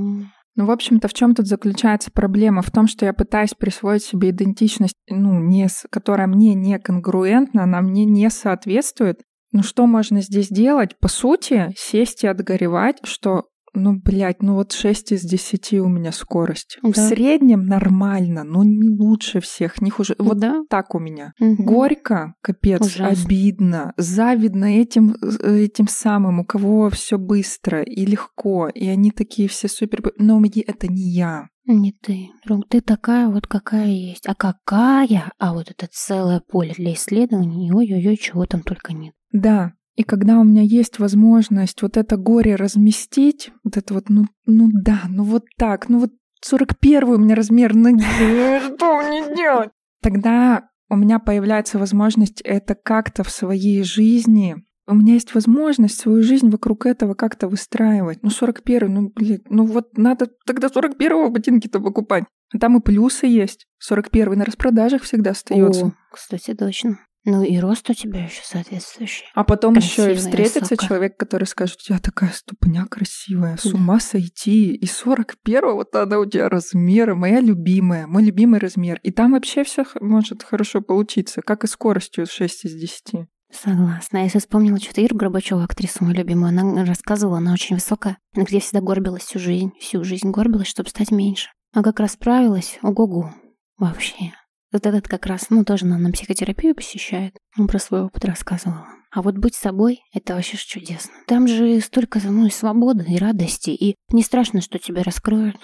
Ну, 0.56 0.66
в 0.66 0.70
общем-то, 0.70 1.08
в 1.08 1.14
чем 1.14 1.34
тут 1.34 1.46
заключается 1.46 2.10
проблема? 2.10 2.62
В 2.62 2.70
том, 2.70 2.86
что 2.86 3.06
я 3.06 3.12
пытаюсь 3.12 3.54
присвоить 3.54 4.02
себе 4.02 4.30
идентичность, 4.30 4.96
ну, 5.08 5.38
не, 5.40 5.68
которая 5.90 6.26
мне 6.26 6.54
не 6.54 6.78
конгруентна, 6.78 7.64
она 7.64 7.80
мне 7.80 8.04
не 8.04 8.28
соответствует. 8.30 9.20
Ну, 9.52 9.62
что 9.62 9.86
можно 9.86 10.20
здесь 10.20 10.48
делать? 10.48 10.98
По 10.98 11.08
сути, 11.08 11.72
сесть 11.76 12.24
и 12.24 12.28
отгоревать, 12.28 12.98
что 13.04 13.46
ну, 13.74 13.98
блядь, 13.98 14.42
ну 14.42 14.54
вот 14.54 14.72
6 14.72 15.12
из 15.12 15.22
10 15.22 15.74
у 15.74 15.88
меня 15.88 16.12
скорость. 16.12 16.78
Да. 16.82 16.90
В 16.90 16.96
среднем 16.96 17.66
нормально, 17.66 18.44
но 18.44 18.62
не 18.64 18.88
лучше 18.88 19.40
всех, 19.40 19.80
не 19.80 19.90
хуже. 19.90 20.14
Вот 20.18 20.38
да. 20.38 20.62
так 20.68 20.94
у 20.94 20.98
меня. 20.98 21.32
Угу. 21.40 21.62
Горько, 21.62 22.34
капец, 22.42 22.80
Ужасно. 22.80 23.24
обидно, 23.24 23.92
завидно 23.96 24.64
этим, 24.64 25.14
этим 25.42 25.88
самым, 25.88 26.40
у 26.40 26.44
кого 26.44 26.90
все 26.90 27.18
быстро 27.18 27.82
и 27.82 28.04
легко, 28.04 28.68
и 28.68 28.88
они 28.88 29.10
такие 29.10 29.48
все 29.48 29.68
супер... 29.68 30.02
Но 30.16 30.38
мне 30.38 30.62
это 30.62 30.88
не 30.88 31.02
я. 31.02 31.48
Не 31.66 31.92
ты, 31.92 32.30
друг, 32.44 32.68
ты 32.68 32.80
такая 32.80 33.28
вот, 33.28 33.46
какая 33.46 33.86
есть. 33.86 34.26
А 34.26 34.34
какая? 34.34 35.30
А 35.38 35.52
вот 35.52 35.70
это 35.70 35.88
целое 35.90 36.40
поле 36.40 36.74
для 36.76 36.94
исследований, 36.94 37.72
ой-ой-ой, 37.72 38.16
чего 38.16 38.46
там 38.46 38.62
только 38.62 38.92
нет. 38.92 39.14
Да, 39.32 39.74
и 39.96 40.02
когда 40.02 40.38
у 40.38 40.44
меня 40.44 40.62
есть 40.62 40.98
возможность 40.98 41.82
вот 41.82 41.96
это 41.96 42.16
горе 42.16 42.56
разместить, 42.56 43.52
вот 43.64 43.76
это 43.76 43.94
вот, 43.94 44.08
ну, 44.08 44.24
ну 44.46 44.68
да, 44.72 45.02
ну 45.08 45.24
вот 45.24 45.44
так, 45.56 45.88
ну 45.88 46.00
вот 46.00 46.10
41 46.42 47.08
у 47.08 47.18
меня 47.18 47.34
размер 47.34 47.74
ноги, 47.74 48.02
что 48.74 49.02
мне 49.02 49.34
делать? 49.34 49.70
Тогда 50.02 50.68
у 50.88 50.96
меня 50.96 51.18
появляется 51.18 51.78
возможность 51.78 52.40
это 52.40 52.74
как-то 52.74 53.22
в 53.22 53.30
своей 53.30 53.82
жизни 53.82 54.56
у 54.90 54.94
меня 54.94 55.14
есть 55.14 55.34
возможность 55.34 56.00
свою 56.00 56.22
жизнь 56.22 56.50
вокруг 56.50 56.84
этого 56.84 57.14
как-то 57.14 57.46
выстраивать. 57.46 58.22
Ну, 58.22 58.30
41 58.30 58.92
ну, 58.92 59.12
блядь, 59.14 59.48
ну 59.48 59.64
вот 59.64 59.96
надо 59.96 60.28
тогда 60.44 60.66
41-го 60.66 61.30
ботинки-то 61.30 61.78
покупать. 61.78 62.24
А 62.52 62.58
там 62.58 62.76
и 62.76 62.80
плюсы 62.80 63.26
есть. 63.26 63.66
41 63.78 64.38
на 64.38 64.44
распродажах 64.44 65.02
всегда 65.02 65.30
остается. 65.30 65.86
О, 65.86 65.92
кстати, 66.12 66.54
точно. 66.54 66.98
Ну 67.24 67.42
и 67.42 67.58
рост 67.58 67.88
у 67.90 67.94
тебя 67.94 68.24
еще 68.24 68.40
соответствующий. 68.42 69.26
А 69.34 69.44
потом 69.44 69.74
еще 69.74 70.12
и 70.12 70.16
встретится 70.16 70.60
высокая. 70.60 70.88
человек, 70.88 71.16
который 71.18 71.44
скажет, 71.44 71.78
у 71.80 71.84
тебя 71.84 71.98
такая 71.98 72.30
ступня 72.30 72.86
красивая, 72.86 73.56
с 73.58 73.66
ума 73.66 74.00
сойти. 74.00 74.74
И 74.74 74.86
41-го-то 74.86 76.02
она 76.02 76.18
у 76.18 76.24
тебя 76.24 76.48
размера, 76.48 77.14
моя 77.14 77.40
любимая, 77.40 78.06
мой 78.06 78.24
любимый 78.24 78.58
размер. 78.58 78.98
И 79.02 79.10
там 79.10 79.32
вообще 79.32 79.64
все 79.64 79.84
может 80.00 80.42
хорошо 80.42 80.80
получиться, 80.80 81.42
как 81.42 81.64
и 81.64 81.66
скоростью 81.66 82.26
6 82.26 82.64
из 82.64 82.74
10. 82.74 83.28
Согласна. 83.52 84.18
Я 84.18 84.28
сейчас 84.28 84.44
вспомнила 84.44 84.78
что-то 84.78 85.00
Иру 85.00 85.16
Горбачеву, 85.16 85.60
актрису 85.60 86.04
мою 86.04 86.16
любимую. 86.16 86.48
Она 86.48 86.84
рассказывала, 86.84 87.38
она 87.38 87.52
очень 87.52 87.76
высокая. 87.76 88.18
Она 88.34 88.44
где 88.44 88.60
всегда 88.60 88.80
горбилась 88.80 89.24
всю 89.24 89.38
жизнь. 89.38 89.72
Всю 89.80 90.04
жизнь 90.04 90.30
горбилась, 90.30 90.68
чтобы 90.68 90.88
стать 90.88 91.10
меньше. 91.10 91.50
А 91.74 91.82
как 91.82 92.00
расправилась, 92.00 92.78
ого-го. 92.82 93.32
Вообще. 93.76 94.32
Вот 94.72 94.86
этот 94.86 95.08
как 95.08 95.26
раз, 95.26 95.46
ну, 95.50 95.64
тоже 95.64 95.86
на 95.86 96.10
психотерапию 96.12 96.74
посещает. 96.74 97.36
Он 97.58 97.66
про 97.66 97.78
свой 97.78 98.02
опыт 98.02 98.24
рассказывала. 98.24 98.86
А 99.12 99.22
вот 99.22 99.36
быть 99.36 99.56
собой— 99.56 100.00
это 100.14 100.34
вообще 100.34 100.56
чудесно. 100.56 101.12
Там 101.26 101.48
же 101.48 101.80
столько, 101.80 102.20
ну, 102.24 102.46
и 102.46 102.50
свободы, 102.50 103.04
и 103.08 103.18
радости, 103.18 103.70
и 103.70 103.96
не 104.12 104.22
страшно, 104.22 104.60
что 104.60 104.78
тебя 104.78 105.02
раскроют. 105.02 105.56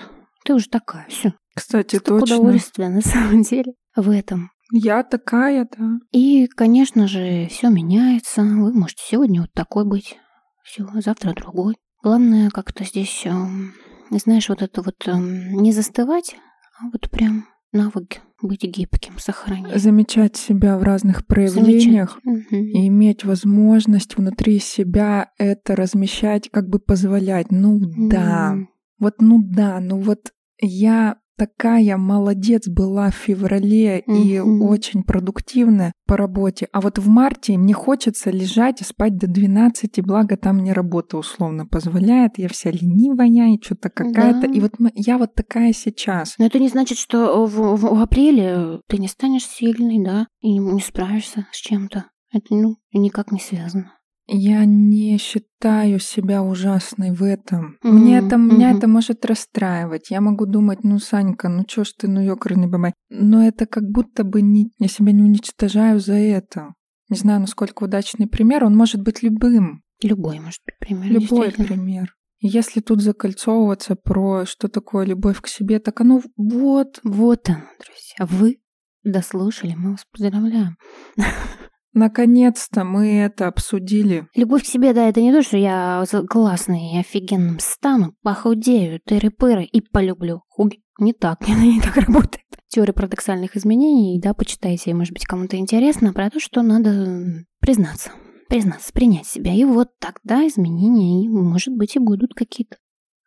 Ты 0.44 0.54
уже 0.54 0.68
такая, 0.68 1.07
все. 1.09 1.34
Кстати, 1.54 1.96
Столько 1.96 2.20
точно. 2.20 2.36
удовольствия 2.36 2.88
на 2.88 3.00
самом 3.00 3.42
деле 3.42 3.74
в 3.94 4.11
этом. 4.11 4.50
Я 4.72 5.04
такая, 5.04 5.68
да. 5.78 5.98
И, 6.11 6.48
конечно 6.48 7.07
же, 7.07 7.46
все 7.48 7.68
меняется. 7.70 8.42
Вы 8.42 8.72
можете 8.72 9.04
сегодня 9.07 9.42
вот 9.42 9.52
такой 9.52 9.84
быть, 9.84 10.18
все, 10.64 10.88
завтра 11.00 11.32
другой. 11.32 11.76
Главное 12.02 12.50
как-то 12.50 12.84
здесь, 12.84 13.22
эм, 13.26 13.74
знаешь, 14.11 14.48
вот 14.48 14.62
это 14.62 14.82
вот 14.82 15.07
эм, 15.07 15.62
не 15.62 15.70
застывать, 15.72 16.36
а 16.80 16.86
вот 16.92 17.09
прям 17.11 17.46
навык 17.76 18.20
быть 18.42 18.62
гибким, 18.62 19.18
сохранять. 19.18 19.80
Замечать 19.80 20.36
себя 20.36 20.76
в 20.78 20.82
разных 20.82 21.26
проявлениях 21.26 22.18
Замечать. 22.24 22.52
И 22.52 22.88
иметь 22.88 23.24
возможность 23.24 24.16
внутри 24.16 24.58
себя 24.58 25.30
это 25.38 25.74
размещать, 25.74 26.50
как 26.50 26.68
бы 26.68 26.78
позволять. 26.78 27.50
Ну 27.50 27.78
да, 27.80 28.52
М. 28.52 28.68
вот 28.98 29.20
ну 29.20 29.42
да, 29.42 29.80
ну 29.80 29.98
вот 30.00 30.32
я 30.60 31.16
такая 31.37 31.97
молодец 31.97 32.68
была 32.68 33.11
в 33.11 33.14
феврале 33.14 34.01
и 34.01 34.39
очень 34.41 35.03
продуктивная 35.03 35.93
по 36.07 36.16
работе. 36.16 36.68
А 36.72 36.80
вот 36.80 36.99
в 36.99 37.09
марте 37.09 37.57
мне 37.59 37.74
хочется 37.74 38.30
лежать 38.30 38.80
и 38.80 38.84
спать 38.84 39.16
до 39.16 39.26
12, 39.26 40.01
благо 40.05 40.37
там 40.37 40.57
мне 40.59 40.72
работа 40.72 41.16
условно 41.18 41.66
позволяет. 41.66 42.39
Я 42.39 42.49
вся 42.49 42.70
ленивая 42.70 43.26
и 43.55 43.61
что-то 43.62 43.91
какая-то. 43.91 44.47
Да. 44.49 44.53
И 44.53 44.61
вот 44.61 44.72
я 44.95 45.18
вот 45.18 45.34
такая 45.34 45.72
сейчас. 45.72 46.34
Но 46.39 46.47
это 46.47 46.59
не 46.59 46.68
значит, 46.68 46.99
что 46.99 47.45
в, 47.47 47.51
в- 47.76 47.97
в 47.97 48.01
апреле 48.03 48.80
ты 48.89 48.99
не 48.99 49.09
станешь 49.09 49.47
сильной, 49.47 50.03
да, 50.05 50.26
и 50.41 50.59
не 50.59 50.80
справишься 50.80 51.47
с 51.53 51.57
чем-то. 51.61 52.05
Это, 52.32 52.47
ну, 52.55 52.76
никак 52.93 53.32
не 53.32 53.41
связано. 53.41 53.93
Я 54.28 54.64
не 54.64 55.18
считаю 55.18 56.00
себя 56.00 56.42
ужасной 56.42 57.12
в 57.12 57.22
этом. 57.22 57.78
Мгм, 57.82 57.96
Мне 57.96 58.18
это, 58.18 58.36
меня 58.36 58.68
мгм. 58.68 58.78
это 58.78 58.88
может 58.88 59.24
расстраивать. 59.24 60.10
Я 60.10 60.20
могу 60.20 60.46
думать, 60.46 60.82
ну, 60.82 60.98
Санька, 60.98 61.48
ну 61.48 61.64
чё 61.64 61.84
ж 61.84 61.92
ты, 61.96 62.08
ну, 62.08 62.20
ёкарный 62.20 62.66
бабай. 62.66 62.92
Но 63.08 63.46
это 63.46 63.66
как 63.66 63.84
будто 63.84 64.24
бы 64.24 64.42
не, 64.42 64.72
я 64.78 64.88
себя 64.88 65.12
не 65.12 65.22
уничтожаю 65.22 66.00
за 66.00 66.14
это. 66.14 66.74
Не 67.08 67.16
знаю, 67.16 67.40
насколько 67.40 67.84
удачный 67.84 68.26
пример. 68.26 68.64
Он 68.64 68.76
может 68.76 69.00
быть 69.02 69.22
любым. 69.22 69.82
Любой, 70.02 70.40
может 70.40 70.60
быть, 70.66 70.78
пример. 70.80 71.12
Любой 71.12 71.52
пример. 71.52 72.12
Если 72.40 72.80
тут 72.80 73.00
закольцовываться 73.00 73.94
про 73.96 74.44
что 74.44 74.68
такое 74.68 75.06
любовь 75.06 75.40
к 75.40 75.46
себе, 75.46 75.78
так 75.78 76.00
оно 76.00 76.20
вот, 76.36 77.00
Вот 77.04 77.48
оно, 77.48 77.62
друзья. 77.78 78.26
Вы 78.28 78.58
дослушали, 79.04 79.74
мы 79.76 79.92
вас 79.92 80.04
поздравляем. 80.12 80.76
наконец-то 81.97 82.84
мы 82.84 83.18
это 83.18 83.49
обсудили. 83.49 84.28
Любовь 84.34 84.62
к 84.62 84.66
себе, 84.66 84.92
да, 84.92 85.09
это 85.09 85.20
не 85.20 85.32
то, 85.32 85.42
что 85.42 85.57
я 85.57 86.05
классный 86.28 86.94
и 86.94 86.99
офигенным 87.01 87.59
стану, 87.59 88.14
похудею, 88.22 89.01
тыры-пыры 89.05 89.64
и 89.64 89.80
полюблю. 89.80 90.42
Хуй. 90.49 90.82
Не 90.99 91.12
так, 91.12 91.40
не 91.49 91.80
так 91.80 91.97
работает. 91.97 92.44
Теория 92.68 92.92
парадоксальных 92.92 93.57
изменений, 93.57 94.20
да, 94.20 94.34
почитайте, 94.34 94.94
может 94.94 95.12
быть, 95.12 95.24
кому-то 95.24 95.57
интересно, 95.57 96.12
про 96.12 96.30
то, 96.30 96.38
что 96.38 96.62
надо 96.62 97.44
признаться. 97.61 98.11
Признаться, 98.49 98.92
принять 98.92 99.26
себя. 99.26 99.53
И 99.53 99.64
вот 99.64 99.88
тогда 99.99 100.47
изменения, 100.47 101.24
и, 101.24 101.28
может 101.28 101.74
быть, 101.74 101.97
и 101.97 101.99
будут 101.99 102.34
какие-то. 102.34 102.76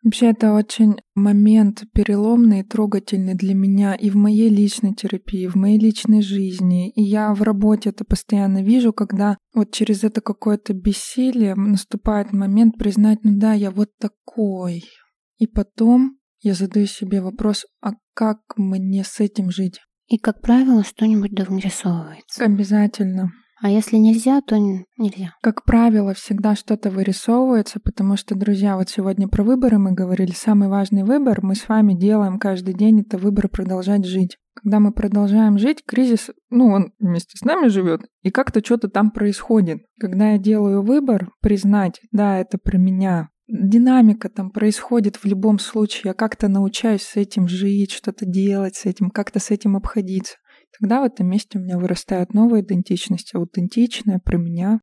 Вообще, 0.02 0.30
это 0.30 0.54
очень 0.54 0.96
момент 1.14 1.84
переломный 1.92 2.60
и 2.60 2.64
трогательный 2.64 3.34
для 3.34 3.54
меня 3.54 3.94
и 3.94 4.08
в 4.08 4.16
моей 4.16 4.48
личной 4.48 4.94
терапии, 4.94 5.42
и 5.42 5.48
в 5.48 5.56
моей 5.56 5.78
личной 5.78 6.22
жизни. 6.22 6.90
И 6.92 7.02
я 7.02 7.34
в 7.34 7.42
работе 7.42 7.90
это 7.90 8.04
постоянно 8.04 8.62
вижу, 8.62 8.94
когда 8.94 9.36
вот 9.54 9.72
через 9.72 10.02
это 10.02 10.22
какое-то 10.22 10.72
бессилие 10.72 11.54
наступает 11.54 12.32
момент 12.32 12.78
признать, 12.78 13.18
ну 13.24 13.38
да, 13.38 13.52
я 13.52 13.70
вот 13.70 13.90
такой. 13.98 14.84
И 15.38 15.46
потом 15.46 16.18
я 16.40 16.54
задаю 16.54 16.86
себе 16.86 17.20
вопрос, 17.20 17.66
а 17.82 17.92
как 18.14 18.38
мне 18.56 19.04
с 19.04 19.20
этим 19.20 19.50
жить? 19.50 19.80
И, 20.06 20.18
как 20.18 20.40
правило, 20.40 20.82
что-нибудь 20.82 21.32
да 21.32 21.44
вырисовывается. 21.44 22.44
Обязательно. 22.44 23.32
А 23.62 23.68
если 23.68 23.96
нельзя, 23.96 24.40
то 24.40 24.56
нельзя. 24.58 25.34
Как 25.42 25.64
правило, 25.64 26.14
всегда 26.14 26.54
что-то 26.54 26.90
вырисовывается, 26.90 27.78
потому 27.78 28.16
что, 28.16 28.34
друзья, 28.34 28.76
вот 28.76 28.88
сегодня 28.88 29.28
про 29.28 29.42
выборы 29.42 29.78
мы 29.78 29.92
говорили. 29.92 30.32
Самый 30.32 30.68
важный 30.68 31.04
выбор 31.04 31.40
мы 31.42 31.54
с 31.54 31.68
вами 31.68 31.92
делаем 31.92 32.38
каждый 32.38 32.72
день, 32.72 33.02
это 33.02 33.18
выбор 33.18 33.48
продолжать 33.48 34.06
жить. 34.06 34.38
Когда 34.54 34.80
мы 34.80 34.92
продолжаем 34.92 35.58
жить, 35.58 35.84
кризис, 35.86 36.30
ну, 36.48 36.68
он 36.68 36.92
вместе 36.98 37.36
с 37.36 37.42
нами 37.42 37.68
живет, 37.68 38.02
и 38.22 38.30
как-то 38.30 38.64
что-то 38.64 38.88
там 38.88 39.10
происходит. 39.10 39.82
Когда 39.98 40.32
я 40.32 40.38
делаю 40.38 40.82
выбор, 40.82 41.30
признать, 41.40 42.00
да, 42.12 42.38
это 42.38 42.56
про 42.56 42.78
меня, 42.78 43.28
динамика 43.46 44.28
там 44.28 44.50
происходит 44.50 45.16
в 45.16 45.24
любом 45.26 45.58
случае. 45.58 46.02
Я 46.06 46.14
как-то 46.14 46.48
научаюсь 46.48 47.02
с 47.02 47.16
этим 47.16 47.48
жить, 47.48 47.92
что-то 47.92 48.24
делать 48.24 48.76
с 48.76 48.86
этим, 48.86 49.10
как-то 49.10 49.38
с 49.38 49.50
этим 49.50 49.76
обходиться. 49.76 50.36
Тогда 50.78 51.00
в 51.00 51.04
этом 51.04 51.28
месте 51.28 51.58
у 51.58 51.62
меня 51.62 51.78
вырастает 51.78 52.32
новая 52.34 52.62
идентичность, 52.62 53.34
аутентичная, 53.34 54.18
про 54.18 54.38
меня. 54.38 54.80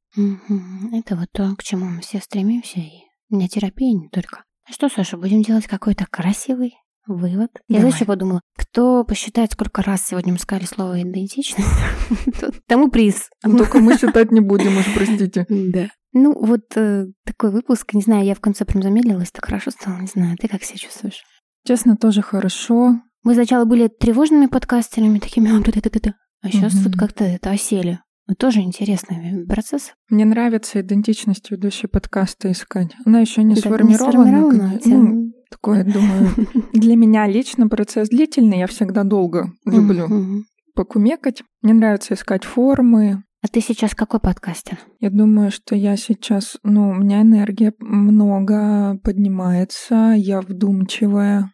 Это 0.91 1.15
вот 1.15 1.29
то, 1.31 1.55
к 1.57 1.63
чему 1.63 1.85
мы 1.85 2.01
все 2.01 2.19
стремимся, 2.19 2.79
и 2.79 2.91
не 3.29 3.47
терапия 3.47 3.93
не 3.93 4.09
только. 4.09 4.43
Ну 4.67 4.73
Что, 4.73 4.89
Саша, 4.89 5.17
будем 5.17 5.41
делать 5.41 5.67
какой-то 5.67 6.05
красивый 6.09 6.75
вывод? 7.05 7.49
Я 7.67 7.77
Давай. 7.77 7.81
знаешь, 7.81 7.95
что 7.95 8.05
подумала? 8.05 8.41
Кто 8.57 9.03
посчитает, 9.03 9.53
сколько 9.53 9.81
раз 9.81 10.05
сегодня 10.05 10.33
мы 10.33 10.39
сказали 10.39 10.65
слово 10.65 11.01
идентичность, 11.01 11.67
тому 12.67 12.89
приз. 12.89 13.29
Только 13.41 13.79
мы 13.79 13.97
считать 13.97 14.31
не 14.31 14.41
будем, 14.41 14.77
уж 14.77 14.93
простите. 14.93 15.45
Да. 15.49 15.89
Ну, 16.13 16.33
вот 16.33 16.75
э, 16.75 17.07
такой 17.25 17.51
выпуск, 17.51 17.93
не 17.93 18.01
знаю, 18.01 18.25
я 18.25 18.33
в 18.33 18.39
конце 18.39 18.65
прям 18.65 18.81
замедлилась, 18.81 19.31
так 19.31 19.45
хорошо 19.45 19.71
стало, 19.71 19.99
не 19.99 20.07
знаю, 20.07 20.35
ты 20.37 20.47
как 20.47 20.63
себя 20.63 20.79
чувствуешь? 20.79 21.23
Честно, 21.65 21.95
тоже 21.95 22.21
хорошо. 22.21 23.01
Мы 23.23 23.33
сначала 23.33 23.65
были 23.65 23.87
тревожными 23.87 24.45
подкастерами, 24.47 25.19
такими, 25.19 25.49
«А, 25.49 25.61
да-да-да-да», 25.61 26.13
а 26.41 26.49
сейчас 26.49 26.73
Мгм. 26.75 26.83
вот 26.83 26.93
как-то 26.95 27.23
это 27.23 27.51
осели. 27.51 27.99
Ну, 28.27 28.35
тоже 28.35 28.59
интересный 28.59 29.45
процесс. 29.47 29.93
Мне 30.09 30.25
нравится 30.25 30.81
идентичность 30.81 31.49
ведущей 31.49 31.87
подкаста 31.87 32.51
искать. 32.51 32.93
Она 33.05 33.21
еще 33.21 33.41
не 33.41 33.55
Да, 33.55 33.61
сформирована. 33.61 34.79
Ну, 34.83 35.31
такое, 35.49 35.85
думаю, 35.85 36.29
для 36.73 36.95
меня 36.97 37.25
лично 37.27 37.69
процесс 37.69 38.09
длительный. 38.09 38.59
Я 38.59 38.67
всегда 38.67 39.03
долго 39.03 39.51
люблю 39.65 40.43
покумекать. 40.75 41.41
Мне 41.61 41.73
нравится 41.73 42.13
искать 42.13 42.43
формы. 42.43 43.23
А 43.43 43.47
ты 43.47 43.61
сейчас 43.61 43.95
какой 43.95 44.19
подкастер? 44.19 44.77
Я 44.99 45.09
думаю, 45.09 45.51
что 45.51 45.75
я 45.75 45.95
сейчас, 45.95 46.57
ну, 46.63 46.89
у 46.89 46.93
меня 46.95 47.21
энергия 47.21 47.73
много 47.79 48.99
поднимается, 49.03 50.13
я 50.17 50.41
вдумчивая, 50.41 51.51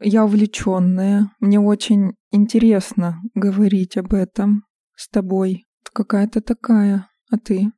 я 0.00 0.24
увлеченная. 0.24 1.30
Мне 1.40 1.60
очень 1.60 2.14
интересно 2.30 3.20
говорить 3.34 3.96
об 3.96 4.14
этом 4.14 4.64
с 4.96 5.08
тобой. 5.08 5.64
Какая-то 5.92 6.40
такая. 6.40 7.08
А 7.30 7.38
ты? 7.38 7.70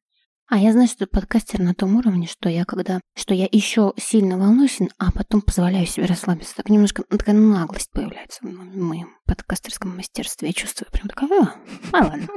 А 0.48 0.58
я 0.58 0.70
знаю, 0.70 0.86
что 0.86 1.08
подкастер 1.08 1.58
на 1.58 1.74
том 1.74 1.96
уровне, 1.96 2.28
что 2.28 2.48
я 2.48 2.64
когда, 2.64 3.00
что 3.16 3.34
я 3.34 3.48
еще 3.50 3.92
сильно 3.96 4.38
волнуюсь, 4.38 4.78
а 4.96 5.10
потом 5.10 5.40
позволяю 5.40 5.86
себе 5.86 6.06
расслабиться. 6.06 6.54
Так 6.54 6.70
немножко 6.70 7.02
ну, 7.10 7.18
такая 7.18 7.34
наглость 7.34 7.90
появляется 7.90 8.38
в 8.42 8.52
мо- 8.52 8.62
в 8.62 8.76
моем 8.76 9.08
подкастерском 9.26 9.96
мастерстве. 9.96 10.48
Я 10.48 10.54
чувствую 10.54 10.88
прям 10.92 11.08
такая, 11.08 11.52
а 11.90 11.96
ладно. 11.96 12.28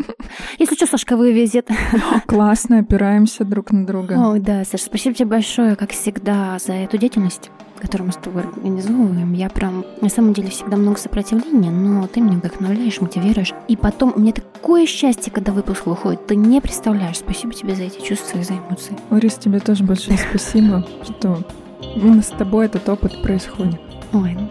Если 0.58 0.74
что, 0.74 0.88
Сашка 0.88 1.18
вывезет. 1.18 1.70
Классно, 2.26 2.80
опираемся 2.80 3.46
друг 3.46 3.72
на 3.72 3.86
друга. 3.86 4.14
Ой, 4.14 4.40
да, 4.40 4.66
Саша, 4.66 4.86
спасибо 4.86 5.14
тебе 5.14 5.28
большое, 5.28 5.76
как 5.76 5.92
всегда, 5.92 6.58
за 6.58 6.74
эту 6.74 6.98
деятельность, 6.98 7.52
которую 7.80 8.08
мы 8.08 8.14
с 8.14 8.18
тобой 8.18 8.44
организовываем. 8.44 9.34
Я 9.34 9.50
прям, 9.50 9.86
на 10.02 10.10
самом 10.10 10.34
деле, 10.34 10.50
всегда 10.50 10.78
много 10.78 11.00
сопротивления, 11.00 11.72
но 11.72 12.08
ты 12.08 12.22
меня 12.22 12.38
вдохновляешь, 12.38 13.02
мотивируешь. 13.02 13.54
И 13.68 13.76
потом, 13.76 14.14
у 14.16 14.20
меня 14.20 14.34
такое 14.34 14.86
счастье, 14.86 15.32
когда 15.32 15.52
выпуск 15.52 15.86
выходит, 15.86 16.28
ты 16.28 16.36
не 16.36 16.62
представляешь. 16.62 17.18
Спасибо 17.18 17.54
тебе 17.54 17.76
за 17.76 17.84
эти 17.84 18.02
чувства 18.02 18.40
и 18.40 18.44
за 18.44 18.54
эмоции. 18.54 18.98
Ларис, 19.10 19.36
тебе 19.36 19.60
тоже 19.60 19.84
большое 19.84 20.18
спасибо, 20.30 20.86
что 21.04 21.40
именно 21.96 22.22
с 22.22 22.28
тобой 22.28 22.66
этот 22.66 22.88
опыт 22.90 23.22
происходит. 23.22 23.80
Ой, 24.14 24.36
ну 24.40 24.50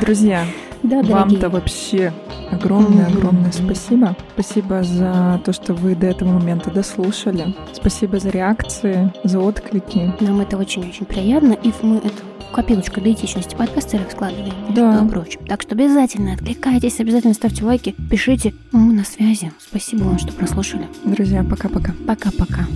Друзья, 0.00 0.44
Да, 0.86 1.02
вам-то 1.02 1.48
вообще 1.48 2.12
огромное-огромное 2.50 3.52
спасибо. 3.52 4.16
Спасибо 4.34 4.82
за 4.82 5.40
то, 5.44 5.52
что 5.52 5.74
вы 5.74 5.94
до 5.94 6.06
этого 6.06 6.30
момента 6.30 6.70
дослушали. 6.70 7.54
Спасибо 7.72 8.18
за 8.18 8.30
реакции, 8.30 9.12
за 9.24 9.40
отклики. 9.40 10.12
Нам 10.20 10.40
это 10.40 10.56
очень-очень 10.56 11.06
приятно, 11.06 11.54
и 11.54 11.72
мы 11.82 11.96
это 11.96 12.22
копилочку 12.52 13.00
для 13.00 13.12
этичности 13.12 13.54
подкастеров 13.54 14.10
складываем, 14.12 14.54
да. 14.70 15.04
и 15.04 15.08
прочим. 15.08 15.44
Так 15.46 15.62
что 15.62 15.74
обязательно 15.74 16.34
откликайтесь, 16.34 17.00
обязательно 17.00 17.34
ставьте 17.34 17.64
лайки, 17.64 17.94
пишите. 18.10 18.54
Мы 18.72 18.94
на 18.94 19.04
связи. 19.04 19.52
Спасибо 19.58 20.04
вам, 20.04 20.18
что 20.18 20.32
прослушали. 20.32 20.86
Друзья, 21.04 21.44
пока-пока. 21.44 21.92
Пока-пока. 22.06 22.66